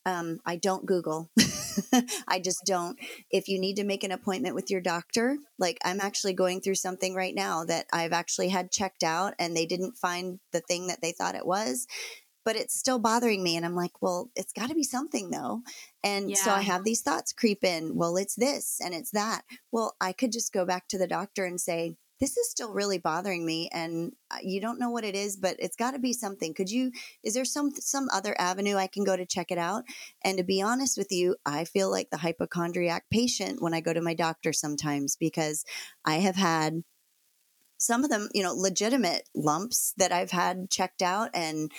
um, 0.03 0.39
I 0.47 0.55
don't 0.55 0.87
Google. 0.87 1.29
I 2.27 2.39
just 2.39 2.63
don't. 2.65 2.97
If 3.29 3.47
you 3.47 3.59
need 3.59 3.75
to 3.75 3.83
make 3.83 4.03
an 4.03 4.11
appointment 4.11 4.55
with 4.55 4.71
your 4.71 4.81
doctor, 4.81 5.37
like 5.59 5.77
I'm 5.85 6.01
actually 6.01 6.33
going 6.33 6.59
through 6.59 6.75
something 6.75 7.13
right 7.13 7.35
now 7.35 7.65
that 7.65 7.85
I've 7.93 8.11
actually 8.11 8.49
had 8.49 8.71
checked 8.71 9.03
out 9.03 9.35
and 9.37 9.55
they 9.55 9.67
didn't 9.67 9.97
find 9.97 10.39
the 10.53 10.61
thing 10.61 10.87
that 10.87 11.01
they 11.03 11.11
thought 11.11 11.35
it 11.35 11.45
was 11.45 11.85
but 12.45 12.55
it's 12.55 12.77
still 12.77 12.99
bothering 12.99 13.43
me. 13.43 13.55
And 13.55 13.65
I'm 13.65 13.75
like, 13.75 14.01
well, 14.01 14.29
it's 14.35 14.53
got 14.53 14.69
to 14.69 14.75
be 14.75 14.83
something 14.83 15.31
though. 15.31 15.61
And 16.03 16.29
yeah. 16.29 16.37
so 16.37 16.51
I 16.51 16.61
have 16.61 16.83
these 16.83 17.01
thoughts 17.01 17.33
creep 17.33 17.63
in. 17.63 17.95
Well, 17.95 18.17
it's 18.17 18.35
this 18.35 18.79
and 18.83 18.93
it's 18.93 19.11
that. 19.11 19.43
Well, 19.71 19.95
I 20.01 20.11
could 20.13 20.31
just 20.31 20.53
go 20.53 20.65
back 20.65 20.87
to 20.89 20.97
the 20.97 21.07
doctor 21.07 21.45
and 21.45 21.59
say, 21.59 21.95
this 22.19 22.37
is 22.37 22.49
still 22.49 22.71
really 22.71 22.99
bothering 22.99 23.45
me 23.45 23.69
and 23.73 24.13
uh, 24.31 24.37
you 24.41 24.61
don't 24.61 24.79
know 24.79 24.91
what 24.91 25.03
it 25.03 25.13
is 25.13 25.35
but 25.35 25.57
it's 25.59 25.75
got 25.75 25.91
to 25.91 25.99
be 25.99 26.13
something 26.13 26.53
could 26.53 26.69
you 26.69 26.89
is 27.21 27.33
there 27.33 27.43
some 27.43 27.71
some 27.71 28.07
other 28.13 28.33
avenue 28.39 28.77
i 28.77 28.87
can 28.87 29.03
go 29.03 29.17
to 29.17 29.25
check 29.25 29.51
it 29.51 29.57
out 29.57 29.83
and 30.23 30.37
to 30.37 30.43
be 30.43 30.61
honest 30.61 30.97
with 30.97 31.11
you 31.11 31.35
i 31.45 31.65
feel 31.65 31.91
like 31.91 32.09
the 32.11 32.17
hypochondriac 32.17 33.03
patient 33.11 33.61
when 33.61 33.73
i 33.73 33.81
go 33.81 33.91
to 33.91 33.99
my 33.99 34.13
doctor 34.13 34.53
sometimes 34.53 35.17
because 35.17 35.65
i 36.05 36.17
have 36.17 36.37
had 36.37 36.83
some 37.83 38.05
of 38.05 38.09
them, 38.09 38.29
you 38.33 38.41
know, 38.41 38.53
legitimate 38.53 39.27
lumps 39.35 39.93
that 39.97 40.13
I've 40.13 40.31
had 40.31 40.69
checked 40.69 41.01
out 41.01 41.29
and 41.33 41.69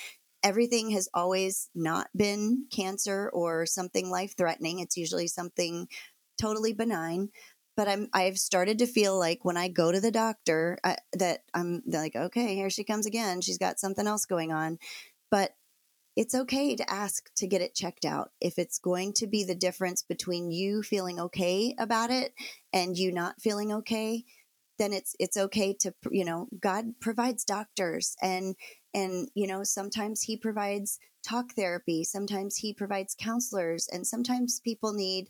everything 0.44 0.90
has 0.90 1.08
always 1.14 1.70
not 1.74 2.08
been 2.14 2.66
cancer 2.70 3.30
or 3.32 3.66
something 3.66 4.10
life 4.10 4.36
threatening. 4.36 4.78
It's 4.78 4.96
usually 4.96 5.26
something 5.26 5.88
totally 6.40 6.74
benign. 6.74 7.30
But 7.76 7.88
I'm 7.88 8.08
I've 8.12 8.38
started 8.38 8.78
to 8.78 8.86
feel 8.86 9.18
like 9.18 9.44
when 9.44 9.56
I 9.56 9.66
go 9.66 9.90
to 9.90 10.00
the 10.00 10.12
doctor 10.12 10.78
uh, 10.84 10.94
that 11.14 11.40
I'm 11.54 11.82
like, 11.86 12.14
okay, 12.14 12.54
here 12.54 12.70
she 12.70 12.84
comes 12.84 13.06
again. 13.06 13.40
She's 13.40 13.58
got 13.58 13.80
something 13.80 14.06
else 14.06 14.26
going 14.26 14.52
on. 14.52 14.78
But 15.30 15.54
it's 16.14 16.34
okay 16.34 16.76
to 16.76 16.88
ask 16.88 17.34
to 17.36 17.48
get 17.48 17.62
it 17.62 17.74
checked 17.74 18.04
out. 18.04 18.30
If 18.40 18.58
it's 18.60 18.78
going 18.78 19.14
to 19.14 19.26
be 19.26 19.42
the 19.42 19.56
difference 19.56 20.02
between 20.02 20.52
you 20.52 20.84
feeling 20.84 21.18
okay 21.18 21.74
about 21.76 22.10
it 22.10 22.32
and 22.72 22.96
you 22.96 23.10
not 23.10 23.40
feeling 23.40 23.72
okay, 23.72 24.24
then 24.78 24.92
it's 24.92 25.16
it's 25.18 25.36
okay 25.36 25.74
to 25.80 25.92
you 26.12 26.24
know 26.24 26.46
God 26.60 27.00
provides 27.00 27.44
doctors 27.44 28.14
and 28.22 28.54
and 28.94 29.28
you 29.34 29.46
know 29.46 29.62
sometimes 29.62 30.22
he 30.22 30.36
provides 30.36 30.98
talk 31.22 31.52
therapy 31.52 32.04
sometimes 32.04 32.56
he 32.56 32.72
provides 32.72 33.16
counselors 33.18 33.88
and 33.92 34.06
sometimes 34.06 34.60
people 34.60 34.92
need 34.92 35.28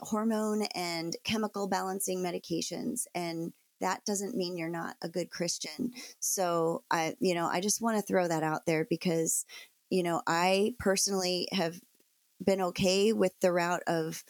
hormone 0.00 0.62
and 0.74 1.16
chemical 1.24 1.68
balancing 1.68 2.22
medications 2.22 3.06
and 3.14 3.52
that 3.80 4.04
doesn't 4.04 4.36
mean 4.36 4.56
you're 4.56 4.68
not 4.68 4.96
a 5.02 5.08
good 5.08 5.30
christian. 5.30 5.92
So 6.20 6.82
i 6.90 7.14
you 7.20 7.34
know 7.34 7.46
i 7.46 7.60
just 7.60 7.80
want 7.80 7.96
to 7.96 8.02
throw 8.02 8.28
that 8.28 8.42
out 8.42 8.66
there 8.66 8.86
because 8.88 9.44
you 9.90 10.02
know 10.02 10.22
i 10.26 10.74
personally 10.78 11.48
have 11.52 11.80
been 12.44 12.60
okay 12.60 13.12
with 13.12 13.32
the 13.40 13.52
route 13.52 13.82
of 13.86 14.22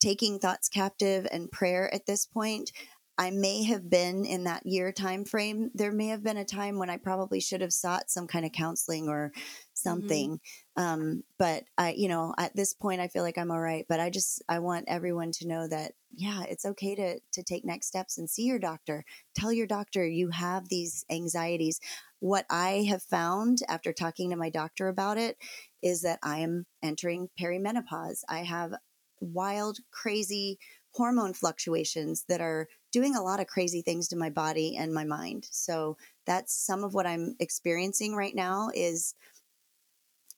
taking 0.00 0.38
thoughts 0.38 0.68
captive 0.68 1.26
and 1.30 1.50
prayer 1.50 1.92
at 1.94 2.06
this 2.06 2.26
point 2.26 2.72
I 3.16 3.30
may 3.30 3.62
have 3.64 3.88
been 3.88 4.24
in 4.24 4.44
that 4.44 4.66
year 4.66 4.90
time 4.90 5.24
frame. 5.24 5.70
There 5.74 5.92
may 5.92 6.08
have 6.08 6.24
been 6.24 6.36
a 6.36 6.44
time 6.44 6.78
when 6.78 6.90
I 6.90 6.96
probably 6.96 7.40
should 7.40 7.60
have 7.60 7.72
sought 7.72 8.10
some 8.10 8.26
kind 8.26 8.44
of 8.44 8.52
counseling 8.52 9.08
or 9.08 9.30
mm-hmm. 9.30 9.40
something. 9.74 10.40
Mm-hmm. 10.76 10.82
Um, 10.82 11.22
but 11.38 11.64
I, 11.78 11.92
you 11.92 12.08
know, 12.08 12.34
at 12.38 12.56
this 12.56 12.74
point, 12.74 13.00
I 13.00 13.08
feel 13.08 13.22
like 13.22 13.38
I'm 13.38 13.52
all 13.52 13.60
right. 13.60 13.86
But 13.88 14.00
I 14.00 14.10
just 14.10 14.42
I 14.48 14.58
want 14.58 14.86
everyone 14.88 15.30
to 15.32 15.46
know 15.46 15.68
that 15.68 15.92
yeah, 16.12 16.42
it's 16.48 16.64
okay 16.64 16.94
to 16.96 17.20
to 17.32 17.42
take 17.42 17.64
next 17.64 17.86
steps 17.86 18.18
and 18.18 18.28
see 18.28 18.44
your 18.44 18.58
doctor. 18.58 19.04
Tell 19.36 19.52
your 19.52 19.66
doctor 19.66 20.04
you 20.06 20.30
have 20.30 20.68
these 20.68 21.04
anxieties. 21.08 21.80
What 22.18 22.46
I 22.50 22.86
have 22.88 23.02
found 23.02 23.58
after 23.68 23.92
talking 23.92 24.30
to 24.30 24.36
my 24.36 24.50
doctor 24.50 24.88
about 24.88 25.18
it 25.18 25.36
is 25.82 26.02
that 26.02 26.18
I 26.22 26.38
am 26.38 26.66
entering 26.82 27.28
perimenopause. 27.40 28.22
I 28.28 28.38
have 28.38 28.74
wild, 29.20 29.78
crazy 29.90 30.58
hormone 30.94 31.34
fluctuations 31.34 32.24
that 32.28 32.40
are 32.40 32.68
doing 32.94 33.16
a 33.16 33.22
lot 33.22 33.40
of 33.40 33.48
crazy 33.48 33.82
things 33.82 34.06
to 34.06 34.16
my 34.16 34.30
body 34.30 34.76
and 34.76 34.94
my 34.94 35.02
mind. 35.02 35.48
So 35.50 35.96
that's 36.26 36.54
some 36.54 36.84
of 36.84 36.94
what 36.94 37.08
I'm 37.08 37.34
experiencing 37.40 38.14
right 38.14 38.34
now 38.34 38.70
is 38.72 39.16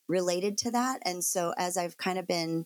related 0.08 0.56
to 0.56 0.70
that. 0.70 1.00
And 1.04 1.22
so 1.22 1.52
as 1.58 1.76
I've 1.76 1.98
kind 1.98 2.18
of 2.18 2.26
been 2.26 2.64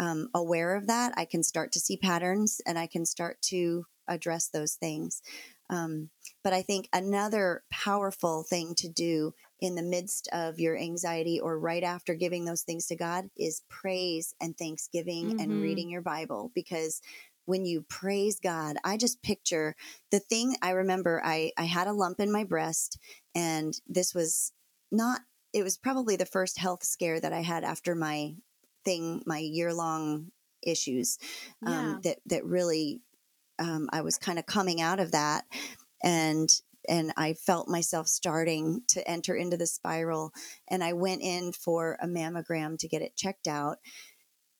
um, 0.00 0.28
aware 0.34 0.74
of 0.74 0.88
that, 0.88 1.12
I 1.16 1.24
can 1.24 1.44
start 1.44 1.70
to 1.72 1.80
see 1.80 1.96
patterns 1.96 2.60
and 2.66 2.76
I 2.76 2.88
can 2.88 3.06
start 3.06 3.40
to 3.42 3.86
address 4.08 4.48
those 4.48 4.74
things. 4.74 5.22
Um, 5.70 6.10
but 6.42 6.52
I 6.52 6.62
think 6.62 6.88
another 6.92 7.62
powerful 7.70 8.42
thing 8.42 8.74
to 8.76 8.88
do 8.88 9.34
in 9.60 9.76
the 9.76 9.82
midst 9.82 10.28
of 10.32 10.58
your 10.58 10.76
anxiety 10.76 11.38
or 11.38 11.58
right 11.58 11.84
after 11.84 12.14
giving 12.14 12.44
those 12.44 12.62
things 12.62 12.86
to 12.86 12.96
God 12.96 13.28
is 13.36 13.62
praise 13.68 14.34
and 14.40 14.56
thanksgiving 14.56 15.30
mm-hmm. 15.30 15.38
and 15.38 15.62
reading 15.62 15.90
your 15.90 16.02
Bible 16.02 16.50
because 16.54 17.02
when 17.48 17.64
you 17.64 17.80
praise 17.88 18.38
God, 18.38 18.76
I 18.84 18.98
just 18.98 19.22
picture 19.22 19.74
the 20.10 20.20
thing 20.20 20.54
I 20.60 20.72
remember 20.72 21.22
I, 21.24 21.52
I 21.56 21.64
had 21.64 21.86
a 21.86 21.94
lump 21.94 22.20
in 22.20 22.30
my 22.30 22.44
breast, 22.44 22.98
and 23.34 23.72
this 23.86 24.14
was 24.14 24.52
not, 24.92 25.22
it 25.54 25.62
was 25.62 25.78
probably 25.78 26.16
the 26.16 26.26
first 26.26 26.58
health 26.58 26.84
scare 26.84 27.18
that 27.18 27.32
I 27.32 27.40
had 27.40 27.64
after 27.64 27.94
my 27.94 28.34
thing, 28.84 29.22
my 29.24 29.38
year 29.38 29.72
long 29.72 30.26
issues 30.62 31.16
um, 31.64 31.72
yeah. 31.72 31.98
that, 32.02 32.18
that 32.26 32.44
really, 32.44 33.00
um, 33.58 33.88
I 33.94 34.02
was 34.02 34.18
kind 34.18 34.38
of 34.38 34.44
coming 34.44 34.82
out 34.82 35.00
of 35.00 35.12
that. 35.12 35.44
And 36.04 36.50
and 36.86 37.12
I 37.16 37.34
felt 37.34 37.68
myself 37.68 38.08
starting 38.08 38.82
to 38.88 39.06
enter 39.08 39.34
into 39.34 39.56
the 39.56 39.66
spiral. 39.66 40.32
And 40.68 40.82
I 40.82 40.94
went 40.94 41.22
in 41.22 41.52
for 41.52 41.98
a 42.00 42.06
mammogram 42.06 42.78
to 42.78 42.88
get 42.88 43.02
it 43.02 43.16
checked 43.16 43.46
out. 43.46 43.78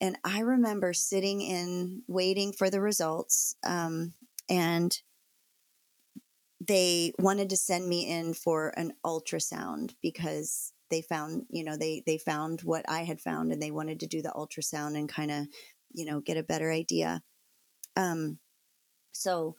And 0.01 0.17
I 0.23 0.39
remember 0.39 0.93
sitting 0.93 1.41
in 1.41 2.03
waiting 2.07 2.53
for 2.53 2.69
the 2.69 2.81
results. 2.81 3.55
Um, 3.65 4.13
and 4.49 4.97
they 6.65 7.13
wanted 7.19 7.49
to 7.49 7.57
send 7.57 7.87
me 7.87 8.09
in 8.09 8.33
for 8.33 8.73
an 8.77 8.93
ultrasound 9.05 9.95
because 10.01 10.73
they 10.89 11.01
found, 11.01 11.45
you 11.49 11.63
know, 11.63 11.77
they 11.77 12.03
they 12.05 12.17
found 12.17 12.61
what 12.61 12.83
I 12.89 13.03
had 13.03 13.21
found 13.21 13.51
and 13.51 13.61
they 13.61 13.71
wanted 13.71 13.99
to 14.01 14.07
do 14.07 14.21
the 14.21 14.33
ultrasound 14.35 14.97
and 14.97 15.07
kind 15.07 15.31
of, 15.31 15.47
you 15.93 16.05
know, 16.05 16.19
get 16.19 16.37
a 16.37 16.43
better 16.43 16.71
idea. 16.71 17.21
Um 17.95 18.39
so 19.11 19.55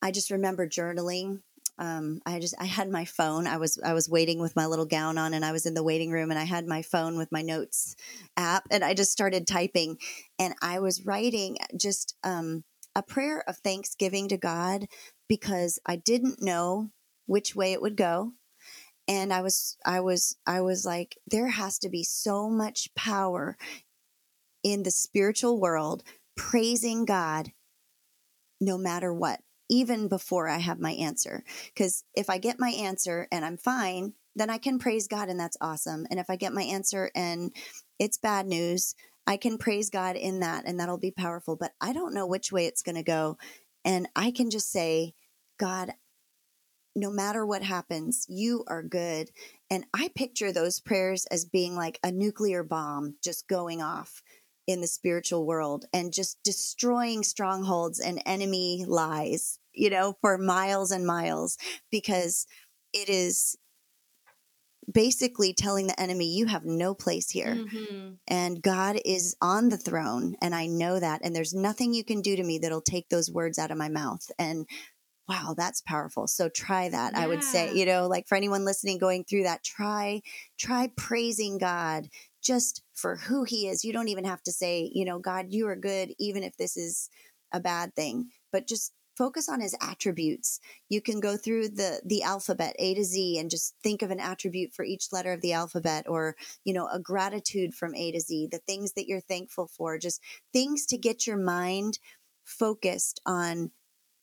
I 0.00 0.10
just 0.10 0.30
remember 0.30 0.66
journaling 0.66 1.42
um, 1.82 2.20
I 2.24 2.38
just 2.38 2.54
I 2.60 2.66
had 2.66 2.88
my 2.90 3.04
phone. 3.04 3.48
I 3.48 3.56
was 3.56 3.76
I 3.84 3.92
was 3.92 4.08
waiting 4.08 4.40
with 4.40 4.54
my 4.54 4.66
little 4.66 4.86
gown 4.86 5.18
on, 5.18 5.34
and 5.34 5.44
I 5.44 5.50
was 5.50 5.66
in 5.66 5.74
the 5.74 5.82
waiting 5.82 6.12
room, 6.12 6.30
and 6.30 6.38
I 6.38 6.44
had 6.44 6.64
my 6.64 6.80
phone 6.80 7.18
with 7.18 7.32
my 7.32 7.42
notes 7.42 7.96
app, 8.36 8.68
and 8.70 8.84
I 8.84 8.94
just 8.94 9.10
started 9.10 9.48
typing, 9.48 9.98
and 10.38 10.54
I 10.62 10.78
was 10.78 11.04
writing 11.04 11.58
just 11.76 12.16
um, 12.22 12.62
a 12.94 13.02
prayer 13.02 13.42
of 13.48 13.56
thanksgiving 13.56 14.28
to 14.28 14.36
God 14.36 14.86
because 15.28 15.80
I 15.84 15.96
didn't 15.96 16.40
know 16.40 16.90
which 17.26 17.56
way 17.56 17.72
it 17.72 17.82
would 17.82 17.96
go, 17.96 18.30
and 19.08 19.32
I 19.32 19.40
was 19.42 19.76
I 19.84 19.98
was 19.98 20.36
I 20.46 20.60
was 20.60 20.86
like, 20.86 21.18
there 21.26 21.48
has 21.48 21.80
to 21.80 21.88
be 21.88 22.04
so 22.04 22.48
much 22.48 22.94
power 22.94 23.56
in 24.62 24.84
the 24.84 24.92
spiritual 24.92 25.58
world 25.58 26.04
praising 26.36 27.06
God 27.06 27.50
no 28.60 28.78
matter 28.78 29.12
what 29.12 29.40
even 29.72 30.06
before 30.06 30.48
I 30.48 30.58
have 30.58 30.78
my 30.78 30.92
answer. 30.92 31.42
Because 31.74 32.04
if 32.14 32.28
I 32.28 32.36
get 32.36 32.60
my 32.60 32.68
answer 32.68 33.26
and 33.32 33.42
I'm 33.42 33.56
fine, 33.56 34.12
then 34.36 34.50
I 34.50 34.58
can 34.58 34.78
praise 34.78 35.08
God 35.08 35.30
and 35.30 35.40
that's 35.40 35.56
awesome. 35.62 36.06
And 36.10 36.20
if 36.20 36.28
I 36.28 36.36
get 36.36 36.52
my 36.52 36.62
answer 36.62 37.10
and 37.14 37.50
it's 37.98 38.18
bad 38.18 38.46
news, 38.46 38.94
I 39.26 39.38
can 39.38 39.56
praise 39.56 39.88
God 39.88 40.16
in 40.16 40.40
that 40.40 40.64
and 40.66 40.78
that'll 40.78 40.98
be 40.98 41.10
powerful. 41.10 41.56
But 41.56 41.72
I 41.80 41.94
don't 41.94 42.12
know 42.12 42.26
which 42.26 42.52
way 42.52 42.66
it's 42.66 42.82
going 42.82 42.96
to 42.96 43.02
go. 43.02 43.38
And 43.82 44.08
I 44.14 44.30
can 44.30 44.50
just 44.50 44.70
say, 44.70 45.14
God, 45.58 45.94
no 46.94 47.10
matter 47.10 47.46
what 47.46 47.62
happens, 47.62 48.26
you 48.28 48.64
are 48.66 48.82
good. 48.82 49.30
And 49.70 49.86
I 49.94 50.10
picture 50.14 50.52
those 50.52 50.80
prayers 50.80 51.24
as 51.30 51.46
being 51.46 51.74
like 51.74 51.98
a 52.04 52.12
nuclear 52.12 52.62
bomb 52.62 53.14
just 53.24 53.48
going 53.48 53.80
off 53.80 54.22
in 54.66 54.80
the 54.80 54.86
spiritual 54.86 55.46
world 55.46 55.86
and 55.92 56.12
just 56.12 56.42
destroying 56.42 57.22
strongholds 57.22 57.98
and 57.98 58.22
enemy 58.26 58.84
lies, 58.86 59.58
you 59.74 59.90
know, 59.90 60.14
for 60.20 60.38
miles 60.38 60.90
and 60.90 61.06
miles 61.06 61.58
because 61.90 62.46
it 62.92 63.08
is 63.08 63.56
basically 64.92 65.54
telling 65.54 65.86
the 65.86 66.00
enemy, 66.00 66.26
you 66.26 66.46
have 66.46 66.64
no 66.64 66.94
place 66.94 67.30
here. 67.30 67.54
Mm-hmm. 67.54 68.14
And 68.26 68.62
God 68.62 68.98
is 69.04 69.36
on 69.40 69.68
the 69.68 69.76
throne. 69.76 70.34
And 70.42 70.54
I 70.54 70.66
know 70.66 70.98
that. 70.98 71.20
And 71.22 71.34
there's 71.34 71.54
nothing 71.54 71.94
you 71.94 72.04
can 72.04 72.20
do 72.20 72.36
to 72.36 72.42
me 72.42 72.58
that'll 72.58 72.82
take 72.82 73.08
those 73.08 73.30
words 73.30 73.58
out 73.58 73.70
of 73.70 73.78
my 73.78 73.88
mouth. 73.88 74.28
And 74.38 74.66
wow, 75.28 75.54
that's 75.56 75.82
powerful. 75.82 76.26
So 76.26 76.48
try 76.48 76.88
that. 76.88 77.12
Yeah. 77.14 77.20
I 77.20 77.26
would 77.28 77.44
say, 77.44 77.72
you 77.72 77.86
know, 77.86 78.08
like 78.08 78.26
for 78.26 78.34
anyone 78.34 78.64
listening 78.64 78.98
going 78.98 79.24
through 79.24 79.44
that, 79.44 79.62
try, 79.62 80.20
try 80.58 80.90
praising 80.96 81.58
God 81.58 82.08
just 82.42 82.82
for 82.92 83.16
who 83.16 83.44
he 83.44 83.68
is. 83.68 83.84
You 83.84 83.92
don't 83.92 84.08
even 84.08 84.24
have 84.24 84.42
to 84.42 84.52
say, 84.52 84.90
you 84.92 85.04
know, 85.04 85.20
God, 85.20 85.46
you 85.50 85.68
are 85.68 85.76
good, 85.76 86.12
even 86.18 86.42
if 86.42 86.56
this 86.56 86.76
is 86.76 87.08
a 87.52 87.60
bad 87.60 87.94
thing, 87.94 88.30
but 88.50 88.66
just 88.66 88.92
focus 89.16 89.48
on 89.48 89.60
his 89.60 89.76
attributes. 89.80 90.60
You 90.88 91.00
can 91.00 91.20
go 91.20 91.36
through 91.36 91.70
the 91.70 92.00
the 92.04 92.22
alphabet 92.22 92.74
A 92.78 92.94
to 92.94 93.04
Z 93.04 93.38
and 93.38 93.50
just 93.50 93.74
think 93.82 94.02
of 94.02 94.10
an 94.10 94.20
attribute 94.20 94.72
for 94.72 94.84
each 94.84 95.12
letter 95.12 95.32
of 95.32 95.40
the 95.40 95.52
alphabet 95.52 96.06
or, 96.08 96.36
you 96.64 96.72
know, 96.72 96.88
a 96.88 96.98
gratitude 96.98 97.74
from 97.74 97.94
A 97.94 98.12
to 98.12 98.20
Z, 98.20 98.48
the 98.50 98.58
things 98.58 98.92
that 98.92 99.06
you're 99.06 99.20
thankful 99.20 99.66
for, 99.66 99.98
just 99.98 100.20
things 100.52 100.86
to 100.86 100.98
get 100.98 101.26
your 101.26 101.38
mind 101.38 101.98
focused 102.44 103.20
on 103.26 103.70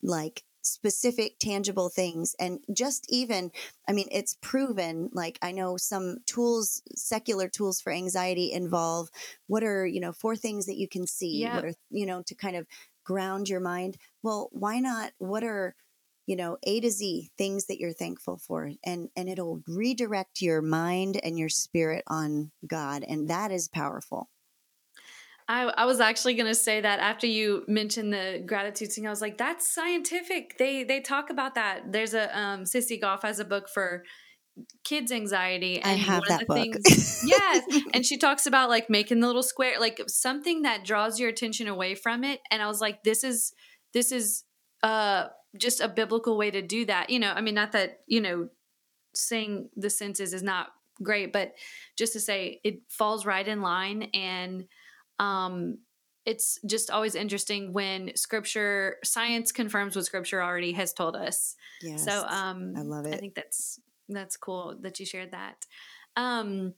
like 0.01 0.43
specific 0.61 1.39
tangible 1.39 1.89
things 1.89 2.35
and 2.39 2.59
just 2.73 3.05
even 3.09 3.49
i 3.87 3.93
mean 3.93 4.07
it's 4.11 4.37
proven 4.41 5.09
like 5.13 5.39
i 5.41 5.51
know 5.51 5.77
some 5.77 6.17
tools 6.25 6.81
secular 6.95 7.47
tools 7.47 7.79
for 7.79 7.93
anxiety 7.93 8.51
involve 8.51 9.09
what 9.47 9.63
are 9.63 9.85
you 9.85 10.01
know 10.01 10.11
four 10.11 10.35
things 10.35 10.65
that 10.65 10.77
you 10.77 10.87
can 10.87 11.07
see 11.07 11.37
yeah. 11.37 11.55
what 11.55 11.65
are 11.65 11.73
you 11.89 12.05
know 12.05 12.21
to 12.21 12.35
kind 12.35 12.57
of 12.57 12.67
ground 13.09 13.49
your 13.49 13.59
mind 13.59 13.97
well 14.21 14.49
why 14.51 14.79
not 14.79 15.11
what 15.17 15.43
are 15.43 15.73
you 16.27 16.35
know 16.35 16.57
a 16.61 16.79
to 16.79 16.91
z 16.91 17.31
things 17.39 17.65
that 17.65 17.79
you're 17.79 17.91
thankful 17.91 18.37
for 18.37 18.69
and 18.83 19.09
and 19.15 19.27
it'll 19.27 19.63
redirect 19.67 20.43
your 20.43 20.61
mind 20.61 21.19
and 21.23 21.39
your 21.39 21.49
spirit 21.49 22.03
on 22.05 22.51
god 22.67 23.03
and 23.03 23.27
that 23.27 23.51
is 23.51 23.67
powerful 23.67 24.29
I, 25.47 25.63
I 25.63 25.85
was 25.85 25.99
actually 25.99 26.35
going 26.35 26.45
to 26.45 26.53
say 26.53 26.79
that 26.81 26.99
after 26.99 27.25
you 27.25 27.63
mentioned 27.67 28.13
the 28.13 28.43
gratitude 28.45 28.91
thing, 28.91 29.07
I 29.07 29.09
was 29.09 29.19
like, 29.19 29.39
that's 29.39 29.67
scientific. 29.67 30.59
They 30.59 30.83
they 30.83 31.01
talk 31.01 31.31
about 31.31 31.55
that. 31.55 31.91
There's 31.91 32.13
a 32.13 32.39
um, 32.39 32.65
Sissy 32.65 33.01
Goff 33.01 33.23
has 33.23 33.39
a 33.39 33.45
book 33.45 33.67
for 33.67 34.03
kids 34.83 35.11
anxiety 35.11 35.79
and 35.79 35.91
I 35.91 35.95
have 35.95 36.23
that 36.27 36.47
book. 36.47 36.57
Things, 36.57 37.23
yes 37.25 37.63
and 37.93 38.05
she 38.05 38.17
talks 38.17 38.45
about 38.45 38.69
like 38.69 38.89
making 38.89 39.19
the 39.19 39.27
little 39.27 39.43
square 39.43 39.79
like 39.79 40.01
something 40.07 40.63
that 40.63 40.83
draws 40.83 41.19
your 41.19 41.29
attention 41.29 41.67
away 41.67 41.95
from 41.95 42.25
it 42.25 42.41
and 42.51 42.61
i 42.61 42.67
was 42.67 42.81
like 42.81 43.03
this 43.03 43.23
is 43.23 43.53
this 43.93 44.11
is 44.11 44.43
uh 44.83 45.27
just 45.57 45.79
a 45.79 45.87
biblical 45.87 46.37
way 46.37 46.51
to 46.51 46.61
do 46.61 46.85
that 46.85 47.09
you 47.09 47.19
know 47.19 47.31
i 47.31 47.39
mean 47.39 47.55
not 47.55 47.71
that 47.71 47.99
you 48.05 48.19
know 48.19 48.49
saying 49.15 49.69
the 49.77 49.89
senses 49.89 50.33
is 50.33 50.43
not 50.43 50.67
great 51.01 51.31
but 51.31 51.53
just 51.97 52.11
to 52.13 52.19
say 52.19 52.59
it 52.65 52.81
falls 52.89 53.25
right 53.25 53.47
in 53.47 53.61
line 53.61 54.09
and 54.13 54.65
um, 55.19 55.77
it's 56.25 56.59
just 56.65 56.89
always 56.89 57.15
interesting 57.15 57.73
when 57.73 58.15
scripture 58.15 58.97
science 59.03 59.51
confirms 59.51 59.95
what 59.95 60.05
scripture 60.05 60.41
already 60.41 60.73
has 60.73 60.93
told 60.93 61.15
us. 61.15 61.55
Yes, 61.81 62.03
so 62.03 62.25
um, 62.27 62.73
I 62.77 62.81
love 62.81 63.05
it. 63.05 63.13
I 63.13 63.17
think 63.17 63.35
that's 63.35 63.79
that's 64.15 64.37
cool 64.37 64.77
that 64.81 64.99
you 64.99 65.05
shared 65.05 65.31
that. 65.31 65.65
Um, 66.15 66.73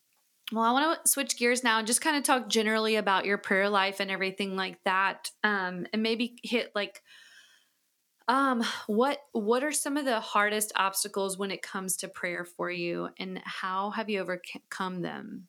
well, 0.52 0.64
I 0.64 0.72
want 0.72 1.06
to 1.06 1.12
switch 1.12 1.38
gears 1.38 1.64
now 1.64 1.78
and 1.78 1.88
just 1.88 2.02
kind 2.02 2.18
of 2.18 2.24
talk 2.24 2.50
generally 2.50 2.96
about 2.96 3.26
your 3.26 3.38
prayer 3.38 3.70
life 3.70 4.00
and 4.00 4.12
everything 4.12 4.56
like 4.56 4.78
that, 4.84 5.30
um, 5.44 5.86
and 5.94 6.04
maybe 6.04 6.36
hit 6.44 6.72
like 6.76 7.02
um 8.28 8.64
what 8.86 9.18
what 9.32 9.64
are 9.64 9.72
some 9.72 9.98
of 9.98 10.06
the 10.06 10.20
hardest 10.20 10.72
obstacles 10.76 11.40
when 11.40 11.50
it 11.50 11.64
comes 11.64 11.98
to 11.98 12.08
prayer 12.08 12.46
for 12.46 12.70
you 12.70 13.10
and 13.18 13.42
how 13.44 13.90
have 13.90 14.12
you 14.12 14.22
overcome 14.22 15.02
them 15.02 15.48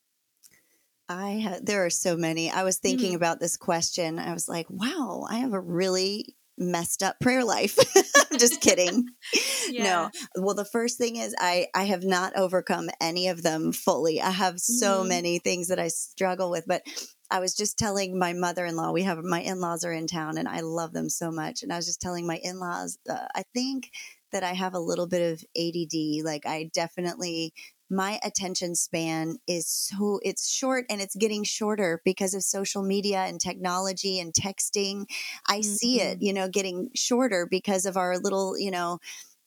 I 1.09 1.31
have, 1.33 1.65
there 1.65 1.85
are 1.85 1.91
so 1.91 2.17
many. 2.17 2.51
I 2.51 2.63
was 2.63 2.79
thinking 2.79 3.09
mm-hmm. 3.09 3.17
about 3.17 3.41
this 3.41 3.57
question. 3.57 4.19
I 4.19 4.33
was 4.33 4.49
like, 4.49 4.67
wow, 4.71 5.27
I 5.29 5.39
have 5.39 5.53
a 5.53 5.61
really 5.61 6.37
messed 6.63 7.03
up 7.03 7.19
prayer 7.21 7.45
life. 7.45 7.79
I'm 8.31 8.39
just 8.39 8.61
kidding. 8.61 9.09
yeah. 9.71 9.85
No. 9.85 10.11
Well, 10.37 10.55
the 10.55 10.65
first 10.65 10.99
thing 10.99 11.17
is 11.17 11.35
I 11.39 11.67
I 11.75 11.85
have 11.85 12.05
not 12.05 12.37
overcome 12.37 12.91
any 13.01 13.29
of 13.29 13.43
them 13.43 13.73
fully. 13.73 14.21
I 14.21 14.31
have 14.31 14.61
so 14.61 15.01
mm-hmm. 15.01 15.09
many 15.09 15.39
things 15.39 15.69
that 15.69 15.79
I 15.79 15.89
struggle 15.89 16.51
with, 16.51 16.65
but 16.67 16.83
I 17.31 17.41
was 17.41 17.55
just 17.55 17.79
telling 17.79 18.19
my 18.19 18.35
mother-in-law, 18.35 18.93
we 18.93 19.05
have 19.05 19.19
my 19.19 19.41
in-laws 19.41 19.85
are 19.85 19.93
in 19.93 20.07
town 20.07 20.37
and 20.37 20.47
I 20.47 20.61
love 20.61 20.93
them 20.93 21.09
so 21.09 21.31
much 21.31 21.63
and 21.63 21.73
I 21.73 21.77
was 21.77 21.87
just 21.87 22.01
telling 22.01 22.27
my 22.27 22.39
in-laws 22.43 22.99
uh, 23.09 23.27
I 23.35 23.45
think 23.55 23.91
that 24.33 24.43
I 24.43 24.53
have 24.53 24.75
a 24.75 24.81
little 24.81 25.07
bit 25.07 25.33
of 25.33 25.45
ADD. 25.57 26.25
Like 26.25 26.47
I 26.47 26.71
definitely 26.73 27.55
my 27.93 28.19
attention 28.25 28.75
span 28.75 29.37
is 29.47 29.69
so 29.69 30.19
it's 30.23 30.49
short 30.49 30.87
and 30.89 31.01
it's 31.01 31.15
getting 31.15 31.45
shorter 31.45 32.01
because 32.05 32.33
of 32.33 32.43
social 32.43 32.83
media 32.83 33.19
and 33.19 33.39
technology 33.41 34.19
and 34.19 34.33
texting 34.33 35.05
i 35.47 35.59
mm-hmm. 35.59 35.63
see 35.63 36.01
it 36.01 36.17
mm-hmm. 36.17 36.25
you 36.25 36.33
know 36.33 36.49
getting 36.49 36.89
shorter 36.95 37.47
because 37.49 37.85
of 37.85 37.97
our 37.97 38.19
little 38.19 38.59
you 38.59 38.71
know 38.71 38.99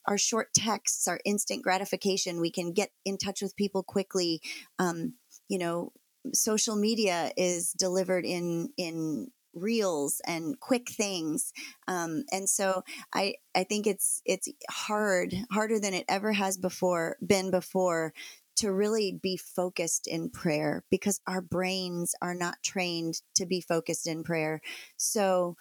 our 0.08 0.18
short 0.18 0.54
texts 0.54 1.08
our 1.08 1.20
instant 1.26 1.64
gratification 1.64 2.40
we 2.40 2.52
can 2.52 2.72
get 2.72 2.90
in 3.04 3.18
touch 3.18 3.42
with 3.42 3.56
people 3.56 3.82
quickly 3.82 4.40
um, 4.78 5.14
you 5.50 5.58
know 5.58 5.92
social 6.34 6.76
media 6.76 7.32
is 7.36 7.72
delivered 7.72 8.26
in 8.26 8.70
in 8.78 9.28
reels 9.56 10.22
and 10.28 10.60
quick 10.60 10.90
things 10.90 11.54
um, 11.88 12.24
and 12.32 12.50
so 12.50 12.84
i 13.14 13.34
i 13.56 13.64
think 13.64 13.88
it's 13.88 14.22
it's 14.26 14.50
hard 14.70 15.34
harder 15.52 15.80
than 15.80 15.94
it 15.94 16.06
ever 16.10 16.34
has 16.34 16.58
before 16.58 17.18
been 17.26 17.50
before 17.52 18.14
to 18.56 18.72
really 18.72 19.20
be 19.22 19.38
focused 19.38 20.08
in 20.08 20.30
prayer 20.30 20.84
because 20.90 21.20
our 21.28 21.42
brains 21.42 22.16
are 22.22 22.36
not 22.36 22.64
trained 22.64 23.22
to 23.36 23.46
be 23.46 23.60
focused 23.60 24.08
in 24.08 24.24
prayer. 24.24 24.62
So 24.98 25.56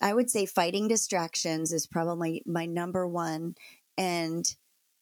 i 0.00 0.12
would 0.12 0.28
say 0.28 0.44
fighting 0.44 0.88
distractions 0.88 1.72
is 1.72 1.86
probably 1.86 2.42
my, 2.46 2.66
number 2.66 3.06
one 3.06 3.54
and 3.96 4.56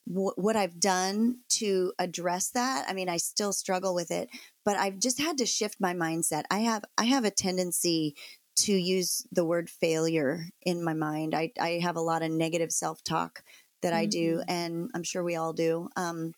what 0.04 0.56
I've 0.56 0.80
done 0.80 1.38
to 1.50 1.92
address 1.98 2.50
that, 2.50 2.86
I 2.88 2.92
mean, 2.92 3.08
I 3.08 3.18
still 3.18 3.52
struggle 3.52 3.94
with 3.94 4.10
it, 4.10 4.28
but 4.64 4.76
I've 4.76 4.98
just 4.98 5.20
had 5.20 5.38
to 5.38 5.46
shift 5.46 5.76
my 5.80 5.94
mindset. 5.94 6.42
I 6.50 6.60
have 6.60 6.84
I 6.98 7.04
have 7.04 7.24
a 7.24 7.30
tendency 7.30 8.16
to 8.54 8.72
use 8.72 9.26
the 9.32 9.44
word 9.44 9.70
failure 9.70 10.48
in 10.62 10.84
my 10.84 10.94
mind. 10.94 11.34
I 11.34 11.52
I 11.60 11.80
have 11.82 11.96
a 11.96 12.00
lot 12.00 12.22
of 12.22 12.30
negative 12.30 12.72
self 12.72 13.02
talk 13.04 13.42
that 13.82 13.92
I 13.92 14.06
do, 14.06 14.38
mm-hmm. 14.38 14.50
and 14.50 14.90
I'm 14.94 15.02
sure 15.02 15.22
we 15.22 15.36
all 15.36 15.52
do. 15.52 15.88
Um, 15.96 16.32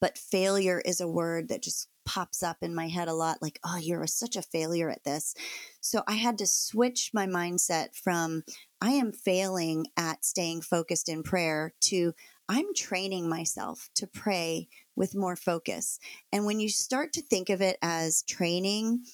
but 0.00 0.18
failure 0.18 0.80
is 0.84 1.00
a 1.00 1.08
word 1.08 1.48
that 1.48 1.62
just 1.62 1.88
pops 2.06 2.42
up 2.42 2.58
in 2.62 2.74
my 2.74 2.88
head 2.88 3.08
a 3.08 3.12
lot 3.12 3.42
like, 3.42 3.58
oh, 3.64 3.76
you're 3.76 4.06
such 4.06 4.34
a 4.36 4.42
failure 4.42 4.88
at 4.88 5.04
this. 5.04 5.34
So 5.80 6.02
I 6.08 6.14
had 6.14 6.38
to 6.38 6.46
switch 6.46 7.10
my 7.12 7.26
mindset 7.26 7.94
from 7.94 8.44
I 8.80 8.92
am 8.92 9.12
failing 9.12 9.86
at 9.96 10.24
staying 10.24 10.62
focused 10.62 11.08
in 11.08 11.22
prayer 11.22 11.74
to 11.82 12.14
I'm 12.48 12.74
training 12.74 13.28
myself 13.28 13.90
to 13.96 14.06
pray 14.06 14.68
with 14.96 15.14
more 15.14 15.36
focus. 15.36 15.98
And 16.32 16.46
when 16.46 16.60
you 16.60 16.68
start 16.68 17.12
to 17.14 17.22
think 17.22 17.50
of 17.50 17.60
it 17.60 17.76
as 17.82 18.22
training, 18.22 19.04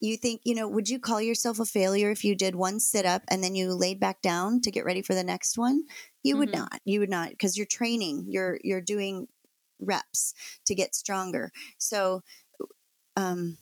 you 0.00 0.16
think, 0.16 0.40
you 0.44 0.56
know, 0.56 0.66
would 0.66 0.88
you 0.88 0.98
call 0.98 1.20
yourself 1.20 1.60
a 1.60 1.64
failure 1.64 2.10
if 2.10 2.24
you 2.24 2.34
did 2.34 2.56
one 2.56 2.80
sit 2.80 3.06
up 3.06 3.22
and 3.28 3.42
then 3.42 3.54
you 3.54 3.72
laid 3.72 4.00
back 4.00 4.20
down 4.20 4.60
to 4.62 4.70
get 4.72 4.84
ready 4.84 5.00
for 5.00 5.14
the 5.14 5.22
next 5.22 5.56
one? 5.56 5.84
You 6.24 6.34
mm-hmm. 6.34 6.40
would 6.40 6.52
not. 6.52 6.80
You 6.84 7.00
would 7.00 7.10
not 7.10 7.30
because 7.30 7.56
you're 7.56 7.66
training. 7.66 8.26
You're 8.28 8.58
you're 8.64 8.80
doing 8.80 9.28
reps 9.80 10.34
to 10.66 10.74
get 10.74 10.94
stronger. 10.94 11.52
So 11.78 12.22
um 13.16 13.58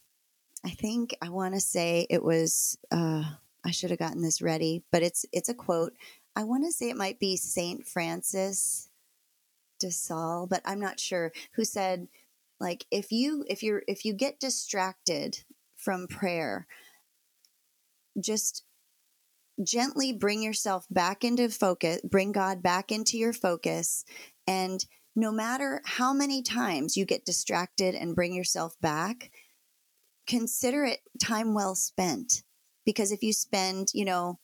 I 0.64 0.70
think 0.70 1.14
I 1.20 1.28
want 1.28 1.54
to 1.54 1.60
say 1.60 2.06
it 2.08 2.22
was 2.22 2.78
uh 2.90 3.24
I 3.62 3.70
should 3.70 3.90
have 3.90 3.98
gotten 3.98 4.22
this 4.22 4.40
ready, 4.40 4.82
but 4.90 5.02
it's 5.02 5.26
it's 5.32 5.50
a 5.50 5.54
quote. 5.54 5.92
I 6.34 6.44
want 6.44 6.64
to 6.64 6.72
say 6.72 6.88
it 6.88 6.96
might 6.96 7.20
be 7.20 7.36
Saint 7.36 7.86
Francis 7.86 8.89
de 9.80 9.90
Sales, 9.90 10.48
but 10.48 10.62
I'm 10.64 10.78
not 10.78 11.00
sure, 11.00 11.32
who 11.54 11.64
said 11.64 12.06
like 12.60 12.86
if 12.90 13.10
you 13.10 13.44
if 13.48 13.62
you're 13.62 13.82
if 13.88 14.04
you 14.04 14.12
get 14.12 14.38
distracted 14.38 15.38
from 15.76 16.06
prayer, 16.06 16.66
just 18.22 18.64
gently 19.62 20.12
bring 20.12 20.42
yourself 20.42 20.86
back 20.90 21.24
into 21.24 21.48
focus, 21.48 22.00
bring 22.04 22.32
God 22.32 22.62
back 22.62 22.92
into 22.92 23.18
your 23.18 23.32
focus. 23.32 24.04
And 24.46 24.84
no 25.16 25.32
matter 25.32 25.82
how 25.84 26.12
many 26.12 26.42
times 26.42 26.96
you 26.96 27.04
get 27.04 27.24
distracted 27.24 27.94
and 27.94 28.14
bring 28.14 28.34
yourself 28.34 28.78
back, 28.80 29.30
consider 30.26 30.84
it 30.84 31.00
time 31.20 31.54
well 31.54 31.74
spent. 31.74 32.42
Because 32.84 33.12
if 33.12 33.22
you 33.22 33.32
spend, 33.32 33.88
you 33.92 34.04
know, 34.04 34.38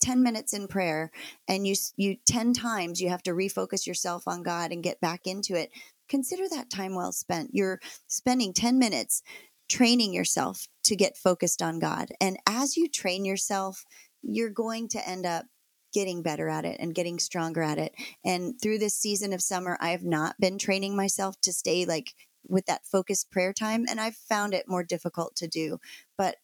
10 0.00 0.22
minutes 0.22 0.52
in 0.52 0.68
prayer 0.68 1.10
and 1.48 1.66
you 1.66 1.74
you 1.96 2.16
10 2.26 2.52
times 2.52 3.00
you 3.00 3.08
have 3.08 3.22
to 3.22 3.32
refocus 3.32 3.86
yourself 3.86 4.26
on 4.26 4.42
God 4.42 4.72
and 4.72 4.82
get 4.82 5.00
back 5.00 5.26
into 5.26 5.54
it 5.54 5.70
consider 6.08 6.48
that 6.50 6.70
time 6.70 6.94
well 6.94 7.12
spent 7.12 7.50
you're 7.52 7.80
spending 8.08 8.52
10 8.52 8.78
minutes 8.78 9.22
training 9.70 10.12
yourself 10.12 10.66
to 10.82 10.96
get 10.96 11.16
focused 11.16 11.62
on 11.62 11.78
God. 11.78 12.08
And 12.20 12.36
as 12.46 12.76
you 12.76 12.88
train 12.88 13.24
yourself, 13.24 13.84
you're 14.20 14.50
going 14.50 14.88
to 14.88 15.08
end 15.08 15.24
up 15.24 15.46
getting 15.94 16.22
better 16.22 16.48
at 16.48 16.64
it 16.64 16.76
and 16.80 16.94
getting 16.94 17.18
stronger 17.18 17.62
at 17.62 17.78
it. 17.78 17.94
And 18.24 18.60
through 18.60 18.78
this 18.78 18.96
season 18.96 19.32
of 19.32 19.40
summer, 19.40 19.78
I 19.80 19.90
have 19.90 20.04
not 20.04 20.34
been 20.38 20.58
training 20.58 20.96
myself 20.96 21.40
to 21.42 21.52
stay 21.52 21.84
like 21.84 22.12
with 22.46 22.66
that 22.66 22.84
focused 22.84 23.30
prayer 23.30 23.52
time. 23.52 23.86
And 23.88 24.00
I've 24.00 24.16
found 24.16 24.54
it 24.54 24.68
more 24.68 24.82
difficult 24.82 25.36
to 25.36 25.48
do. 25.48 25.78
But 26.18 26.36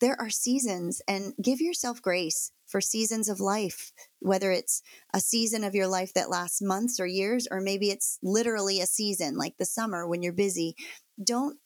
there 0.00 0.18
are 0.18 0.30
seasons 0.30 1.02
and 1.06 1.34
give 1.40 1.60
yourself 1.60 2.00
grace 2.00 2.50
for 2.74 2.80
seasons 2.80 3.28
of 3.28 3.38
life, 3.38 3.92
whether 4.18 4.50
it's 4.50 4.82
a 5.12 5.20
season 5.20 5.62
of 5.62 5.76
your 5.76 5.86
life 5.86 6.12
that 6.12 6.28
lasts 6.28 6.60
months 6.60 6.98
or 6.98 7.06
years, 7.06 7.46
or 7.48 7.60
maybe 7.60 7.88
it's 7.88 8.18
literally 8.20 8.80
a 8.80 8.86
season 8.86 9.36
like 9.36 9.56
the 9.58 9.64
summer 9.64 10.08
when 10.08 10.24
you're 10.24 10.32
busy. 10.32 10.74
Don't 11.22 11.56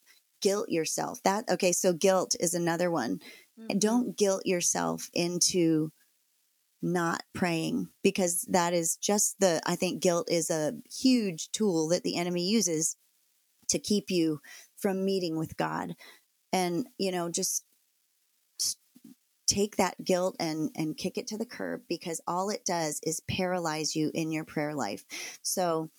guilt 0.42 0.68
yourself. 0.68 1.22
That 1.22 1.48
okay, 1.48 1.72
so 1.72 1.94
guilt 1.94 2.36
is 2.38 2.52
another 2.52 2.90
one. 2.90 3.20
Mm-hmm. 3.58 3.78
Don't 3.78 4.18
guilt 4.18 4.42
yourself 4.44 5.08
into 5.14 5.92
not 6.82 7.22
praying 7.34 7.88
because 8.02 8.42
that 8.50 8.74
is 8.74 8.96
just 8.96 9.36
the 9.40 9.62
I 9.64 9.76
think 9.76 10.02
guilt 10.02 10.30
is 10.30 10.50
a 10.50 10.74
huge 10.94 11.50
tool 11.52 11.88
that 11.88 12.02
the 12.02 12.18
enemy 12.18 12.46
uses 12.46 12.98
to 13.70 13.78
keep 13.78 14.10
you 14.10 14.40
from 14.76 15.06
meeting 15.06 15.38
with 15.38 15.56
God. 15.56 15.94
And 16.52 16.86
you 16.98 17.12
know, 17.12 17.30
just 17.30 17.64
take 19.48 19.76
that 19.76 20.04
guilt 20.04 20.36
and 20.38 20.70
and 20.76 20.96
kick 20.96 21.18
it 21.18 21.26
to 21.28 21.38
the 21.38 21.46
curb 21.46 21.82
because 21.88 22.20
all 22.26 22.50
it 22.50 22.64
does 22.64 23.00
is 23.02 23.20
paralyze 23.28 23.96
you 23.96 24.10
in 24.14 24.30
your 24.30 24.44
prayer 24.44 24.74
life. 24.74 25.04
So 25.42 25.90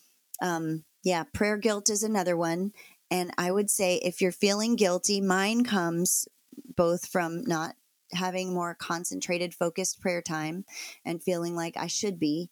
um 0.41 0.86
yeah, 1.04 1.24
prayer 1.34 1.58
guilt 1.58 1.89
is 1.89 2.04
another 2.04 2.38
one 2.38 2.72
and 3.12 3.32
I 3.38 3.52
would 3.52 3.70
say 3.70 3.95
if 3.97 4.22
you're 4.22 4.32
feeling 4.32 4.76
guilty, 4.76 5.20
mine 5.20 5.64
comes 5.64 6.28
both 6.76 7.08
from 7.08 7.43
not 7.43 7.76
having 8.14 8.54
more 8.54 8.76
concentrated, 8.76 9.54
focused 9.54 10.02
prayer 10.02 10.22
time 10.22 10.66
and 11.06 11.22
feeling 11.22 11.56
like 11.56 11.76
I 11.78 11.88
should 11.88 12.20
be. 12.20 12.50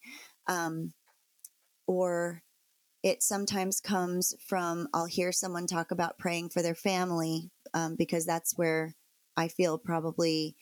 Um, 0.48 0.94
or 1.88 2.44
it 3.04 3.24
sometimes 3.24 3.80
comes 3.80 4.36
from 4.46 4.88
I'll 4.94 5.06
hear 5.06 5.32
someone 5.32 5.68
talk 5.68 5.92
about 5.92 6.18
praying 6.18 6.50
for 6.50 6.62
their 6.62 6.76
family 6.76 7.52
um, 7.74 7.96
because 7.96 8.26
that's 8.26 8.58
where 8.58 8.96
I 9.36 9.48
feel 9.48 9.78
probably 9.78 10.56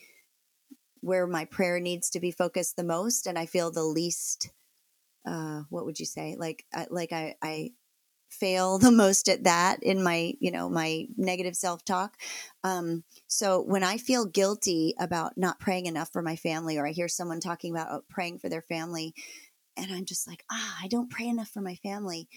where 1.05 1.27
my 1.27 1.45
prayer 1.45 1.79
needs 1.79 2.09
to 2.09 2.19
be 2.19 2.31
focused 2.31 2.75
the 2.75 2.83
most 2.83 3.27
and 3.27 3.37
I 3.37 3.45
feel 3.45 3.71
the 3.71 3.83
least 3.83 4.49
uh, 5.25 5.63
what 5.69 5.85
would 5.85 5.99
you 5.99 6.05
say? 6.05 6.35
Like 6.37 6.65
like 6.89 7.11
I, 7.11 7.35
I 7.41 7.71
fail 8.29 8.77
the 8.79 8.91
most 8.91 9.29
at 9.29 9.43
that 9.43 9.81
in 9.83 10.03
my 10.03 10.33
you 10.39 10.51
know 10.51 10.69
my 10.69 11.05
negative 11.17 11.55
self-talk. 11.55 12.15
Um, 12.63 13.03
so 13.27 13.61
when 13.61 13.83
i 13.83 13.97
feel 13.97 14.25
guilty 14.25 14.95
about 14.99 15.33
not 15.37 15.59
praying 15.59 15.85
enough 15.85 16.11
for 16.11 16.21
my 16.21 16.35
family 16.35 16.77
or 16.77 16.87
i 16.87 16.91
hear 16.91 17.07
someone 17.07 17.39
talking 17.39 17.71
about 17.73 17.87
oh, 17.91 18.01
praying 18.09 18.39
for 18.39 18.49
their 18.49 18.63
family 18.63 19.13
and 19.77 19.91
i'm 19.91 20.05
just 20.05 20.27
like 20.27 20.43
ah 20.51 20.77
i 20.81 20.87
don't 20.87 21.11
pray 21.11 21.27
enough 21.27 21.49
for 21.49 21.61
my 21.61 21.75
family. 21.75 22.27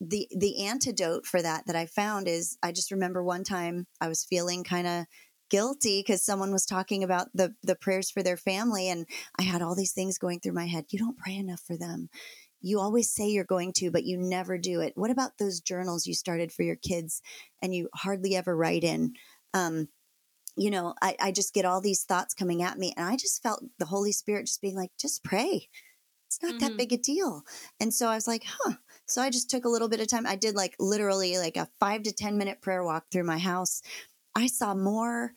The 0.00 0.28
the 0.36 0.66
antidote 0.66 1.24
for 1.24 1.40
that 1.40 1.66
that 1.66 1.76
i 1.76 1.86
found 1.86 2.28
is 2.28 2.58
i 2.62 2.70
just 2.70 2.90
remember 2.92 3.24
one 3.24 3.44
time 3.44 3.86
i 4.00 4.08
was 4.08 4.24
feeling 4.24 4.62
kind 4.62 4.86
of 4.86 5.06
guilty 5.48 6.00
because 6.00 6.24
someone 6.24 6.52
was 6.52 6.66
talking 6.66 7.02
about 7.04 7.28
the 7.34 7.54
the 7.62 7.76
prayers 7.76 8.10
for 8.10 8.22
their 8.22 8.36
family 8.36 8.88
and 8.88 9.06
i 9.38 9.42
had 9.42 9.62
all 9.62 9.74
these 9.74 9.92
things 9.92 10.18
going 10.18 10.40
through 10.40 10.52
my 10.52 10.66
head 10.66 10.84
you 10.90 10.98
don't 10.98 11.18
pray 11.18 11.36
enough 11.36 11.60
for 11.60 11.76
them 11.76 12.08
you 12.66 12.80
always 12.80 13.10
say 13.12 13.28
you're 13.28 13.44
going 13.44 13.72
to, 13.74 13.92
but 13.92 14.04
you 14.04 14.16
never 14.16 14.58
do 14.58 14.80
it. 14.80 14.94
What 14.96 15.10
about 15.10 15.38
those 15.38 15.60
journals 15.60 16.06
you 16.06 16.14
started 16.14 16.50
for 16.50 16.64
your 16.64 16.74
kids 16.74 17.22
and 17.62 17.72
you 17.72 17.88
hardly 17.94 18.34
ever 18.34 18.56
write 18.56 18.82
in? 18.82 19.14
Um, 19.54 19.88
you 20.56 20.70
know, 20.70 20.94
I, 21.00 21.14
I 21.20 21.32
just 21.32 21.54
get 21.54 21.64
all 21.64 21.80
these 21.80 22.02
thoughts 22.02 22.34
coming 22.34 22.62
at 22.62 22.78
me, 22.78 22.92
and 22.96 23.06
I 23.06 23.16
just 23.16 23.42
felt 23.42 23.62
the 23.78 23.86
Holy 23.86 24.10
Spirit 24.10 24.46
just 24.46 24.62
being 24.62 24.74
like, 24.74 24.90
just 24.98 25.22
pray. 25.22 25.68
It's 26.26 26.42
not 26.42 26.54
mm-hmm. 26.54 26.66
that 26.66 26.76
big 26.76 26.92
a 26.92 26.96
deal. 26.96 27.42
And 27.78 27.94
so 27.94 28.08
I 28.08 28.14
was 28.14 28.26
like, 28.26 28.42
huh. 28.44 28.74
So 29.06 29.22
I 29.22 29.30
just 29.30 29.48
took 29.48 29.64
a 29.64 29.68
little 29.68 29.88
bit 29.88 30.00
of 30.00 30.08
time. 30.08 30.26
I 30.26 30.34
did 30.34 30.56
like 30.56 30.74
literally 30.80 31.38
like 31.38 31.56
a 31.56 31.68
five 31.78 32.02
to 32.02 32.12
10 32.12 32.36
minute 32.36 32.60
prayer 32.60 32.82
walk 32.82 33.04
through 33.12 33.24
my 33.24 33.38
house. 33.38 33.82
I 34.36 34.46
saw 34.46 34.74
more 34.74 35.32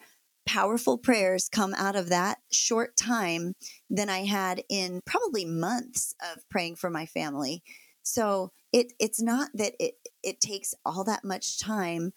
powerful 0.45 0.97
prayers 0.97 1.47
come 1.47 1.74
out 1.76 1.95
of 1.95 2.10
that 2.10 2.39
short 2.52 2.97
time 2.97 3.54
than 3.89 4.10
I 4.10 4.26
had 4.26 4.64
in 4.68 5.00
probably 5.06 5.45
months 5.45 6.16
of 6.22 6.47
praying 6.50 6.76
for 6.76 6.89
my 6.89 7.06
family. 7.06 7.64
So 8.04 8.52
it 8.74 8.91
it's 9.00 9.22
not 9.22 9.52
that 9.54 9.74
it 9.80 9.93
it 10.22 10.41
takes 10.41 10.74
all 10.86 11.06
that 11.06 11.24
much 11.24 11.60
time 11.60 12.12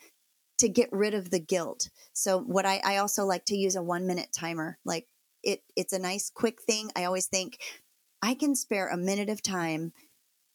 to 0.59 0.68
get 0.68 0.89
rid 0.93 1.14
of 1.14 1.30
the 1.30 1.39
guilt. 1.39 1.89
So 2.14 2.41
what 2.41 2.66
I, 2.66 2.80
I 2.85 2.97
also 2.97 3.24
like 3.24 3.45
to 3.47 3.57
use 3.57 3.76
a 3.76 3.83
one 3.83 4.07
minute 4.07 4.30
timer. 4.37 4.78
Like 4.85 5.07
it 5.45 5.62
it's 5.76 5.93
a 5.93 5.99
nice 6.01 6.30
quick 6.35 6.62
thing. 6.62 6.91
I 6.97 7.05
always 7.05 7.26
think 7.26 7.59
I 8.22 8.35
can 8.35 8.57
spare 8.57 8.89
a 8.89 8.97
minute 8.97 9.28
of 9.28 9.41
time 9.41 9.93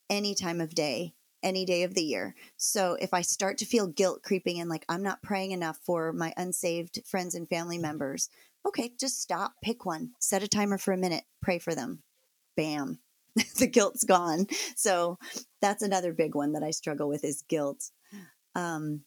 any 0.09 0.36
time 0.36 0.59
of 0.59 0.75
day 0.75 1.13
any 1.43 1.65
day 1.65 1.83
of 1.83 1.93
the 1.93 2.03
year. 2.03 2.35
So 2.57 2.97
if 2.99 3.13
I 3.13 3.21
start 3.21 3.57
to 3.59 3.65
feel 3.65 3.88
guilt 3.88 4.23
creeping 4.23 4.57
in, 4.57 4.69
like 4.69 4.85
I'm 4.89 5.03
not 5.03 5.21
praying 5.21 5.51
enough 5.51 5.77
for 5.83 6.13
my 6.13 6.33
unsaved 6.38 7.01
friends 7.05 7.35
and 7.35 7.47
family 7.47 7.77
members, 7.77 8.29
okay, 8.65 8.91
just 8.99 9.21
stop, 9.21 9.53
pick 9.63 9.85
one, 9.85 10.11
set 10.19 10.43
a 10.43 10.47
timer 10.47 10.77
for 10.77 10.93
a 10.93 10.97
minute, 10.97 11.23
pray 11.41 11.59
for 11.59 11.73
them. 11.75 12.03
Bam. 12.55 12.99
the 13.59 13.67
guilt's 13.67 14.03
gone. 14.03 14.47
So 14.75 15.17
that's 15.61 15.83
another 15.83 16.13
big 16.13 16.35
one 16.35 16.53
that 16.53 16.63
I 16.63 16.71
struggle 16.71 17.07
with 17.07 17.23
is 17.23 17.43
guilt. 17.43 17.91
Um, 18.55 19.01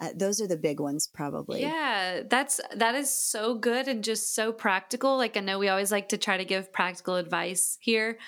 uh, 0.00 0.08
those 0.14 0.40
are 0.40 0.48
the 0.48 0.56
big 0.56 0.80
ones 0.80 1.06
probably 1.06 1.60
yeah 1.60 2.22
that's 2.28 2.60
that 2.74 2.96
is 2.96 3.08
so 3.08 3.54
good 3.54 3.86
and 3.86 4.02
just 4.02 4.34
so 4.34 4.52
practical 4.52 5.16
like 5.16 5.36
i 5.36 5.40
know 5.40 5.58
we 5.58 5.68
always 5.68 5.92
like 5.92 6.08
to 6.08 6.18
try 6.18 6.36
to 6.36 6.44
give 6.44 6.72
practical 6.72 7.14
advice 7.14 7.78
here 7.80 8.18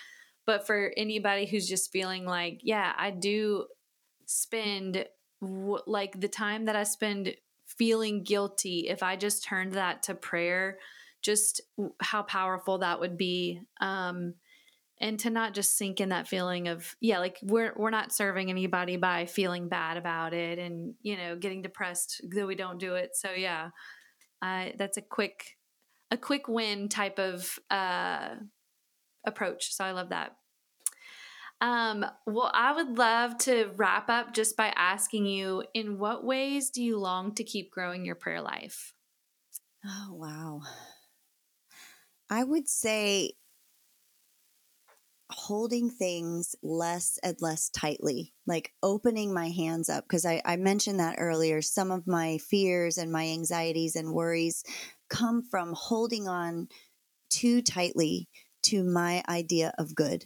but 0.47 0.67
for 0.67 0.93
anybody 0.97 1.45
who's 1.45 1.69
just 1.69 1.93
feeling 1.93 2.25
like, 2.25 2.61
yeah, 2.63 2.93
I 2.97 3.11
do 3.11 3.67
spend 4.27 5.07
w- 5.41 5.83
like 5.87 6.21
the 6.21 6.29
time 6.29 6.67
that 6.67 6.77
I 6.77 6.85
spend 6.85 7.35
feeling 7.67 8.23
guilty, 8.23 8.87
if 8.89 9.03
I 9.03 9.17
just 9.17 9.45
turned 9.45 9.73
that 9.73 10.05
to 10.05 10.15
prayer, 10.15 10.79
just 11.21 11.61
how 12.01 12.23
powerful 12.23 12.79
that 12.79 13.01
would 13.01 13.19
be. 13.19 13.61
Um, 13.81 14.35
and 14.99 15.19
to 15.21 15.31
not 15.31 15.53
just 15.53 15.77
sink 15.77 16.01
in 16.01 16.09
that 16.09 16.27
feeling 16.27 16.69
of 16.69 16.97
yeah 17.01 17.19
like 17.19 17.39
we're 17.43 17.75
we're 17.77 17.91
not 17.91 18.13
serving 18.13 18.49
anybody 18.49 18.97
by 18.97 19.27
feeling 19.27 19.69
bad 19.69 19.97
about 19.99 20.33
it 20.33 20.59
and 20.59 20.95
you 21.03 21.17
know 21.17 21.37
getting 21.37 21.61
depressed 21.61 22.23
that 22.31 22.47
we 22.47 22.55
don't 22.55 22.79
do 22.79 22.95
it 22.95 23.11
so 23.15 23.31
yeah 23.31 23.69
that's 24.41 24.97
a 24.97 25.03
quick 25.03 25.57
a 26.11 26.17
quick 26.17 26.49
win 26.49 26.89
type 26.89 27.19
of 27.19 27.59
uh 27.71 28.37
approach. 29.27 29.75
So 29.75 29.85
I 29.85 29.93
love 29.93 30.11
that. 30.11 30.37
Um, 31.61 32.05
well, 32.27 32.51
I 32.53 32.73
would 32.73 32.99
love 32.99 33.39
to 33.39 33.71
wrap 33.77 34.11
up 34.11 34.35
just 34.35 34.57
by 34.57 34.73
asking 34.77 35.27
you 35.27 35.65
in 35.73 35.99
what 35.99 36.25
ways 36.25 36.71
do 36.71 36.83
you 36.83 36.99
long 36.99 37.35
to 37.35 37.45
keep 37.45 37.71
growing 37.71 38.05
your 38.05 38.15
prayer 38.15 38.43
life? 38.43 38.93
Oh, 39.85 40.13
wow. 40.13 40.61
I 42.29 42.45
would 42.45 42.69
say 42.69 43.33
holding 45.31 45.91
things 45.91 46.55
less 46.63 47.19
and 47.23 47.37
less 47.41 47.69
tightly, 47.71 48.33
like 48.47 48.73
opening 48.83 49.33
my 49.33 49.49
hands 49.49 49.89
up. 49.89 50.05
Because 50.05 50.27
I, 50.27 50.43
I 50.45 50.57
mentioned 50.57 51.01
that 51.01 51.17
earlier. 51.19 51.63
Some 51.63 51.91
of 51.91 52.07
my 52.07 52.39
fears 52.39 52.99
and 52.99 53.11
my 53.11 53.27
anxieties 53.29 53.97
and 53.97 54.13
worries 54.13 54.63
come 55.09 55.43
from 55.43 55.73
holding 55.73 56.29
on 56.29 56.69
too 57.31 57.63
tightly 57.63 58.29
to 58.67 58.85
my 58.85 59.23
idea 59.29 59.73
of 59.79 59.95
good. 59.95 60.25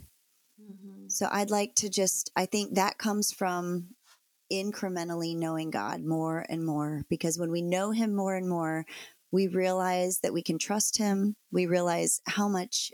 Mm-hmm. 0.60 1.08
So 1.08 1.28
I'd 1.30 1.50
like 1.50 1.74
to 1.76 1.88
just, 1.88 2.30
I 2.36 2.46
think 2.46 2.74
that 2.74 2.98
comes 2.98 3.32
from 3.32 3.88
incrementally 4.52 5.36
knowing 5.36 5.70
God 5.70 6.02
more 6.02 6.44
and 6.48 6.64
more 6.64 7.04
because 7.08 7.38
when 7.38 7.50
we 7.50 7.62
know 7.62 7.92
Him 7.92 8.14
more 8.14 8.34
and 8.34 8.48
more, 8.48 8.84
we 9.32 9.46
realize 9.46 10.20
that 10.22 10.32
we 10.32 10.42
can 10.42 10.58
trust 10.58 10.98
Him. 10.98 11.36
We 11.52 11.66
realize 11.66 12.20
how 12.26 12.48
much 12.48 12.92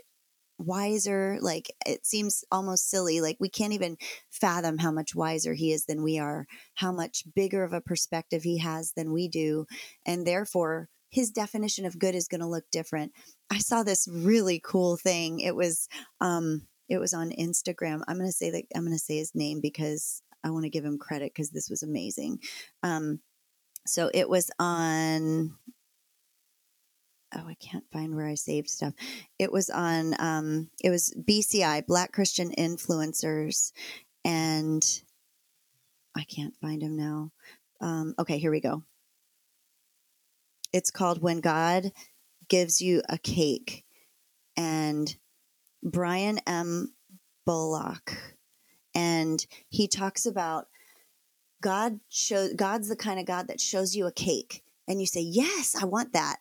wiser. 0.59 1.37
Like 1.41 1.71
it 1.85 2.05
seems 2.05 2.43
almost 2.51 2.89
silly. 2.89 3.21
Like 3.21 3.37
we 3.39 3.49
can't 3.49 3.73
even 3.73 3.97
fathom 4.31 4.77
how 4.77 4.91
much 4.91 5.15
wiser 5.15 5.53
he 5.53 5.71
is 5.71 5.85
than 5.85 6.03
we 6.03 6.19
are, 6.19 6.45
how 6.75 6.91
much 6.91 7.23
bigger 7.35 7.63
of 7.63 7.73
a 7.73 7.81
perspective 7.81 8.43
he 8.43 8.57
has 8.59 8.93
than 8.95 9.13
we 9.13 9.27
do. 9.27 9.65
And 10.05 10.25
therefore, 10.25 10.89
his 11.09 11.31
definition 11.31 11.85
of 11.85 11.99
good 11.99 12.15
is 12.15 12.27
going 12.27 12.41
to 12.41 12.47
look 12.47 12.65
different. 12.71 13.13
I 13.49 13.59
saw 13.59 13.83
this 13.83 14.07
really 14.11 14.59
cool 14.63 14.97
thing. 14.97 15.39
It 15.39 15.55
was, 15.55 15.87
um, 16.21 16.67
it 16.89 16.97
was 16.97 17.13
on 17.13 17.31
Instagram. 17.31 18.01
I'm 18.07 18.17
going 18.17 18.29
to 18.29 18.33
say 18.33 18.49
that 18.51 18.63
I'm 18.75 18.83
going 18.83 18.97
to 18.97 19.03
say 19.03 19.17
his 19.17 19.35
name 19.35 19.61
because 19.61 20.21
I 20.43 20.49
want 20.49 20.63
to 20.63 20.69
give 20.69 20.85
him 20.85 20.97
credit 20.97 21.33
because 21.33 21.51
this 21.51 21.69
was 21.69 21.83
amazing. 21.83 22.39
Um, 22.83 23.19
so 23.85 24.09
it 24.13 24.29
was 24.29 24.51
on 24.59 25.55
oh, 27.35 27.47
I 27.47 27.55
can't 27.55 27.83
find 27.91 28.15
where 28.15 28.27
I 28.27 28.35
saved 28.35 28.69
stuff. 28.69 28.93
It 29.37 29.51
was 29.51 29.69
on, 29.69 30.15
um, 30.19 30.69
it 30.83 30.89
was 30.89 31.13
BCI, 31.17 31.85
Black 31.85 32.11
Christian 32.11 32.51
Influencers, 32.57 33.71
and 34.23 34.83
I 36.15 36.23
can't 36.23 36.55
find 36.61 36.81
him 36.81 36.95
now. 36.95 37.31
Um, 37.81 38.15
okay, 38.17 38.37
here 38.37 38.51
we 38.51 38.61
go. 38.61 38.83
It's 40.73 40.91
called 40.91 41.21
When 41.21 41.39
God 41.39 41.91
Gives 42.49 42.81
You 42.81 43.01
a 43.09 43.17
Cake. 43.17 43.85
And 44.55 45.15
Brian 45.83 46.39
M. 46.47 46.93
Bullock. 47.45 48.35
And 48.95 49.45
he 49.69 49.87
talks 49.87 50.25
about 50.25 50.67
God 51.61 51.99
shows 52.09 52.53
God's 52.53 52.89
the 52.89 52.95
kind 52.95 53.19
of 53.19 53.25
God 53.25 53.47
that 53.47 53.59
shows 53.59 53.95
you 53.95 54.05
a 54.05 54.11
cake 54.11 54.63
and 54.87 54.99
you 54.99 55.07
say, 55.07 55.21
Yes, 55.21 55.75
I 55.79 55.85
want 55.85 56.13
that. 56.13 56.37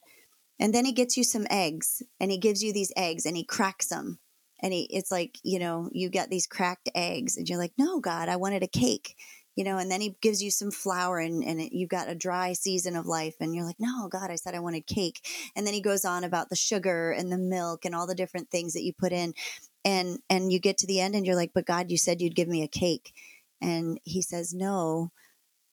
And 0.58 0.74
then 0.74 0.84
he 0.84 0.92
gets 0.92 1.16
you 1.16 1.24
some 1.24 1.46
eggs 1.50 2.02
and 2.18 2.30
he 2.30 2.38
gives 2.38 2.62
you 2.62 2.72
these 2.72 2.92
eggs 2.96 3.26
and 3.26 3.36
he 3.36 3.44
cracks 3.44 3.86
them. 3.86 4.18
And 4.62 4.72
he, 4.72 4.84
it's 4.84 5.10
like, 5.10 5.38
you 5.42 5.58
know, 5.58 5.90
you 5.92 6.08
get 6.08 6.30
these 6.30 6.46
cracked 6.46 6.88
eggs 6.94 7.36
and 7.36 7.46
you're 7.48 7.58
like, 7.58 7.74
no, 7.76 8.00
God, 8.00 8.30
I 8.30 8.36
wanted 8.36 8.62
a 8.62 8.68
cake, 8.68 9.16
you 9.56 9.64
know, 9.64 9.78
and 9.78 9.90
then 9.90 10.02
he 10.02 10.16
gives 10.20 10.42
you 10.42 10.50
some 10.50 10.70
flour 10.70 11.18
and, 11.18 11.42
and 11.42 11.60
it, 11.60 11.74
you've 11.74 11.88
got 11.88 12.10
a 12.10 12.14
dry 12.14 12.52
season 12.52 12.94
of 12.94 13.06
life. 13.06 13.34
And 13.40 13.54
you're 13.54 13.64
like, 13.64 13.80
no, 13.80 14.06
God, 14.08 14.30
I 14.30 14.36
said 14.36 14.54
I 14.54 14.60
wanted 14.60 14.86
cake. 14.86 15.26
And 15.56 15.66
then 15.66 15.74
he 15.74 15.80
goes 15.80 16.04
on 16.04 16.24
about 16.24 16.50
the 16.50 16.56
sugar 16.56 17.10
and 17.10 17.32
the 17.32 17.38
milk 17.38 17.84
and 17.84 17.94
all 17.94 18.06
the 18.06 18.14
different 18.14 18.50
things 18.50 18.74
that 18.74 18.84
you 18.84 18.92
put 18.92 19.12
in. 19.12 19.32
And, 19.84 20.18
and 20.28 20.52
you 20.52 20.60
get 20.60 20.78
to 20.78 20.86
the 20.86 21.00
end 21.00 21.14
and 21.14 21.24
you're 21.24 21.36
like, 21.36 21.52
but 21.54 21.66
God, 21.66 21.90
you 21.90 21.96
said 21.96 22.20
you'd 22.20 22.36
give 22.36 22.48
me 22.48 22.62
a 22.62 22.68
cake. 22.68 23.12
And 23.62 23.98
he 24.04 24.20
says, 24.20 24.52
no, 24.52 25.10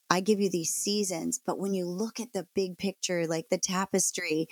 I 0.09 0.21
give 0.21 0.39
you 0.39 0.49
these 0.49 0.69
seasons, 0.69 1.39
but 1.43 1.57
when 1.57 1.73
you 1.73 1.85
look 1.85 2.19
at 2.19 2.33
the 2.33 2.47
big 2.53 2.77
picture, 2.77 3.25
like 3.25 3.49
the 3.49 3.57
tapestry, 3.57 4.47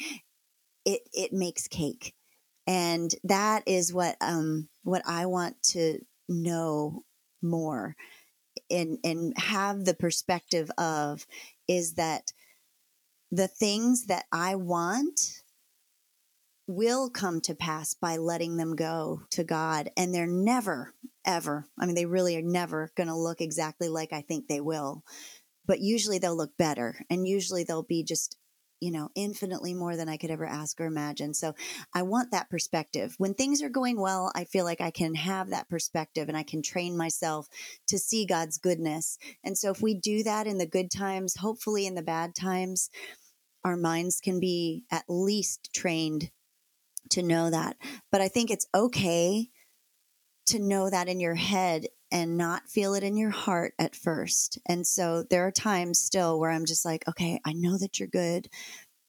it 0.86 1.01
it 1.13 1.32
makes 1.32 1.67
cake. 1.67 2.15
And 2.65 3.13
that 3.23 3.63
is 3.67 3.93
what 3.93 4.15
um 4.21 4.69
what 4.84 5.03
I 5.05 5.27
want 5.27 5.61
to 5.73 5.99
know 6.27 7.03
more 7.43 7.95
and 8.72 8.97
and 9.03 9.34
have 9.38 9.86
the 9.86 9.93
perspective 9.93 10.72
of 10.78 11.26
is 11.67 11.93
that 11.93 12.32
the 13.32 13.47
things 13.47 14.07
that 14.07 14.26
I 14.32 14.55
want 14.55 15.41
will 16.67 17.09
come 17.09 17.41
to 17.41 17.55
pass 17.55 17.93
by 17.93 18.17
letting 18.17 18.57
them 18.57 18.76
go 18.76 19.24
to 19.32 19.43
God. 19.43 19.89
And 19.97 20.13
they're 20.13 20.28
never, 20.28 20.93
ever, 21.26 21.65
I 21.78 21.86
mean, 21.86 21.95
they 21.95 22.05
really 22.05 22.38
are 22.38 22.41
never 22.41 22.91
going 22.95 23.07
to 23.07 23.15
look 23.15 23.41
exactly 23.41 23.89
like 23.89 24.13
I 24.13 24.22
think 24.22 24.47
they 24.47 24.61
will 24.61 25.03
but 25.65 25.80
usually 25.80 26.19
they'll 26.19 26.36
look 26.36 26.57
better 26.57 27.05
and 27.09 27.28
usually 27.28 27.63
they'll 27.63 27.84
be 27.84 28.03
just 28.03 28.38
you 28.82 28.91
know 28.91 29.09
infinitely 29.15 29.73
more 29.73 29.95
than 29.95 30.09
i 30.09 30.17
could 30.17 30.32
ever 30.32 30.45
ask 30.45 30.82
or 30.82 30.86
imagine. 30.86 31.34
So 31.34 31.53
i 31.93 32.01
want 32.01 32.32
that 32.32 32.49
perspective. 32.49 33.15
When 33.17 33.34
things 33.34 33.61
are 33.61 33.69
going 33.69 33.99
well 33.99 34.32
i 34.36 34.43
feel 34.43 34.65
like 34.65 34.82
i 34.82 34.91
can 34.91 35.15
have 35.15 35.51
that 35.51 35.69
perspective 35.69 36.27
and 36.27 36.36
i 36.36 36.43
can 36.43 36.61
train 36.61 36.97
myself 36.97 37.47
to 37.88 37.97
see 37.97 38.25
god's 38.25 38.57
goodness. 38.57 39.17
And 39.43 39.57
so 39.57 39.71
if 39.71 39.82
we 39.82 39.93
do 39.93 40.23
that 40.23 40.47
in 40.47 40.57
the 40.57 40.65
good 40.65 40.91
times 40.91 41.38
hopefully 41.38 41.86
in 41.86 41.95
the 41.95 42.01
bad 42.01 42.36
times 42.36 42.89
our 43.63 43.77
minds 43.77 44.19
can 44.19 44.39
be 44.39 44.84
at 44.91 45.05
least 45.07 45.69
trained 45.73 46.32
to 47.11 47.21
know 47.21 47.49
that. 47.49 47.77
But 48.11 48.21
i 48.21 48.27
think 48.27 48.49
it's 48.49 48.67
okay 48.73 49.49
to 50.47 50.59
know 50.59 50.89
that 50.89 51.07
in 51.07 51.19
your 51.19 51.36
head 51.36 51.86
and 52.12 52.38
not 52.38 52.70
feel 52.70 52.93
it 52.93 53.03
in 53.03 53.18
your 53.18 53.30
heart 53.30 53.74
at 53.80 53.95
first. 53.95 54.59
And 54.68 54.86
so 54.86 55.24
there 55.30 55.45
are 55.47 55.51
times 55.51 55.99
still 55.99 56.39
where 56.39 56.51
I'm 56.51 56.66
just 56.66 56.86
like, 56.86 57.07
okay, 57.07 57.39
I 57.45 57.53
know 57.53 57.78
that 57.78 57.99
you're 57.99 58.07
good. 58.07 58.47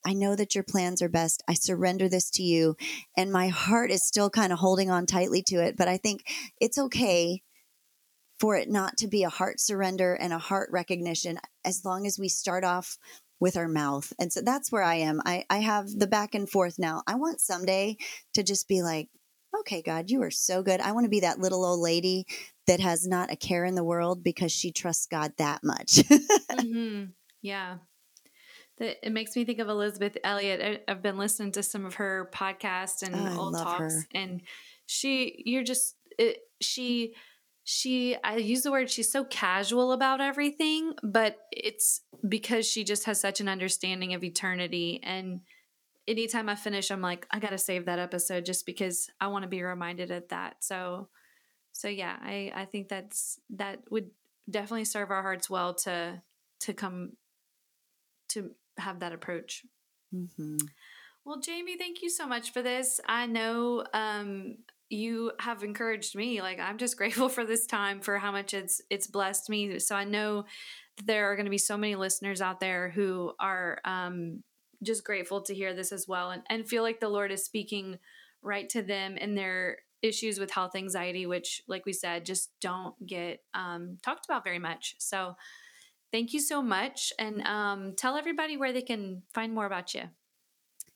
I 0.05 0.13
know 0.13 0.35
that 0.35 0.55
your 0.55 0.63
plans 0.63 1.01
are 1.01 1.09
best. 1.09 1.43
I 1.47 1.53
surrender 1.53 2.09
this 2.09 2.29
to 2.31 2.43
you. 2.43 2.75
And 3.15 3.31
my 3.31 3.47
heart 3.47 3.91
is 3.91 4.05
still 4.05 4.29
kind 4.29 4.51
of 4.51 4.59
holding 4.59 4.91
on 4.91 5.05
tightly 5.05 5.41
to 5.47 5.63
it. 5.63 5.77
But 5.77 5.87
I 5.87 5.97
think 5.97 6.23
it's 6.59 6.77
okay 6.77 7.41
for 8.39 8.57
it 8.57 8.69
not 8.69 8.97
to 8.97 9.07
be 9.07 9.23
a 9.23 9.29
heart 9.29 9.59
surrender 9.59 10.13
and 10.13 10.33
a 10.33 10.37
heart 10.37 10.69
recognition 10.71 11.39
as 11.63 11.85
long 11.85 12.05
as 12.05 12.19
we 12.19 12.27
start 12.27 12.63
off 12.63 12.97
with 13.39 13.55
our 13.57 13.67
mouth. 13.67 14.11
And 14.19 14.31
so 14.31 14.41
that's 14.41 14.71
where 14.71 14.83
I 14.83 14.95
am. 14.95 15.21
I, 15.25 15.45
I 15.49 15.57
have 15.59 15.87
the 15.87 16.07
back 16.07 16.35
and 16.35 16.49
forth 16.49 16.79
now. 16.79 17.03
I 17.07 17.15
want 17.15 17.41
someday 17.41 17.97
to 18.33 18.43
just 18.43 18.67
be 18.67 18.81
like, 18.81 19.09
okay, 19.59 19.81
God, 19.81 20.09
you 20.09 20.21
are 20.23 20.31
so 20.31 20.63
good. 20.63 20.81
I 20.81 20.91
want 20.93 21.05
to 21.05 21.09
be 21.09 21.21
that 21.21 21.39
little 21.39 21.63
old 21.63 21.79
lady 21.79 22.25
that 22.67 22.79
has 22.79 23.07
not 23.07 23.31
a 23.31 23.35
care 23.35 23.65
in 23.65 23.75
the 23.75 23.83
world 23.83 24.23
because 24.23 24.51
she 24.51 24.71
trusts 24.71 25.05
God 25.05 25.33
that 25.37 25.63
much. 25.63 26.03
mm-hmm. 26.09 27.05
Yeah. 27.41 27.77
It 28.79 29.11
makes 29.11 29.35
me 29.35 29.45
think 29.45 29.59
of 29.59 29.69
Elisabeth 29.69 30.17
Elliot. 30.23 30.83
I've 30.87 31.03
been 31.03 31.17
listening 31.17 31.51
to 31.53 31.63
some 31.63 31.85
of 31.85 31.95
her 31.95 32.29
podcasts 32.33 33.01
and 33.03 33.15
oh, 33.15 33.39
old 33.39 33.55
talks, 33.55 33.79
her. 33.79 34.07
and 34.13 34.41
she, 34.85 35.43
you're 35.45 35.63
just, 35.63 35.95
it, 36.17 36.39
she, 36.59 37.13
she, 37.63 38.17
I 38.23 38.37
use 38.37 38.63
the 38.63 38.71
word, 38.71 38.89
she's 38.89 39.11
so 39.11 39.23
casual 39.23 39.91
about 39.91 40.21
everything, 40.21 40.93
but 41.03 41.37
it's 41.51 42.01
because 42.27 42.67
she 42.67 42.83
just 42.83 43.05
has 43.05 43.21
such 43.21 43.39
an 43.39 43.47
understanding 43.47 44.13
of 44.13 44.23
eternity. 44.23 44.99
And 45.03 45.41
anytime 46.07 46.49
I 46.49 46.55
finish, 46.55 46.91
I'm 46.91 47.01
like, 47.01 47.25
I 47.31 47.39
got 47.39 47.51
to 47.51 47.57
save 47.57 47.85
that 47.85 47.99
episode 47.99 48.45
just 48.45 48.65
because 48.65 49.09
I 49.21 49.27
want 49.27 49.43
to 49.43 49.49
be 49.49 49.63
reminded 49.63 50.11
of 50.11 50.27
that. 50.29 50.57
So, 50.61 51.09
so 51.83 51.89
yeah, 51.89 52.15
I 52.21 52.49
I 52.55 52.63
think 52.63 52.87
that's 52.87 53.41
that 53.57 53.81
would 53.91 54.09
definitely 54.49 54.85
serve 54.85 55.11
our 55.11 55.21
hearts 55.21 55.49
well 55.49 55.73
to 55.73 56.21
to 56.61 56.73
come 56.73 57.17
to 58.29 58.51
have 58.77 59.01
that 59.01 59.11
approach. 59.11 59.65
Mm-hmm. 60.15 60.59
Well, 61.25 61.41
Jamie, 61.41 61.77
thank 61.77 62.01
you 62.01 62.09
so 62.09 62.25
much 62.25 62.53
for 62.53 62.61
this. 62.61 63.01
I 63.05 63.25
know 63.25 63.83
um, 63.93 64.59
you 64.89 65.33
have 65.41 65.61
encouraged 65.61 66.15
me. 66.15 66.41
Like 66.41 66.57
I'm 66.57 66.77
just 66.77 66.95
grateful 67.01 67.27
for 67.27 67.43
this 67.43 67.65
time, 67.65 67.99
for 67.99 68.17
how 68.17 68.31
much 68.31 68.53
it's 68.53 68.81
it's 68.89 69.07
blessed 69.07 69.49
me. 69.49 69.77
So 69.79 69.93
I 69.93 70.05
know 70.05 70.45
there 71.03 71.29
are 71.29 71.35
going 71.35 71.47
to 71.47 71.51
be 71.51 71.57
so 71.57 71.75
many 71.75 71.97
listeners 71.97 72.39
out 72.39 72.61
there 72.61 72.91
who 72.91 73.33
are 73.41 73.81
um, 73.83 74.41
just 74.83 75.03
grateful 75.03 75.41
to 75.41 75.53
hear 75.53 75.73
this 75.73 75.91
as 75.91 76.07
well, 76.07 76.31
and 76.31 76.43
and 76.49 76.65
feel 76.65 76.81
like 76.81 77.01
the 77.01 77.09
Lord 77.09 77.29
is 77.29 77.43
speaking 77.43 77.99
right 78.41 78.69
to 78.69 78.81
them 78.81 79.17
in 79.17 79.35
their 79.35 79.79
issues 80.03 80.37
with 80.37 80.51
health 80.51 80.75
anxiety, 80.75 81.25
which, 81.25 81.63
like 81.67 81.85
we 81.85 81.93
said, 81.93 82.25
just 82.25 82.51
don't 82.61 82.93
get 83.07 83.39
um, 83.55 83.97
talked 84.03 84.25
about 84.25 84.43
very 84.43 84.59
much. 84.59 84.95
So, 84.99 85.35
thank 86.11 86.33
you 86.33 86.39
so 86.39 86.61
much. 86.61 87.11
And 87.17 87.41
um, 87.47 87.93
tell 87.97 88.17
everybody 88.17 88.55
where 88.55 88.71
they 88.71 88.83
can 88.83 89.23
find 89.33 89.53
more 89.53 89.65
about 89.65 89.95
you. 89.95 90.03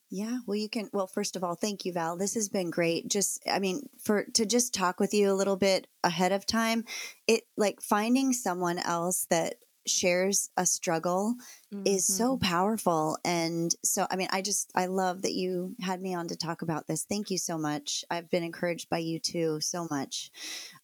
Yeah, 0.09 0.37
well, 0.45 0.55
you 0.55 0.69
can. 0.69 0.89
Well, 0.93 1.07
first 1.07 1.35
of 1.35 1.43
all, 1.43 1.55
thank 1.55 1.83
you, 1.83 1.91
Val. 1.91 2.15
This 2.15 2.35
has 2.35 2.47
been 2.47 2.69
great. 2.69 3.09
Just, 3.09 3.41
I 3.51 3.59
mean, 3.59 3.89
for 3.99 4.25
to 4.35 4.45
just 4.45 4.73
talk 4.73 5.01
with 5.01 5.13
you 5.13 5.29
a 5.29 5.35
little 5.35 5.57
bit 5.57 5.87
ahead 6.03 6.31
of 6.31 6.45
time, 6.45 6.85
it 7.27 7.43
like 7.57 7.81
finding 7.81 8.31
someone 8.31 8.79
else 8.79 9.27
that 9.29 9.55
shares 9.89 10.49
a 10.57 10.65
struggle 10.65 11.35
mm-hmm. 11.73 11.83
is 11.85 12.05
so 12.05 12.35
mm-hmm. 12.35 12.45
powerful. 12.45 13.17
And 13.23 13.73
so, 13.83 14.07
I 14.09 14.15
mean, 14.15 14.27
I 14.31 14.41
just, 14.41 14.71
I 14.75 14.87
love 14.87 15.21
that 15.23 15.33
you 15.33 15.75
had 15.81 16.01
me 16.01 16.13
on 16.13 16.27
to 16.27 16.35
talk 16.35 16.61
about 16.61 16.87
this. 16.87 17.03
Thank 17.03 17.29
you 17.31 17.37
so 17.37 17.57
much. 17.57 18.03
I've 18.09 18.29
been 18.29 18.43
encouraged 18.43 18.89
by 18.89 18.99
you 18.99 19.19
too, 19.19 19.59
so 19.61 19.87
much. 19.89 20.31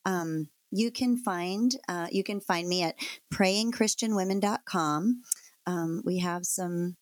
Um, 0.06 0.50
you 0.72 0.90
can 0.92 1.18
find 1.18 1.76
uh, 1.88 2.08
you 2.12 2.24
can 2.24 2.40
find 2.40 2.68
me 2.68 2.82
at 2.82 2.96
prayingchristianwomen.com. 3.32 5.22
Um, 5.68 6.02
we 6.04 6.18
have 6.20 6.46
some 6.46 6.98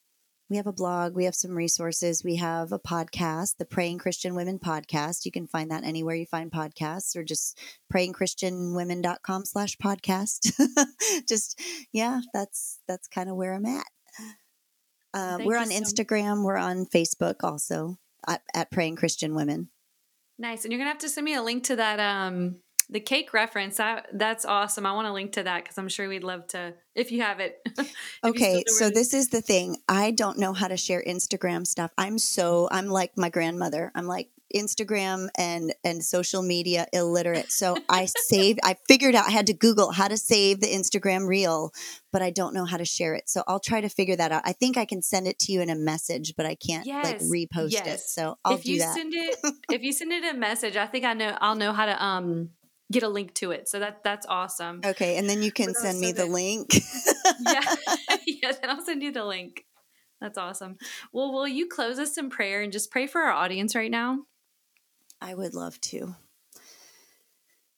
we 0.52 0.58
have 0.58 0.68
a 0.68 0.74
blog, 0.74 1.16
we 1.16 1.24
have 1.24 1.34
some 1.34 1.56
resources, 1.56 2.26
we 2.26 2.36
have 2.36 2.74
a 2.74 2.78
podcast, 2.78 3.56
the 3.58 3.64
Praying 3.64 4.00
Christian 4.00 4.36
Women 4.36 4.60
podcast. 4.60 5.24
You 5.24 5.32
can 5.32 5.48
find 5.48 5.72
that 5.72 5.86
anywhere 5.86 6.14
you 6.14 6.26
find 6.26 6.52
podcasts 6.52 7.16
or 7.16 7.24
just 7.24 7.58
prayingchristianwomen.com 7.92 9.46
slash 9.46 9.78
podcast. 9.78 10.52
just 11.30 11.58
yeah, 11.94 12.20
that's 12.34 12.80
that's 12.86 13.08
kind 13.08 13.30
of 13.30 13.38
where 13.38 13.54
I'm 13.54 13.66
at. 13.66 13.86
Uh, 15.14 15.38
we're 15.42 15.58
on 15.58 15.70
Instagram, 15.70 16.40
so 16.40 16.44
we're 16.44 16.58
on 16.58 16.86
Facebook 16.86 17.36
also 17.44 17.98
at, 18.28 18.42
at 18.54 18.72
Praying 18.72 18.98
Christian 18.98 19.34
Women. 19.34 19.70
Nice. 20.38 20.66
And 20.66 20.74
you're 20.74 20.80
gonna 20.80 20.90
have 20.90 21.00
to 21.00 21.10
send 21.10 21.24
me 21.24 21.36
a 21.36 21.42
link 21.42 21.64
to 21.66 21.78
that 21.78 22.02
um 22.02 22.58
the 22.92 23.00
cake 23.00 23.34
reference 23.34 23.78
that 23.78 24.08
that's 24.14 24.46
awesome. 24.46 24.86
I 24.86 24.92
want 24.92 25.08
to 25.08 25.14
link 25.14 25.32
to 25.34 25.44
that 25.44 25.64
because 25.64 25.78
i'm 25.78 25.88
sure 25.88 26.08
we'd 26.08 26.24
love 26.24 26.46
to 26.48 26.74
if 26.94 27.12
you 27.12 27.22
have 27.22 27.40
it. 27.40 27.58
Okay 28.24 28.64
so 28.68 28.90
this 28.90 29.14
is 29.14 29.30
the 29.30 29.42
thing. 29.42 29.78
I 29.88 30.12
don't 30.12 30.38
know 30.38 30.54
how 30.54 30.68
to 30.68 30.78
share 30.78 31.04
instagram 31.08 31.66
stuff. 31.66 31.92
I'm 31.98 32.20
so 32.20 32.68
i'm 32.72 32.88
like 32.88 33.18
my 33.18 33.30
grandmother. 33.30 33.92
I'm 33.96 34.06
like 34.06 34.30
instagram 34.54 35.30
and 35.38 35.74
and 35.84 36.04
social 36.04 36.42
media 36.42 36.86
illiterate. 36.92 37.52
So 37.52 37.78
i 37.90 38.06
saved 38.06 38.60
i 38.64 38.76
figured 38.88 39.16
out 39.16 39.28
i 39.28 39.32
had 39.32 39.48
to 39.48 39.54
google 39.54 39.92
how 39.92 40.10
to 40.10 40.18
save 40.18 40.60
the 40.60 40.68
instagram 40.68 41.28
reel 41.28 41.72
but 42.12 42.22
i 42.22 42.30
don't 42.30 42.54
know 42.54 42.66
how 42.66 42.78
to 42.78 42.86
share 42.86 43.16
it. 43.16 43.30
So 43.30 43.44
i'll 43.48 43.62
try 43.62 43.80
to 43.80 43.90
figure 43.90 44.18
that 44.18 44.32
out. 44.34 44.42
I 44.46 44.52
think 44.52 44.76
i 44.78 44.86
can 44.86 45.02
send 45.02 45.28
it 45.28 45.40
to 45.40 45.54
you 45.54 45.62
in 45.62 45.70
a 45.70 45.76
message 45.76 46.34
but 46.36 46.46
i 46.46 46.56
can't 46.56 46.86
yes, 46.86 47.06
like 47.06 47.22
repost 47.22 47.72
yes. 47.72 47.88
it 47.88 48.00
so 48.02 48.38
i'll 48.44 48.56
if 48.56 48.64
do 48.64 48.74
you 48.74 48.80
that. 48.80 48.94
send 48.94 49.14
it 49.14 49.36
if 49.72 49.82
you 49.82 49.94
send 49.94 50.12
it 50.12 50.36
a 50.36 50.38
message 50.38 50.76
i 50.76 50.86
think 50.86 51.06
i 51.06 51.14
know 51.14 51.38
i'll 51.40 51.56
know 51.56 51.72
how 51.72 51.86
to 51.86 52.04
um 52.04 52.50
get 52.92 53.04
a 53.04 53.10
link 53.10 53.34
to 53.36 53.52
it. 53.52 53.70
So 53.70 53.80
that 53.80 54.04
that's 54.04 54.26
awesome. 54.28 54.82
Okay, 54.86 55.18
and 55.18 55.30
then 55.30 55.42
you 55.42 55.52
can 55.52 55.74
send 55.74 56.00
me 56.00 56.12
the 56.12 56.26
link. 56.26 56.76
yeah, 57.42 57.62
yeah. 58.28 58.52
Then 58.52 58.70
I'll 58.70 58.86
send 58.86 59.02
you 59.02 59.12
the 59.12 59.26
link. 59.26 59.66
That's 60.20 60.38
awesome. 60.38 60.78
Well, 61.12 61.34
will 61.34 61.48
you 61.48 61.68
close 61.68 61.98
us 61.98 62.18
in 62.18 62.30
prayer 62.30 62.62
and 62.62 62.72
just 62.72 62.92
pray 62.92 63.08
for 63.08 63.22
our 63.22 63.32
audience 63.32 63.76
right 63.76 63.90
now? 63.90 64.20
I 65.20 65.34
would 65.34 65.54
love 65.54 65.80
to. 65.82 66.16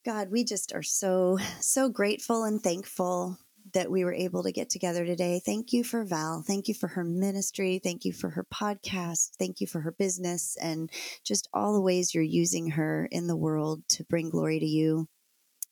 God, 0.06 0.30
we 0.30 0.44
just 0.44 0.74
are 0.74 0.84
so 0.84 1.38
so 1.62 1.88
grateful 1.90 2.44
and 2.44 2.62
thankful 2.62 3.38
that 3.74 3.90
we 3.90 4.04
were 4.04 4.14
able 4.14 4.44
to 4.44 4.52
get 4.52 4.70
together 4.70 5.06
today. 5.06 5.42
Thank 5.44 5.74
you 5.74 5.84
for 5.84 6.04
Val. 6.04 6.44
Thank 6.46 6.68
you 6.68 6.74
for 6.74 6.88
her 6.90 7.04
ministry. 7.04 7.80
Thank 7.84 8.06
you 8.06 8.14
for 8.14 8.30
her 8.32 8.46
podcast. 8.54 9.32
Thank 9.40 9.62
you 9.62 9.68
for 9.68 9.82
her 9.82 9.92
business 9.92 10.58
and 10.62 10.92
just 11.24 11.48
all 11.54 11.74
the 11.74 11.82
ways 11.82 12.14
you're 12.14 12.24
using 12.24 12.72
her 12.72 13.08
in 13.12 13.28
the 13.28 13.36
world 13.38 13.82
to 13.90 14.04
bring 14.04 14.30
glory 14.30 14.60
to 14.60 14.66
you. 14.66 15.08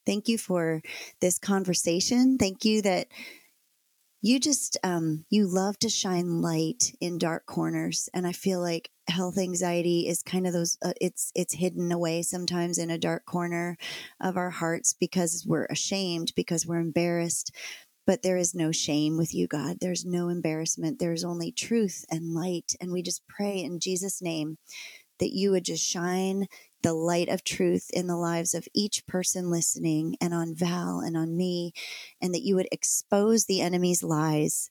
Thank 0.05 0.27
you 0.27 0.37
for 0.37 0.81
this 1.19 1.37
conversation. 1.37 2.37
Thank 2.37 2.65
you 2.65 2.81
that 2.81 3.07
you 4.21 4.39
just 4.39 4.77
um, 4.83 5.25
you 5.29 5.47
love 5.47 5.79
to 5.79 5.89
shine 5.89 6.41
light 6.41 6.95
in 7.01 7.17
dark 7.17 7.45
corners 7.45 8.09
and 8.13 8.27
i 8.27 8.31
feel 8.31 8.61
like 8.61 8.89
health 9.07 9.37
anxiety 9.37 10.07
is 10.07 10.23
kind 10.23 10.47
of 10.47 10.53
those 10.53 10.77
uh, 10.83 10.93
it's 11.01 11.31
it's 11.35 11.55
hidden 11.55 11.91
away 11.91 12.21
sometimes 12.21 12.77
in 12.77 12.89
a 12.89 12.97
dark 12.97 13.25
corner 13.25 13.77
of 14.21 14.37
our 14.37 14.51
hearts 14.51 14.93
because 14.93 15.43
we're 15.47 15.65
ashamed 15.65 16.31
because 16.35 16.65
we're 16.65 16.79
embarrassed 16.79 17.51
but 18.07 18.23
there 18.23 18.37
is 18.37 18.55
no 18.55 18.71
shame 18.71 19.15
with 19.15 19.33
you, 19.33 19.47
God. 19.47 19.77
There's 19.79 20.05
no 20.05 20.29
embarrassment. 20.29 20.99
There's 20.99 21.23
only 21.23 21.51
truth 21.51 22.03
and 22.09 22.33
light. 22.33 22.75
And 22.81 22.91
we 22.91 23.03
just 23.03 23.21
pray 23.27 23.61
in 23.61 23.79
Jesus' 23.79 24.21
name 24.21 24.57
that 25.19 25.33
you 25.33 25.51
would 25.51 25.63
just 25.63 25.87
shine 25.87 26.47
the 26.81 26.93
light 26.93 27.29
of 27.29 27.43
truth 27.43 27.89
in 27.93 28.07
the 28.07 28.17
lives 28.17 28.53
of 28.53 28.67
each 28.73 29.05
person 29.07 29.49
listening 29.49 30.15
and 30.19 30.33
on 30.33 30.55
Val 30.55 30.99
and 30.99 31.15
on 31.15 31.37
me, 31.37 31.73
and 32.21 32.33
that 32.33 32.43
you 32.43 32.55
would 32.55 32.67
expose 32.71 33.45
the 33.45 33.61
enemy's 33.61 34.03
lies 34.03 34.69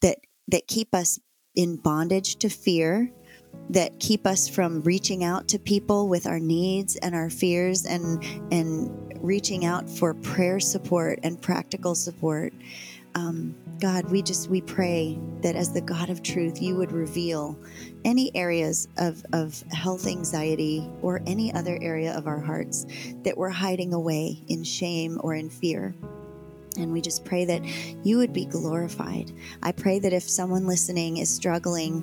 that 0.00 0.18
that 0.48 0.66
keep 0.66 0.94
us 0.94 1.18
in 1.54 1.76
bondage 1.76 2.36
to 2.36 2.48
fear 2.48 3.10
that 3.70 3.98
keep 3.98 4.26
us 4.26 4.48
from 4.48 4.80
reaching 4.82 5.24
out 5.24 5.48
to 5.48 5.58
people 5.58 6.08
with 6.08 6.26
our 6.26 6.38
needs 6.38 6.96
and 6.96 7.14
our 7.14 7.30
fears 7.30 7.84
and 7.84 8.22
and 8.52 8.90
reaching 9.22 9.64
out 9.64 9.88
for 9.88 10.14
prayer 10.14 10.60
support 10.60 11.18
and 11.22 11.40
practical 11.40 11.94
support. 11.94 12.52
Um, 13.16 13.54
God, 13.80 14.10
we 14.10 14.20
just 14.20 14.50
we 14.50 14.60
pray 14.60 15.18
that 15.40 15.56
as 15.56 15.72
the 15.72 15.80
God 15.80 16.10
of 16.10 16.22
truth, 16.22 16.60
you 16.60 16.76
would 16.76 16.92
reveal 16.92 17.58
any 18.04 18.30
areas 18.36 18.88
of, 18.98 19.24
of 19.32 19.62
health 19.72 20.06
anxiety 20.06 20.86
or 21.00 21.22
any 21.26 21.52
other 21.54 21.78
area 21.80 22.14
of 22.14 22.26
our 22.26 22.38
hearts 22.38 22.84
that 23.24 23.34
we're 23.34 23.48
hiding 23.48 23.94
away 23.94 24.44
in 24.48 24.62
shame 24.62 25.18
or 25.22 25.34
in 25.34 25.48
fear. 25.48 25.94
And 26.78 26.92
we 26.92 27.00
just 27.00 27.24
pray 27.24 27.46
that 27.46 27.64
you 28.04 28.18
would 28.18 28.34
be 28.34 28.44
glorified. 28.44 29.32
I 29.62 29.72
pray 29.72 29.98
that 29.98 30.12
if 30.12 30.22
someone 30.22 30.66
listening 30.66 31.16
is 31.16 31.34
struggling 31.34 32.02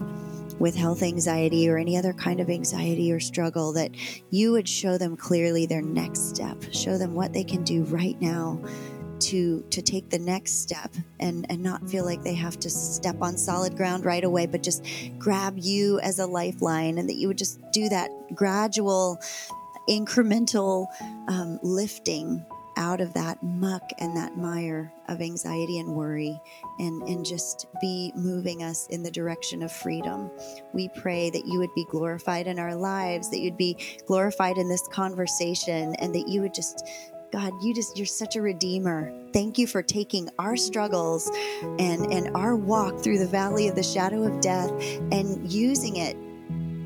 with 0.57 0.75
health 0.75 1.03
anxiety 1.03 1.69
or 1.69 1.77
any 1.77 1.95
other 1.95 2.13
kind 2.13 2.39
of 2.39 2.49
anxiety 2.49 3.11
or 3.11 3.19
struggle, 3.19 3.71
that 3.73 3.91
you 4.31 4.51
would 4.51 4.67
show 4.67 4.97
them 4.97 5.15
clearly 5.15 5.67
their 5.67 5.81
next 5.83 6.29
step, 6.29 6.57
show 6.71 6.97
them 6.97 7.13
what 7.13 7.33
they 7.33 7.43
can 7.43 7.63
do 7.63 7.83
right 7.83 8.19
now 8.19 8.59
to 9.23 9.63
to 9.69 9.81
take 9.81 10.09
the 10.09 10.19
next 10.19 10.61
step 10.61 10.91
and 11.19 11.45
and 11.49 11.61
not 11.61 11.87
feel 11.89 12.05
like 12.05 12.21
they 12.23 12.33
have 12.33 12.59
to 12.59 12.69
step 12.69 13.21
on 13.21 13.37
solid 13.37 13.75
ground 13.75 14.05
right 14.05 14.23
away 14.23 14.45
but 14.45 14.61
just 14.61 14.85
grab 15.17 15.55
you 15.57 15.99
as 15.99 16.19
a 16.19 16.25
lifeline 16.25 16.97
and 16.97 17.09
that 17.09 17.15
you 17.15 17.27
would 17.27 17.37
just 17.37 17.59
do 17.71 17.89
that 17.89 18.09
gradual 18.35 19.19
incremental 19.89 20.87
um, 21.27 21.59
lifting 21.61 22.45
out 22.77 23.01
of 23.01 23.13
that 23.13 23.41
muck 23.43 23.91
and 23.99 24.15
that 24.17 24.37
mire 24.37 24.91
of 25.07 25.21
anxiety 25.21 25.79
and 25.79 25.87
worry 25.87 26.39
and, 26.79 27.01
and 27.03 27.25
just 27.25 27.67
be 27.81 28.11
moving 28.15 28.63
us 28.63 28.87
in 28.87 29.03
the 29.03 29.11
direction 29.11 29.61
of 29.61 29.71
freedom. 29.71 30.31
We 30.73 30.89
pray 30.89 31.29
that 31.29 31.45
you 31.45 31.59
would 31.59 31.73
be 31.75 31.85
glorified 31.91 32.47
in 32.47 32.59
our 32.59 32.75
lives, 32.75 33.29
that 33.29 33.39
you'd 33.39 33.57
be 33.57 33.77
glorified 34.07 34.57
in 34.57 34.69
this 34.69 34.87
conversation, 34.87 35.95
and 35.95 36.15
that 36.15 36.27
you 36.27 36.41
would 36.41 36.53
just 36.53 36.87
God, 37.33 37.51
you 37.63 37.73
just 37.73 37.97
you're 37.97 38.05
such 38.05 38.35
a 38.35 38.41
redeemer. 38.43 39.11
Thank 39.33 39.57
you 39.57 39.65
for 39.65 39.81
taking 39.81 40.29
our 40.37 40.55
struggles 40.55 41.31
and 41.79 42.13
and 42.13 42.29
our 42.37 42.55
walk 42.55 42.99
through 42.99 43.17
the 43.17 43.27
valley 43.27 43.67
of 43.67 43.75
the 43.75 43.81
shadow 43.81 44.21
of 44.21 44.39
death 44.39 44.69
and 45.11 45.51
using 45.51 45.95
it 45.95 46.15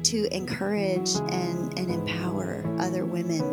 to 0.05 0.33
encourage 0.33 1.15
and, 1.31 1.77
and 1.77 1.91
empower 1.91 2.63
other 2.79 3.03
women 3.03 3.43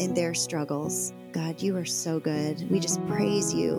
in 0.00 0.14
their 0.14 0.34
struggles. 0.34 1.12
God, 1.30 1.62
you 1.62 1.76
are 1.76 1.84
so 1.84 2.18
good. 2.18 2.68
We 2.68 2.80
just 2.80 3.06
praise 3.06 3.54
you 3.54 3.78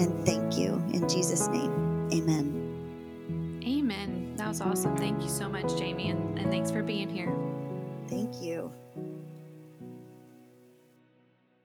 and 0.00 0.26
thank 0.26 0.58
you. 0.58 0.82
In 0.92 1.08
Jesus' 1.08 1.46
name, 1.46 2.08
amen. 2.12 3.60
Amen. 3.64 4.34
That 4.34 4.48
was 4.48 4.60
awesome. 4.60 4.96
Thank 4.96 5.22
you 5.22 5.28
so 5.28 5.48
much, 5.48 5.78
Jamie, 5.78 6.10
and, 6.10 6.36
and 6.40 6.50
thanks 6.50 6.72
for 6.72 6.82
being 6.82 7.08
here. 7.08 7.32
Thank 8.08 8.42
you. 8.42 8.72